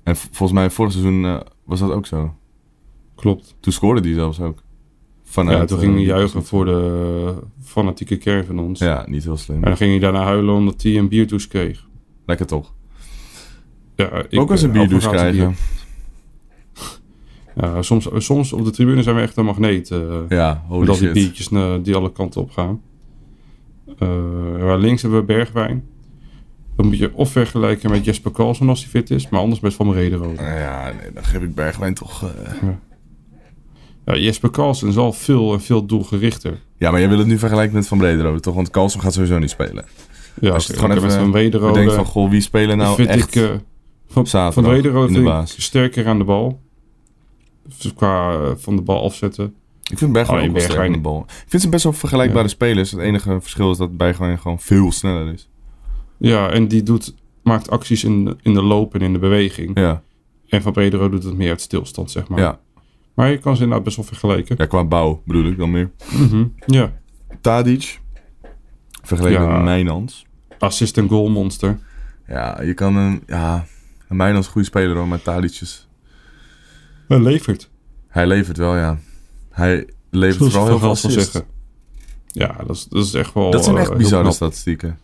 En 0.04 0.16
volgens 0.16 0.52
mij 0.52 0.70
vorig 0.70 0.92
seizoen 0.92 1.26
eh, 1.26 1.40
was 1.64 1.80
dat 1.80 1.92
ook 1.92 2.06
zo. 2.06 2.34
Klopt. 3.16 3.56
Toen 3.60 3.74
scoorde 3.74 4.02
die 4.02 4.14
zelfs 4.14 4.40
ook. 4.40 4.62
Vanuit, 5.24 5.58
Ja, 5.60 5.66
toen 5.66 5.78
eh, 5.78 5.84
ging 5.84 5.96
hij 5.96 6.04
die 6.04 6.12
juichen 6.14 6.44
voor 6.46 6.66
de 6.66 7.34
fanatieke 7.62 8.18
kern 8.18 8.46
van 8.46 8.60
ons. 8.60 8.80
Ja, 8.80 9.06
niet 9.08 9.24
heel 9.24 9.38
slim. 9.38 9.56
En 9.58 9.64
dan 9.64 9.78
ging 9.78 9.90
hij 9.92 10.00
daarna 10.00 10.24
huilen 10.24 10.56
omdat 10.56 10.82
hij 10.82 10.98
een 10.98 11.08
bierdouche 11.08 11.48
kreeg. 11.48 11.88
Lekker 12.26 12.46
toch? 12.48 12.74
Ja, 13.96 14.24
ik, 14.30 14.40
ook 14.40 14.52
eens 14.52 14.62
een 14.62 14.76
eh, 14.76 14.82
advocaat 14.82 15.12
krijgen. 15.12 15.56
Ja, 17.56 17.82
soms, 17.82 18.08
soms 18.18 18.54
op 18.54 18.64
de 18.66 18.72
tribune 18.72 19.04
zijn 19.04 19.16
we 19.16 19.22
echt 19.22 19.38
een 19.38 19.46
magneet. 19.46 19.92
eh 19.92 20.20
Ja, 20.30 20.64
holy 20.68 20.90
al 20.90 20.98
die 20.98 21.12
biertjes 21.12 21.50
eh, 21.52 21.74
die 21.84 21.96
alle 21.96 22.12
kanten 22.12 22.42
op 22.42 22.52
gaan. 22.52 22.82
Eh, 23.98 24.76
links 24.78 25.02
hebben 25.02 25.20
we 25.20 25.26
Bergwijn. 25.26 25.84
Dan 26.80 26.88
moet 26.88 26.98
je 26.98 27.14
of 27.14 27.32
vergelijken 27.32 27.92
met 27.92 28.06
Jesper 28.06 28.32
Carlsen 28.32 28.70
als 28.70 28.80
hij 28.82 28.90
fit 28.90 29.10
is, 29.10 29.30
maar 29.30 29.40
anders 29.40 29.60
best 29.60 29.76
van 29.76 29.94
reden 29.94 30.20
Nou 30.20 30.36
Ja, 30.36 30.94
nee, 31.02 31.12
dan 31.14 31.24
geef 31.24 31.42
ik 31.42 31.56
Bergwijn 31.56 31.94
toch... 31.94 32.24
eh, 32.24 32.70
Ja, 34.06 34.16
Jesper 34.16 34.50
Carlsen 34.50 34.88
is 34.88 34.98
al 34.98 35.14
veel 35.14 35.54
en 35.54 35.62
veel 35.62 35.86
doelgerichter. 35.86 36.60
Ja, 36.78 36.92
maar 36.92 37.00
jij 37.00 37.10
wil 37.10 37.18
het 37.18 37.28
nu 37.28 37.38
vergelijken 37.38 37.76
met 37.76 37.88
Van 37.88 37.98
Brederode, 37.98 38.40
toch? 38.40 38.56
Want 38.56 38.70
Carlsen 38.70 39.02
gaat 39.02 39.14
sowieso 39.14 39.40
niet 39.40 39.50
spelen. 39.50 39.86
Ja, 40.42 40.50
Als 40.52 40.64
je 40.66 40.72
het 40.72 40.82
gewoon 40.82 40.96
met 40.96 41.04
even 41.04 41.20
Van 41.20 41.32
Wederode 41.32 41.74
Bedenk 41.74 41.92
van, 41.92 42.06
goh, 42.06 42.30
wie 42.30 42.42
spelen 42.42 42.78
nou 42.78 42.96
vind 42.96 43.08
echt... 43.10 43.36
ik 43.36 43.44
eh, 43.44 43.56
van, 44.08 44.28
zaterdag 44.28 44.54
van 44.64 44.74
Wederode 44.74 45.08
in 45.08 45.14
de 45.14 45.22
baas? 45.22 45.62
sterker 45.64 46.08
aan 46.08 46.18
de 46.18 46.24
bal. 46.24 46.60
Dus 47.78 47.94
qua 47.94 48.32
eh, 48.34 48.52
van 48.56 48.76
de 48.76 48.82
bal 48.82 49.04
afzetten. 49.04 49.54
Ik 49.92 49.98
vind 49.98 50.12
Bergwijn 50.12 50.40
Alleen 50.40 50.72
ook 50.72 50.78
aan 50.78 50.92
de 50.92 51.00
bal. 51.00 51.26
Ik 51.28 51.46
vind 51.48 51.62
ze 51.62 51.70
best 51.70 51.84
wel 51.84 51.94
vergelijkbare 51.94 52.44
Ja. 52.44 52.50
spelers. 52.50 52.92
Het 52.92 53.00
enige 53.00 53.38
verschil 53.42 53.72
is 53.72 53.78
dat 53.78 53.98
Bergwijn 53.98 54.40
gewoon 54.40 54.60
veel 54.60 54.92
sneller 54.92 55.34
is. 55.34 55.50
Ja, 56.20 56.50
en 56.50 56.68
die 56.68 56.84
doet, 56.84 57.14
maakt 57.44 57.70
acties 57.70 58.04
in, 58.04 58.38
in 58.42 58.54
de 58.54 58.62
loop 58.62 58.94
en 58.96 59.02
in 59.02 59.14
de 59.14 59.20
beweging. 59.20 59.80
Ja, 59.80 60.02
En 60.48 60.62
Van 60.62 60.72
Bredero 60.74 61.10
doet 61.10 61.24
het 61.24 61.34
meer 61.38 61.50
uit 61.50 61.62
stilstand, 61.62 62.12
zeg 62.12 62.28
maar. 62.28 62.40
ja. 62.40 62.60
Maar 63.14 63.30
je 63.32 63.38
kan 63.38 63.56
ze 63.56 63.62
inderdaad 63.62 63.86
best 63.86 63.96
wel 63.96 64.06
vergelijken. 64.06 64.56
ja, 64.60 64.66
qua 64.66 64.84
bouw 64.84 65.22
bedoel 65.26 65.46
ik 65.46 65.58
dan 65.58 65.72
meer. 65.72 65.92
Mhm, 66.12 66.46
Ja. 66.66 66.94
Tadic, 67.42 68.00
vergeleken 69.02 69.42
Ja. 69.42 69.54
met 69.56 69.64
Mijnans. 69.64 70.26
Assist 70.60 70.98
en 70.98 71.08
goal 71.08 71.30
monster. 71.30 71.80
Ja, 72.28 72.62
je 72.62 72.74
kan 72.74 72.96
een... 72.96 73.24
Ja, 73.28 73.66
een 74.08 74.16
Mijnans 74.18 74.48
goede 74.48 74.68
speler 74.68 74.96
hoor, 74.96 75.08
maar 75.08 75.22
Tadic 75.22 75.52
is... 75.62 75.88
Hij 77.08 77.20
levert. 77.20 77.70
Hij 78.08 78.28
levert 78.28 78.58
wel, 78.58 78.76
ja. 78.76 79.00
Hij 79.50 79.88
levert 80.10 80.52
vooral 80.52 80.68
heel 80.68 80.80
veel 80.80 80.96
Van 80.96 81.12
zeggen. 81.12 81.44
Ja, 82.32 82.56
dat 82.68 82.76
is, 82.76 82.86
dat 82.86 83.06
is 83.06 83.14
echt 83.14 83.34
wel... 83.34 83.52
Dat 83.52 83.64
zijn 83.64 83.78
echt 83.78 83.88
heel 83.90 83.98
bizarre 83.98 84.32
statistieken. 84.32 85.00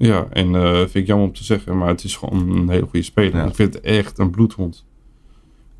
Ja, 0.00 0.26
en 0.30 0.54
eh 0.54 0.76
vind 0.76 0.94
ik 0.94 1.06
jammer 1.06 1.26
om 1.26 1.32
te 1.32 1.44
zeggen, 1.44 1.78
maar 1.78 1.88
het 1.88 2.04
is 2.04 2.16
gewoon 2.16 2.50
een 2.50 2.68
hele 2.68 2.82
goede 2.82 3.02
speler. 3.02 3.36
Ja. 3.36 3.46
Ik 3.46 3.54
vind 3.54 3.74
het 3.74 3.82
echt 3.82 4.18
een 4.18 4.30
bloedhond. 4.30 4.86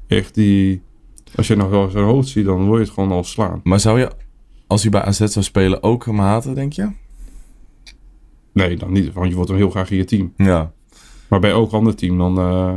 Echt 0.07 0.35
die... 0.35 0.83
Als 1.35 1.47
je 1.47 1.57
nog 1.57 1.69
wel 1.69 1.89
zijn 1.91 2.05
hoofd 2.05 2.29
ziet, 2.29 2.45
dan 2.45 2.65
wil 2.65 2.75
je 2.75 2.85
het 2.85 2.91
gewoon 2.91 3.11
al 3.11 3.25
slaan. 3.25 3.61
Maar 3.65 3.81
zou 3.81 3.99
je, 3.99 4.11
als 4.67 4.83
hij 4.83 4.91
bij 4.91 5.03
AZ 5.03 5.25
zou 5.25 5.45
spelen, 5.45 5.83
ook 5.83 6.05
hem 6.05 6.19
haten, 6.19 6.55
denk 6.55 6.73
je? 6.73 6.91
Nee, 8.53 8.77
dan 8.77 8.93
niet, 8.93 9.13
want 9.13 9.29
je 9.29 9.35
wordt 9.35 9.51
hem 9.51 9.59
heel 9.59 9.71
graag 9.71 9.91
in 9.91 9.97
je 9.97 10.05
team. 10.05 10.33
Ja. 10.37 10.73
Maar 11.29 11.41
bij 11.41 11.51
elk 11.51 11.73
ander 11.73 11.95
team, 11.95 12.19
dan 12.19 12.39
eh, 12.39 12.77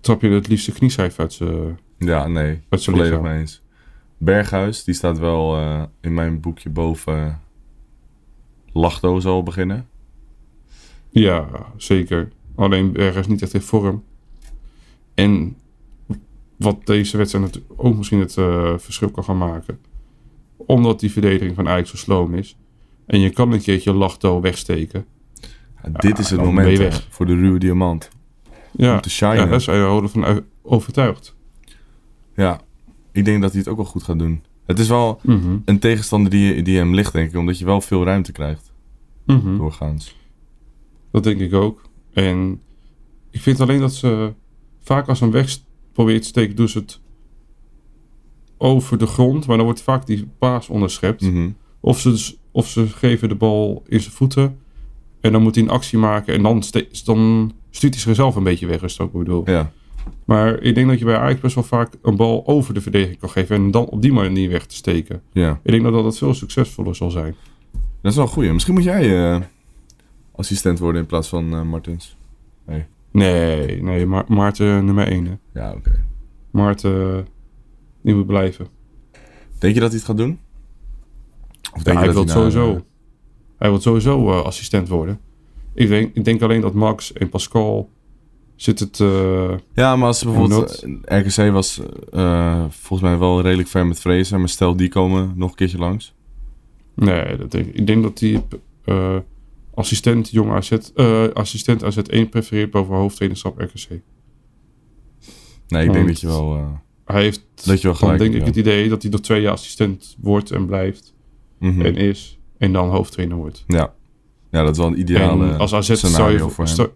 trap 0.00 0.22
je 0.22 0.28
het 0.28 0.48
liefst 0.48 0.66
de 0.66 0.72
knieschijf 0.72 1.18
uit 1.18 1.32
zijn 1.32 1.78
Ja, 1.98 2.26
nee. 2.26 2.60
uit 2.68 2.82
zijn 2.82 2.96
Volledig 2.96 3.20
mee 3.20 3.38
eens. 3.38 3.62
Berghuis, 4.18 4.84
die 4.84 4.94
staat 4.94 5.18
wel 5.18 5.56
eh, 5.56 5.82
in 6.00 6.14
mijn 6.14 6.40
boekje 6.40 6.70
boven. 6.70 7.40
Lachto 8.74 9.20
zal 9.20 9.42
beginnen. 9.42 9.88
Ja, 11.10 11.48
zeker. 11.76 12.28
Alleen 12.54 12.92
Berger 12.92 13.20
is 13.20 13.26
niet 13.26 13.42
echt 13.42 13.54
in 13.54 13.60
vorm. 13.60 14.04
En 15.14 15.56
wat 16.56 16.86
deze 16.86 17.16
wedstrijd 17.16 17.44
natuurlijk 17.44 17.72
ook 17.76 17.96
misschien 17.96 18.18
het 18.20 18.36
eh, 18.36 18.72
verschil 18.78 19.10
kan 19.10 19.24
gaan 19.24 19.38
maken. 19.38 19.78
Omdat 20.56 21.00
die 21.00 21.12
verdediging 21.12 21.54
van 21.54 21.68
Ajax 21.68 21.90
zo 21.90 21.96
sloom 21.96 22.34
is. 22.34 22.56
En 23.06 23.20
je 23.20 23.30
kan 23.30 23.52
een 23.52 23.62
keertje 23.62 23.92
Lachto 23.92 24.40
wegsteken. 24.40 25.06
Ja, 25.82 25.90
dit 25.90 26.18
is 26.18 26.30
het 26.30 26.40
moment 26.42 26.78
hè, 26.78 26.90
voor 27.10 27.26
de 27.26 27.34
ruwe 27.34 27.58
diamant. 27.58 28.10
Ja, 28.72 28.94
Om 28.94 29.00
te 29.00 29.10
shinen. 29.10 29.36
ja 29.36 29.46
daar 29.46 29.60
zijn 29.60 29.96
we 29.96 30.02
ervan 30.02 30.36
u- 30.36 30.44
overtuigd. 30.62 31.34
Ja, 32.36 32.60
ik 33.12 33.24
denk 33.24 33.42
dat 33.42 33.50
hij 33.50 33.60
het 33.60 33.68
ook 33.68 33.76
wel 33.76 33.84
goed 33.86 34.02
gaat 34.02 34.18
doen. 34.18 34.42
Het 34.66 34.78
is 34.78 34.88
wel 34.88 35.20
Mhm, 35.22 35.56
een 35.64 35.78
tegenstander 35.78 36.30
die, 36.30 36.62
die 36.62 36.76
hem 36.76 36.94
ligt, 36.94 37.12
denk 37.12 37.30
ik. 37.30 37.36
Omdat 37.36 37.58
je 37.58 37.64
wel 37.64 37.80
veel 37.80 38.04
ruimte 38.04 38.32
krijgt, 38.32 38.72
mhm. 39.26 39.56
doorgaans. 39.56 40.16
Dat 41.12 41.24
denk 41.24 41.40
ik 41.40 41.54
ook. 41.54 41.82
En 42.12 42.60
ik 43.30 43.40
vind 43.40 43.60
alleen 43.60 43.80
dat 43.80 43.94
ze 43.94 44.32
vaak 44.82 45.08
als 45.08 45.18
ze 45.18 45.24
hem 45.24 45.32
weg 45.32 45.58
probeert 45.92 46.22
te 46.22 46.28
steken, 46.28 46.56
doen 46.56 46.68
ze 46.68 46.78
het 46.78 47.00
over 48.56 48.98
de 48.98 49.06
grond. 49.06 49.46
Maar 49.46 49.56
dan 49.56 49.66
wordt 49.66 49.82
vaak 49.82 50.06
die 50.06 50.28
paas 50.38 50.68
onderschept. 50.68 51.20
Mhm. 51.20 51.50
Of, 51.80 52.00
ze, 52.00 52.10
dus- 52.10 52.36
of 52.50 52.68
ze 52.68 52.86
geven 52.86 53.28
de 53.28 53.34
bal 53.34 53.82
in 53.86 54.00
zijn 54.00 54.14
voeten. 54.14 54.58
En 55.20 55.32
dan 55.32 55.42
moet 55.42 55.54
hij 55.54 55.64
een 55.64 55.70
actie 55.70 55.98
maken. 55.98 56.34
En 56.34 56.42
dan, 56.42 56.62
dan 57.04 57.52
stuurt 57.70 57.94
hij 57.94 58.02
zichzelf 58.02 58.36
een 58.36 58.42
beetje 58.42 58.66
weg, 58.66 58.82
is 58.82 58.96
dat 58.96 59.06
ook 59.06 59.12
wat 59.12 59.22
ik 59.22 59.26
bedoel. 59.28 59.50
Ja. 59.50 59.72
Maar 60.24 60.60
ik 60.60 60.74
denk 60.74 60.88
dat 60.88 60.98
je 60.98 61.04
bij 61.04 61.16
Ajax 61.16 61.40
best 61.40 61.54
wel 61.54 61.64
vaak 61.64 61.92
een 62.02 62.16
bal 62.16 62.46
over 62.46 62.74
de 62.74 62.80
verdediging 62.80 63.18
kan 63.18 63.30
geven. 63.30 63.56
En 63.56 63.70
dan 63.70 63.86
op 63.86 64.02
die 64.02 64.12
manier 64.12 64.50
weg 64.50 64.66
te 64.66 64.74
steken. 64.74 65.22
ja, 65.32 65.60
Ik 65.62 65.70
denk 65.70 65.82
dat 65.82 65.92
dat 65.92 66.18
veel 66.18 66.34
succesvoller 66.34 66.94
zal 66.94 67.10
zijn. 67.10 67.34
dat 68.02 68.10
is 68.12 68.16
wel 68.18 68.26
goed. 68.26 68.52
Misschien 68.52 68.74
moet 68.74 68.84
jij 68.84 69.30
eh, 69.32 69.40
assistent 70.34 70.78
worden 70.78 71.00
in 71.00 71.06
plaats 71.06 71.28
van 71.28 71.52
eh, 71.54 71.62
Martens. 71.62 72.16
Nee, 73.10 73.82
nee, 73.82 74.06
Ma- 74.06 74.24
Maarten 74.28 74.84
nummer 74.84 75.06
1. 75.08 75.24
Hè. 75.26 75.60
Ja, 75.60 75.72
oké. 75.72 76.04
Maarten, 76.50 77.26
die 78.02 78.14
moet 78.14 78.26
blijven. 78.26 78.66
Denk 79.58 79.74
je 79.74 79.80
dat 79.80 79.88
hij 79.88 79.98
het 79.98 80.06
gaat 80.08 80.16
doen? 80.16 80.38
Of 81.74 81.84
Ja, 81.84 81.92
hij 81.94 82.04
dat 82.06 82.14
wil 82.14 82.24
nou, 82.24 82.36
sowieso, 82.38 82.74
eh, 82.74 82.80
hij 83.58 83.68
wil 83.70 83.80
sowieso 83.80 84.30
eh, 84.30 84.44
assistent 84.44 84.88
worden. 84.88 85.20
Ik 85.74 85.88
denk, 85.88 86.14
ik 86.14 86.24
denk 86.24 86.42
alleen 86.42 86.60
dat 86.60 86.74
Max 86.74 87.12
en 87.12 87.28
Pascal 87.28 87.90
zit 88.56 88.78
het... 88.78 89.00
eh, 89.00 89.54
Ja, 89.74 89.96
maar 89.96 90.06
als 90.06 90.18
ze 90.18 90.24
bijvoorbeeld... 90.24 90.84
Eh, 91.04 91.18
RKC 91.18 91.52
was 91.52 91.80
eh, 92.12 92.64
volgens 92.68 93.10
mij 93.10 93.18
wel 93.18 93.40
redelijk 93.40 93.68
ver 93.68 93.86
met 93.86 94.00
vrezen. 94.00 94.38
Maar 94.38 94.48
stel, 94.48 94.76
die 94.76 94.88
komen 94.88 95.32
nog 95.36 95.50
een 95.50 95.56
keertje 95.56 95.78
langs. 95.78 96.14
nee, 96.94 97.36
dat 97.36 97.50
denk, 97.50 97.66
ik. 97.66 97.74
ik 97.74 97.86
denk 97.86 98.02
dat 98.02 98.18
die 98.18 98.40
assistent 99.74 100.30
jong 100.30 100.52
AZ, 100.52 100.72
assistent 101.32 101.82
AZ1 101.84 102.28
prefereert 102.30 102.70
boven 102.70 102.94
hoofdtrainerschap 102.94 103.60
RKC. 103.60 104.00
Nee, 105.68 105.86
ik 105.86 105.92
denk 105.92 106.06
dat 106.06 106.20
je 106.20 106.26
wel... 106.26 106.82
Hij 107.04 107.22
heeft 107.22 107.42
Dat 107.64 107.80
je 107.80 107.88
wel 107.88 107.96
dan 107.96 107.96
gelijk 107.96 108.18
denk 108.18 108.32
hebt, 108.32 108.48
ik 108.48 108.54
het 108.54 108.66
idee 108.66 108.88
dat 108.88 109.02
hij 109.02 109.10
nog 109.10 109.20
twee 109.20 109.40
jaar 109.40 109.52
assistent 109.52 110.16
wordt 110.20 110.50
en 110.50 110.66
blijft 110.66 111.14
mhm. 111.58 111.80
en 111.80 111.96
is. 111.96 112.38
En 112.58 112.72
dan 112.72 112.88
hoofdtrainer 112.88 113.36
wordt. 113.36 113.64
Ja. 113.66 113.94
ja, 114.50 114.62
dat 114.62 114.70
is 114.70 114.78
wel 114.78 114.86
een 114.86 114.98
ideale 114.98 115.50
en 115.50 115.58
als 115.58 115.74
AZ 115.74 115.86
je, 115.88 115.96
scenario 115.96 116.48
voor, 116.48 116.68
voor 116.68 116.84
hem. 116.84 116.92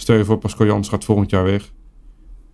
Stel, 0.00 0.16
je 0.16 0.24
voor 0.24 0.38
Pascal 0.38 0.66
Jans 0.66 0.88
gaat 0.88 1.04
volgend 1.04 1.30
jaar 1.30 1.44
weg. 1.44 1.72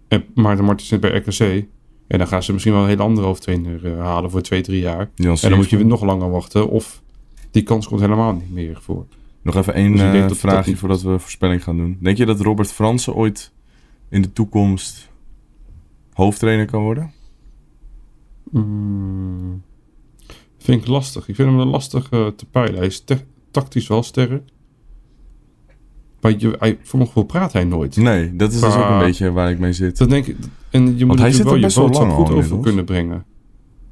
En 0.09 0.25
Maarten 0.35 0.65
Martens 0.65 0.89
zit 0.89 1.01
bij 1.01 1.17
RKC. 1.17 1.67
En 2.07 2.19
dan 2.19 2.27
gaan 2.27 2.43
ze 2.43 2.53
misschien 2.53 2.73
wel 2.73 2.83
een 2.83 2.89
hele 2.89 3.03
andere 3.03 3.27
hoofdtrainer 3.27 3.87
eh, 3.87 4.01
halen 4.01 4.31
voor 4.31 4.41
twee, 4.43 4.61
drie 4.61 4.81
jaar. 4.81 5.11
En 5.17 5.37
dan 5.41 5.55
moet 5.55 5.71
je 5.71 5.85
nog 5.85 6.03
langer 6.03 6.31
wachten. 6.31 6.69
Of 6.69 7.03
Die 7.51 7.63
kans 7.63 7.89
komt 7.89 8.01
helemaal 8.01 8.33
niet 8.33 8.53
meer 8.53 8.79
voor. 8.81 9.07
Nog 9.43 9.57
even 9.57 9.75
één 9.75 9.93
Dus 9.93 10.01
eh, 10.01 10.29
dat 10.29 10.37
vraagje 10.37 10.77
voordat 10.77 11.03
we 11.03 11.19
voorspelling 11.19 11.63
gaan 11.63 11.77
doen. 11.77 11.99
Denk 12.01 12.17
je 12.17 12.27
dat 12.27 12.41
Robert 12.41 12.73
Fransen 12.73 13.15
ooit 13.15 13.53
in 14.09 14.23
de 14.23 14.33
toekomst 14.33 15.09
hoofdtrainer 16.13 16.67
kan 16.67 16.83
worden? 16.83 17.13
Mm, 18.51 19.63
vind 20.59 20.83
ik 20.83 20.89
lastig. 20.89 21.29
Ik 21.29 21.35
vind 21.35 21.49
hem 21.49 21.59
een 21.59 21.69
lastig 21.69 22.11
eh, 22.11 22.27
te 22.27 22.47
peilen. 22.47 22.77
Hij 22.77 22.87
is 22.87 23.05
tactisch 23.51 23.87
wel 23.87 24.03
sterk. 24.03 24.43
Maar 26.33 26.35
je, 26.39 26.57
hij, 26.59 26.79
voor 26.83 26.99
mijn 26.99 27.07
gevoel 27.11 27.25
praat 27.25 27.53
hij 27.53 27.65
nooit. 27.65 27.97
Nee, 27.97 28.37
dat 28.37 28.53
is 28.53 28.61
dus 28.61 28.75
ook 28.75 28.89
een 28.91 28.99
beetje 28.99 29.33
waar 29.33 29.51
ik 29.51 29.59
mee 29.59 29.73
zit. 29.73 29.99
Dat 29.99 30.09
denk 30.11 30.27
ik. 30.27 30.37
En 30.71 30.99
je 30.99 31.07
moet 31.07 31.19
hij 31.19 31.29
natuurlijk 31.31 31.33
zit 31.37 31.45
er 31.45 31.51
wel 31.51 31.57
je 31.57 31.61
boodschap 31.75 32.11
goed 32.11 32.31
over 32.37 32.61
kunnen 32.61 32.85
brengen. 32.85 33.25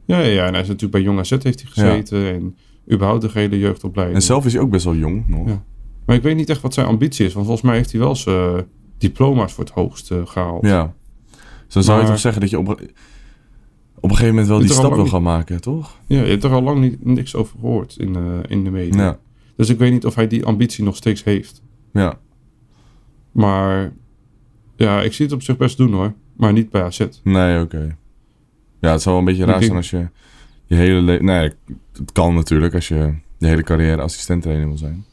Ja, 0.06 0.18
ja, 0.18 0.26
ja, 0.28 0.46
en 0.46 0.52
hij 0.52 0.60
is 0.62 0.66
natuurlijk 0.66 0.92
bij 0.92 1.02
Jong 1.02 1.18
AZ 1.18 1.30
heeft 1.30 1.44
hij 1.44 1.70
gezeten. 1.70 2.26
En 2.34 2.56
überhaupt 2.92 3.22
de 3.22 3.30
hele 3.32 3.58
jeugdopleiding. 3.58 4.18
En 4.18 4.24
zelf 4.24 4.46
is 4.46 4.52
hij 4.52 4.62
ook 4.62 4.70
best 4.70 4.84
wel 4.84 4.94
jong 4.94 5.28
nog. 5.28 5.48
Ja. 5.48 5.62
Maar 6.06 6.16
ik 6.16 6.22
weet 6.22 6.36
niet 6.36 6.50
echt 6.50 6.60
wat 6.60 6.74
zijn 6.74 6.86
ambitie 6.86 7.26
is. 7.26 7.32
Want 7.32 7.46
volgens 7.46 7.66
mij 7.66 7.76
heeft 7.76 7.90
hij 7.92 8.00
wel 8.00 8.16
zijn 8.16 8.56
eh, 8.56 8.62
diploma's 8.98 9.52
voor 9.52 9.64
het 9.64 9.72
hoogste 9.72 10.22
gehaald. 10.26 10.66
Ja. 10.66 10.94
Zo 11.68 11.80
zou 11.80 12.00
je 12.00 12.06
toch 12.06 12.18
zeggen 12.18 12.40
dat 12.40 12.50
je 12.50 12.58
op, 12.58 12.68
een- 12.68 12.90
op 13.96 14.10
een 14.10 14.10
gegeven 14.10 14.28
moment 14.28 14.48
wel 14.48 14.58
die 14.58 14.68
stap 14.68 14.94
wil 14.94 15.06
gaan 15.06 15.22
maken, 15.22 15.60
toch? 15.60 15.98
Ja, 16.06 16.20
je 16.22 16.30
hebt 16.30 16.44
er 16.44 16.50
al 16.52 16.62
lang 16.62 16.80
niet, 16.80 17.04
niks 17.04 17.34
over 17.34 17.56
gehoord 17.60 17.96
in, 17.98 18.16
eh, 18.16 18.22
in 18.48 18.64
de 18.64 18.70
media. 18.70 19.02
Ja. 19.04 19.18
Dus 19.56 19.68
ik 19.68 19.78
weet 19.78 19.92
niet 19.92 20.06
of 20.06 20.14
hij 20.14 20.26
die 20.26 20.44
ambitie 20.44 20.84
nog 20.84 20.96
steeds 20.96 21.24
heeft. 21.24 21.62
Ja. 21.92 22.18
Maar 23.34 23.92
ja, 24.76 25.02
ik 25.02 25.12
zie 25.12 25.24
het 25.24 25.34
op 25.34 25.42
zich 25.42 25.56
best 25.56 25.76
doen 25.76 25.92
hoor. 25.92 26.12
Maar 26.36 26.52
niet 26.52 26.70
bij 26.70 26.82
AZ. 26.82 27.06
Nee, 27.22 27.60
oké. 27.62 27.96
Ja, 28.80 28.90
het 28.90 29.02
zou 29.02 29.14
wel 29.16 29.18
een 29.18 29.30
beetje 29.30 29.52
raar 29.52 29.62
zijn 29.62 29.76
als 29.76 29.90
je 29.90 30.08
je 30.64 30.74
hele 30.74 31.00
leven... 31.00 31.24
Nee, 31.24 31.52
het 31.92 32.12
kan 32.12 32.34
natuurlijk 32.34 32.74
als 32.74 32.88
je 32.88 33.14
je 33.38 33.46
hele 33.46 33.62
carrière 33.62 34.02
assistenttrainer 34.02 34.66
wil 34.66 34.76
zijn. 34.76 35.04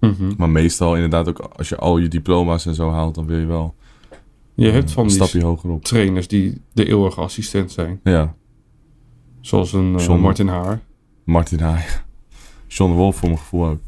Mhm. 0.00 0.32
Maar 0.36 0.50
meestal 0.50 0.94
inderdaad 0.94 1.28
ook 1.28 1.38
als 1.38 1.68
je 1.68 1.76
al 1.76 1.98
je 1.98 2.08
diploma's 2.08 2.66
en 2.66 2.74
zo 2.74 2.90
haalt, 2.90 3.14
dan 3.14 3.26
wil 3.26 3.38
je 3.38 3.46
wel 3.46 3.74
Je 4.54 4.70
hebt 4.70 4.88
eh, 4.88 4.94
van 4.94 5.02
een 5.02 5.08
die 5.08 5.16
stapje 5.18 5.44
hoger 5.44 5.70
op. 5.70 5.84
trainers 5.84 6.28
die 6.28 6.60
de 6.72 6.84
eeuwige 6.84 7.20
assistent 7.20 7.72
zijn. 7.72 8.00
Ja, 8.02 8.34
Zoals 9.40 9.72
een 9.72 9.96
John. 9.96 10.20
Martin 10.20 10.48
Haar. 10.48 10.80
Martin 11.24 11.60
Haai. 11.60 11.82
John 12.66 12.90
de 12.90 12.96
Wolf 12.96 13.16
voor 13.16 13.28
mijn 13.28 13.40
gevoel 13.40 13.66
ook. 13.66 13.80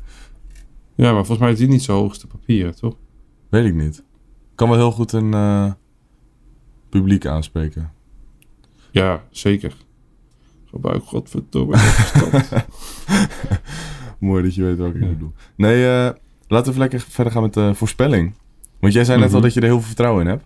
Ja, 0.94 1.04
maar 1.12 1.14
volgens 1.14 1.38
mij 1.38 1.48
heeft 1.48 1.60
hij 1.60 1.68
niet 1.68 1.82
zo 1.82 1.94
hoogste 1.94 2.26
papieren, 2.26 2.76
toch? 2.76 2.94
Weet 3.51 3.64
ik 3.64 3.74
niet. 3.74 4.03
Kan 4.55 4.68
wel 4.68 4.78
heel 4.78 4.90
goed 4.92 5.12
een 5.12 5.34
eh, 5.34 5.72
publiek 6.88 7.26
aanspreken. 7.26 7.92
Ja, 8.90 9.22
zeker. 9.30 9.74
Gebruik 10.66 11.03
godverdomme. 11.05 11.76
verstand. 11.76 12.51
Mooi 14.18 14.42
dat 14.42 14.55
je 14.55 14.62
weet 14.62 14.76
welke 14.76 14.98
Ja. 14.98 15.05
ik 15.05 15.12
bedoel. 15.12 15.32
Nee, 15.57 15.84
eh, 15.86 16.05
laten 16.48 16.64
we 16.64 16.68
even 16.68 16.78
lekker 16.78 17.01
verder 17.01 17.32
gaan 17.32 17.42
met 17.42 17.55
de 17.55 17.74
voorspelling. 17.74 18.32
Want 18.80 18.92
jij 18.92 19.05
zei 19.05 19.18
net 19.20 19.28
al 19.28 19.34
Mhm. 19.34 19.42
dat 19.42 19.55
je 19.55 19.61
er 19.61 19.66
heel 19.66 19.76
veel 19.78 19.86
vertrouwen 19.86 20.22
in 20.22 20.28
hebt. 20.30 20.44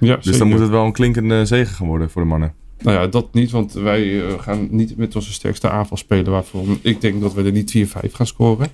ja, 0.00 0.14
Dus 0.16 0.24
zeker. 0.24 0.38
dan 0.40 0.48
moet 0.48 0.58
het 0.58 0.68
wel 0.68 0.84
een 0.84 0.92
klinkende 0.92 1.46
zegen 1.46 1.74
gaan 1.74 1.86
worden 1.86 2.10
voor 2.10 2.22
de 2.22 2.28
mannen. 2.28 2.54
Nou 2.78 2.96
ja, 2.98 3.06
dat 3.06 3.32
niet, 3.34 3.50
want 3.50 3.72
wij 3.72 4.26
eh, 4.28 4.40
gaan 4.40 4.68
niet 4.70 4.96
met 4.96 5.16
onze 5.16 5.32
sterkste 5.32 5.70
aanval 5.70 5.96
spelen. 5.96 6.32
Waarvan 6.32 6.78
ik 6.82 7.00
denk 7.00 7.20
dat 7.20 7.34
we 7.34 7.42
er 7.44 7.52
niet 7.52 7.70
4-5 7.70 8.12
gaan 8.12 8.26
scoren. 8.26 8.68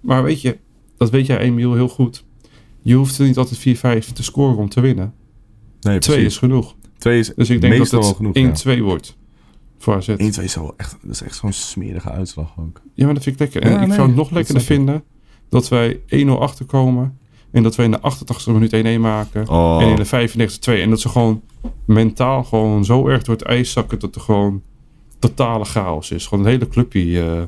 Maar 0.00 0.22
weet 0.22 0.40
je, 0.40 0.58
dat 0.96 1.10
weet 1.10 1.26
jij 1.26 1.38
Emiel 1.38 1.74
heel 1.74 1.88
goed. 1.88 2.24
Je 2.84 2.94
hoeft 2.94 3.18
er 3.18 3.26
niet 3.26 3.36
altijd 3.36 3.58
4-5 4.06 4.12
te 4.12 4.22
scoren 4.22 4.56
om 4.56 4.68
te 4.68 4.80
winnen. 4.80 5.14
Nee, 5.80 5.98
2 5.98 6.16
precies. 6.16 6.32
is 6.32 6.38
genoeg. 6.38 6.74
Twee 6.98 7.18
is 7.18 7.32
Dus 7.36 7.50
ik 7.50 7.60
denk 7.60 7.78
meestal 7.78 8.00
dat 8.00 8.16
genoeg. 8.16 8.34
het 8.34 8.62
ja. 8.62 8.76
1-2 8.76 8.80
wordt. 8.82 9.16
Voor 9.78 9.94
AZ. 9.94 10.08
1-2 10.08 10.14
is 10.42 10.54
wel 10.54 10.74
echt, 10.76 10.96
dat 11.02 11.10
is 11.10 11.22
echt 11.22 11.36
zo'n 11.36 11.52
smerige 11.52 12.10
uitslag 12.10 12.54
ook. 12.58 12.80
Ja, 12.94 13.04
maar 13.04 13.14
dat 13.14 13.22
vind 13.22 13.34
ik 13.34 13.40
lekker. 13.40 13.70
Ja, 13.70 13.76
en 13.76 13.80
ik 13.82 13.86
nee, 13.88 13.96
zou 13.96 14.06
het 14.08 14.16
nog 14.16 14.30
lekkerder 14.30 14.62
vinden 14.62 15.04
dat 15.48 15.68
wij 15.68 16.00
1-0 16.24 16.28
achterkomen. 16.28 17.18
En 17.50 17.62
dat 17.62 17.74
wij 17.76 17.84
in 17.84 17.90
de 17.90 18.00
88e 18.00 18.52
minuut 18.52 18.96
1-1 18.98 19.00
maken. 19.00 19.48
Oh, 19.48 19.82
En 19.82 19.88
in 19.88 19.96
de 19.96 20.04
95 20.04 20.58
2. 20.58 20.82
En 20.82 20.90
dat 20.90 21.00
ze 21.00 21.08
gewoon 21.08 21.42
mentaal 21.86 22.44
gewoon 22.44 22.84
zo 22.84 23.08
erg 23.08 23.22
door 23.22 23.34
het 23.34 23.44
ijs 23.44 23.72
zakken 23.72 23.98
dat 23.98 24.14
er 24.14 24.20
gewoon 24.20 24.62
totale 25.18 25.64
chaos 25.64 26.10
is. 26.10 26.26
Gewoon 26.26 26.44
een 26.44 26.50
hele 26.50 26.68
clubje. 26.68 27.22
eh. 27.22 27.42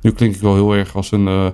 nu 0.00 0.10
klink 0.10 0.34
ik 0.34 0.40
wel 0.40 0.54
heel 0.54 0.72
erg 0.74 0.96
als 0.96 1.12
een 1.12 1.28
eh, 1.28 1.46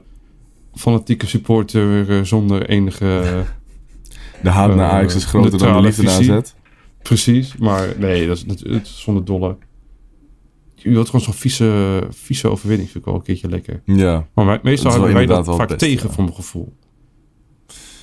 fanatieke 0.74 1.26
supporter 1.26 2.10
eh, 2.10 2.22
zonder 2.24 2.68
enige... 2.68 3.04
de 4.42 4.48
haat 4.50 4.74
naar 4.74 4.88
eh, 4.88 4.94
Ajax 4.94 5.14
is 5.14 5.24
groter 5.24 5.58
dan 5.58 5.72
de 5.76 5.80
liefde 5.80 6.02
naar. 6.02 6.12
AZ. 6.38 6.52
precies, 7.02 7.56
maar 7.56 7.94
nee, 7.98 8.26
dat 8.26 8.44
is, 8.62 9.00
zonder 9.02 9.24
dolle. 9.24 9.56
Je 10.74 10.90
wilt 10.90 11.06
gewoon 11.06 11.20
zo'n 11.24 11.34
vieze, 11.34 12.02
vieze 12.10 12.48
overwinning, 12.48 12.90
vind 12.90 13.04
ik 13.04 13.10
wel 13.10 13.14
een 13.20 13.26
keertje 13.26 13.48
lekker. 13.48 13.82
Ja, 13.84 14.26
Maar 14.34 14.60
meestal 14.62 14.90
hebben 14.92 15.12
wij 15.12 15.26
dat 15.26 15.44
vaak 15.56 15.72
tegen 15.72 16.08
ja. 16.08 16.14
voor 16.14 16.24
mijn 16.24 16.36
gevoel. 16.36 16.72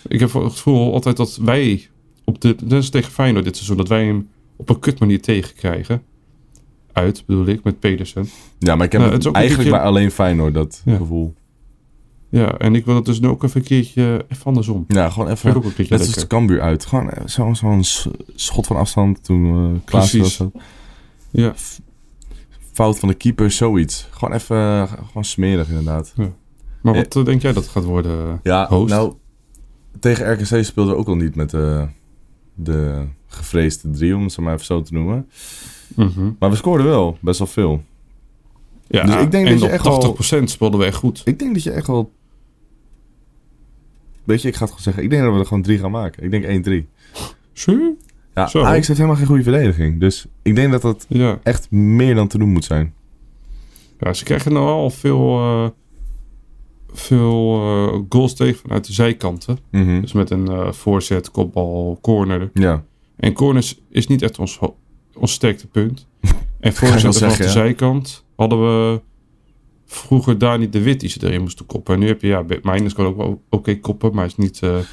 Ik 0.08 0.20
heb 0.20 0.34
het 0.34 0.52
gevoel 0.54 0.94
altijd 0.94 1.18
dat 1.18 1.38
wij 1.42 1.88
op 2.24 2.42
de, 2.42 2.56
is 2.70 2.90
tegen 2.90 3.12
Feyenoord 3.12 3.44
dit 3.46 3.56
seizoen, 3.56 3.78
dat 3.78 3.88
wij 3.88 4.06
hem 4.06 4.30
op 4.56 4.70
een 4.70 4.80
kut 4.80 5.00
manier 5.00 5.22
tegenkrijgen. 5.22 6.04
Uit, 6.94 7.24
bedoel 7.26 7.46
ik, 7.46 7.64
met 7.64 7.80
Pedersen. 7.80 8.30
ja 8.60 8.76
maar 8.76 8.86
ik 8.86 8.92
heb 8.92 9.02
Nou, 9.02 9.14
het 9.14 9.26
eigenlijk 9.26 9.56
keertje- 9.56 9.72
bij 9.72 9.80
alleen 9.90 10.12
Feyenoord, 10.12 10.54
dat 10.54 10.82
Ja. 10.86 10.96
gevoel. 10.96 11.34
Ja, 12.32 12.58
en 12.58 12.76
ik 12.76 12.86
wil 12.86 12.96
het 12.96 13.06
dus 13.06 13.20
nu 13.20 13.28
ook 13.28 13.44
even 13.44 13.60
een 13.62 13.66
keertje 13.68 14.26
even 14.28 14.46
andersom. 14.46 14.86
Ja, 14.88 15.10
gewoon 15.10 15.30
even, 15.30 15.56
ook 15.56 15.64
een 15.64 15.72
net 15.78 15.92
als 15.92 16.00
de 16.02 16.06
lekker. 16.08 16.28
Cambuur 16.28 16.62
uit. 16.62 16.86
Gewoon 16.86 17.10
eh, 17.10 17.28
zo- 17.28 17.54
zo'n 17.54 17.84
s- 17.84 18.08
schot 18.36 18.68
van 18.68 18.76
afstand 18.76 19.24
toen 19.24 19.74
eh 19.76 19.80
Klaas 19.86 20.14
was. 20.14 20.42
Ja, 21.32 21.54
Fout 22.74 23.00
van 23.00 23.10
de 23.10 23.16
keeper, 23.16 23.52
zoiets. 23.52 24.08
Gewoon 24.12 24.34
even, 24.34 24.58
eh, 24.58 24.92
gewoon 25.08 25.26
smerig 25.26 25.68
inderdaad. 25.70 26.14
maar 26.82 26.94
wat 27.14 27.26
denk 27.26 27.42
jij 27.42 27.54
dat 27.54 27.64
het 27.64 27.72
gaat 27.72 27.84
worden? 27.84 28.40
Ja, 28.44 28.68
Host? 28.68 28.94
nou, 28.94 29.14
tegen 30.00 30.32
RKC 30.34 30.64
speelden 30.66 30.94
we 30.94 31.00
ook 31.00 31.08
al 31.08 31.16
niet 31.16 31.36
met 31.36 31.50
de, 31.50 31.88
de 32.56 33.06
gevreesde 33.28 33.90
drie, 33.92 34.16
om 34.16 34.24
het 34.24 34.32
zo 34.32 34.42
maar 34.42 34.54
even 34.54 34.66
zo 34.66 34.82
te 34.82 34.94
noemen. 34.94 35.30
Mhm. 35.96 36.30
Maar 36.40 36.50
we 36.50 36.56
scoorden 36.56 36.86
wel 36.86 37.18
best 37.22 37.40
wel 37.40 37.48
veel. 37.48 37.84
Ja, 38.88 39.06
Dus 39.06 39.16
ik 39.16 39.32
denk 39.32 39.46
en 39.46 39.52
dat 39.52 39.60
je 39.60 39.66
op 39.66 39.72
echt 39.72 39.84
wel- 39.84 40.16
80% 40.42 40.44
speelden 40.50 40.80
we 40.80 40.86
echt 40.86 40.96
goed. 40.96 41.22
Ik 41.26 41.40
denk 41.40 41.54
dat 41.54 41.64
je 41.64 41.72
echt 41.72 41.88
wel... 41.88 42.12
Weet 44.32 44.42
je, 44.42 44.48
ik 44.48 44.56
ga 44.56 44.60
het 44.66 44.70
gewoon 44.70 44.84
zeggen. 44.84 45.04
Ik 45.04 45.10
denk 45.10 45.24
dat 45.24 45.34
we 45.34 45.40
er 45.40 45.46
gewoon 45.46 45.64
drie 45.64 45.80
gaan 45.80 45.92
maken. 45.92 46.24
Ik 46.24 46.32
denk 46.32 46.66
1-3. 46.68 46.88
Zie? 47.54 47.98
Ja, 48.34 48.48
Zo. 48.48 48.62
Ajax 48.64 48.88
heeft 48.88 49.00
helemaal 49.00 49.20
geen 49.20 49.28
goede 49.28 49.44
verdediging. 49.44 50.00
Dus 50.00 50.26
ik 50.42 50.56
denk 50.56 50.72
dat 50.72 50.82
dat 50.82 51.06
Ja. 51.10 51.40
echt 51.44 51.72
meer 51.72 52.16
dan 52.16 52.28
te 52.28 52.38
doen 52.38 52.50
moet 52.50 52.64
zijn. 52.66 52.94
ja, 54.00 54.14
ze 54.14 54.24
krijgen 54.24 54.54
nou 54.54 54.66
al 54.68 54.90
veel, 54.90 55.40
eh, 55.40 55.70
veel 56.94 57.54
eh, 57.62 58.00
goals 58.10 58.36
tegen 58.36 58.60
vanuit 58.60 58.88
de 58.88 58.94
zijkanten. 58.94 59.58
Mhm. 59.72 60.02
Dus 60.02 60.14
met 60.14 60.30
een 60.30 60.48
eh 60.48 60.72
voorzet, 60.72 61.32
kopbal, 61.32 61.98
corner. 62.02 62.50
Ja, 62.54 62.84
En 63.18 63.34
corners 63.34 63.82
is 63.90 64.08
niet 64.08 64.22
echt 64.22 64.40
ons, 64.40 64.60
ons 65.14 65.32
sterkte 65.32 65.68
punt. 65.68 66.08
En 66.22 66.32
wel 66.62 66.72
voorzetten 66.74 67.14
vanaf 67.14 67.38
de 67.38 67.44
ja. 67.44 67.50
zijkant 67.50 68.26
hadden 68.36 68.60
we 68.62 69.02
vroeger 69.92 70.38
daar 70.38 70.58
niet 70.58 70.74
de 70.74 70.82
wit 70.82 71.00
die 71.00 71.10
ze 71.10 71.28
erin 71.28 71.42
moesten 71.42 71.66
koppen. 71.66 71.94
En 71.94 72.00
nu 72.00 72.08
heb 72.08 72.22
je, 72.22 72.28
ja, 72.28 72.46
Minus 72.62 72.94
kan 72.94 73.06
ook 73.06 73.18
wel 73.18 73.44
oké 73.50 73.80
koppen, 73.80 74.16
maar 74.16 74.26
is 74.26 74.38
niet 74.38 74.58
zijn 74.58 74.86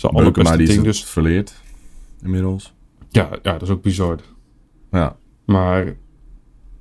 maar 0.00 0.22
allerbeste 0.22 0.62
is 0.62 0.68
ding. 0.68 0.82
Dus 0.82 1.04
verleerd. 1.04 1.54
Inmiddels. 2.22 2.72
ja, 3.10 3.28
ja, 3.42 3.52
dat 3.52 3.62
is 3.62 3.68
ook 3.68 3.82
bizar. 3.82 4.18
Ja. 4.90 5.16
Maar 5.44 5.96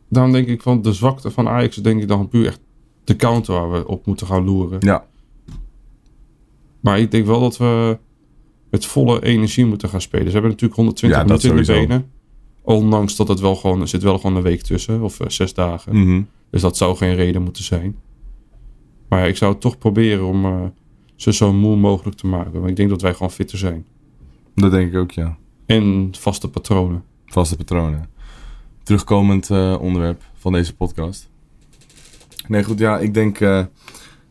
dan 0.09 0.31
denk 0.31 0.47
ik 0.47 0.61
van 0.61 0.81
de 0.81 0.93
zwakte 0.93 1.31
van 1.31 1.47
Ajax, 1.47 1.75
denk 1.75 2.01
ik 2.01 2.07
dan 2.07 2.27
puur 2.27 2.47
echt 2.47 2.59
de 3.03 3.15
counter 3.15 3.53
waar 3.53 3.71
we 3.71 3.87
op 3.87 4.05
moeten 4.05 4.27
gaan 4.27 4.43
loeren. 4.43 4.77
Ja. 4.79 5.05
Maar 6.79 6.99
ik 6.99 7.11
denk 7.11 7.25
wel 7.25 7.39
dat 7.39 7.57
we 7.57 7.97
met 8.69 8.85
volle 8.85 9.23
energie 9.23 9.65
moeten 9.65 9.89
gaan 9.89 10.01
spelen. 10.01 10.25
Ze 10.25 10.31
hebben 10.31 10.51
natuurlijk 10.51 10.75
120 10.75 11.19
Ja, 11.19 11.25
minuten 11.25 11.49
in 11.49 11.55
de 11.55 11.65
benen. 11.65 12.11
Ondanks 12.61 13.15
dat 13.15 13.27
het 13.27 13.39
wel 13.39 13.55
gewoon, 13.55 13.81
er 13.81 13.87
zit 13.87 14.03
wel 14.03 14.17
gewoon 14.19 14.35
een 14.35 14.41
week 14.41 14.61
tussen, 14.61 15.01
of 15.01 15.19
eh, 15.19 15.29
zes 15.29 15.53
dagen. 15.53 15.95
Mhm. 15.99 16.21
Dus 16.53 16.61
dat 16.61 16.77
zou 16.77 16.95
geen 16.95 17.15
reden 17.15 17.41
moeten 17.41 17.63
zijn. 17.63 17.95
Maar 19.09 19.19
ja, 19.19 19.25
ik 19.25 19.37
zou 19.37 19.51
het 19.51 19.61
toch 19.61 19.77
proberen 19.77 20.25
om 20.25 20.45
eh, 20.45 20.65
ze 21.15 21.33
zo 21.33 21.53
moe 21.53 21.75
mogelijk 21.75 22.17
te 22.17 22.27
maken. 22.27 22.59
Maar 22.59 22.69
ik 22.69 22.75
denk 22.75 22.89
dat 22.89 23.01
wij 23.01 23.13
gewoon 23.13 23.31
fitter 23.31 23.57
zijn. 23.57 23.85
Dat 24.55 24.71
denk 24.71 24.91
ik 24.91 24.97
ook, 24.97 25.11
ja. 25.11 25.37
En 25.65 26.09
vaste 26.19 26.49
patronen. 26.49 27.03
Vaste 27.25 27.55
patronen. 27.55 28.09
Terugkomend 28.83 29.49
eh, 29.49 29.77
onderwerp 29.81 30.21
van 30.33 30.51
deze 30.51 30.75
podcast. 30.75 31.29
Nee, 32.47 32.63
goed, 32.63 32.79
ja, 32.79 32.99
ik 32.99 33.13
denk, 33.13 33.39
eh, 33.39 33.65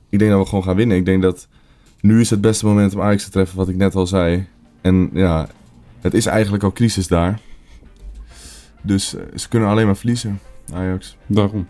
ik 0.08 0.18
denk 0.18 0.30
dat 0.30 0.40
we 0.40 0.46
gewoon 0.46 0.64
gaan 0.64 0.76
winnen. 0.76 0.96
Ik 0.96 1.04
denk 1.04 1.22
dat 1.22 1.48
nu 2.00 2.20
is 2.20 2.30
het 2.30 2.40
beste 2.40 2.66
moment 2.66 2.94
om 2.94 3.00
Ajax 3.00 3.24
te 3.24 3.30
treffen, 3.30 3.56
wat 3.56 3.68
ik 3.68 3.76
net 3.76 3.94
al 3.94 4.06
zei. 4.06 4.46
En 4.80 5.10
ja, 5.12 5.48
het 6.00 6.14
is 6.14 6.26
eigenlijk 6.26 6.62
al 6.62 6.72
crisis 6.72 7.08
daar. 7.08 7.40
Dus 8.82 9.14
ze 9.34 9.48
kunnen 9.48 9.68
alleen 9.68 9.86
maar 9.86 9.96
verliezen, 9.96 10.40
Ajax. 10.72 11.16
Daarom. 11.26 11.66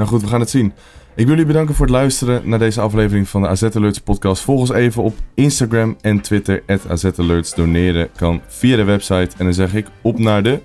Nou 0.00 0.12
goed, 0.12 0.22
we 0.22 0.28
gaan 0.28 0.40
het 0.40 0.50
zien. 0.50 0.72
Ik 1.14 1.26
wil 1.26 1.28
jullie 1.28 1.44
bedanken 1.44 1.74
voor 1.74 1.86
het 1.86 1.94
luisteren 1.94 2.48
naar 2.48 2.58
deze 2.58 2.80
aflevering 2.80 3.28
van 3.28 3.42
de 3.42 3.48
AZ 3.48 3.62
Alerts 3.62 3.98
podcast. 3.98 4.42
Volg 4.42 4.60
ons 4.60 4.72
even 4.72 5.02
op 5.02 5.14
Instagram 5.34 5.96
en 6.00 6.20
Twitter, 6.20 6.62
AZ 6.88 7.04
Alerts. 7.16 7.54
Doneren 7.54 8.08
kan 8.16 8.40
via 8.46 8.76
de 8.76 8.84
website. 8.84 9.30
En 9.38 9.44
dan 9.44 9.54
zeg 9.54 9.74
ik 9.74 9.86
op 10.02 10.18
naar 10.18 10.42
de 10.42 10.60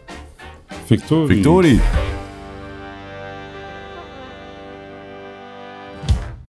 Victorie. 0.86 1.36
victorie. 1.36 1.80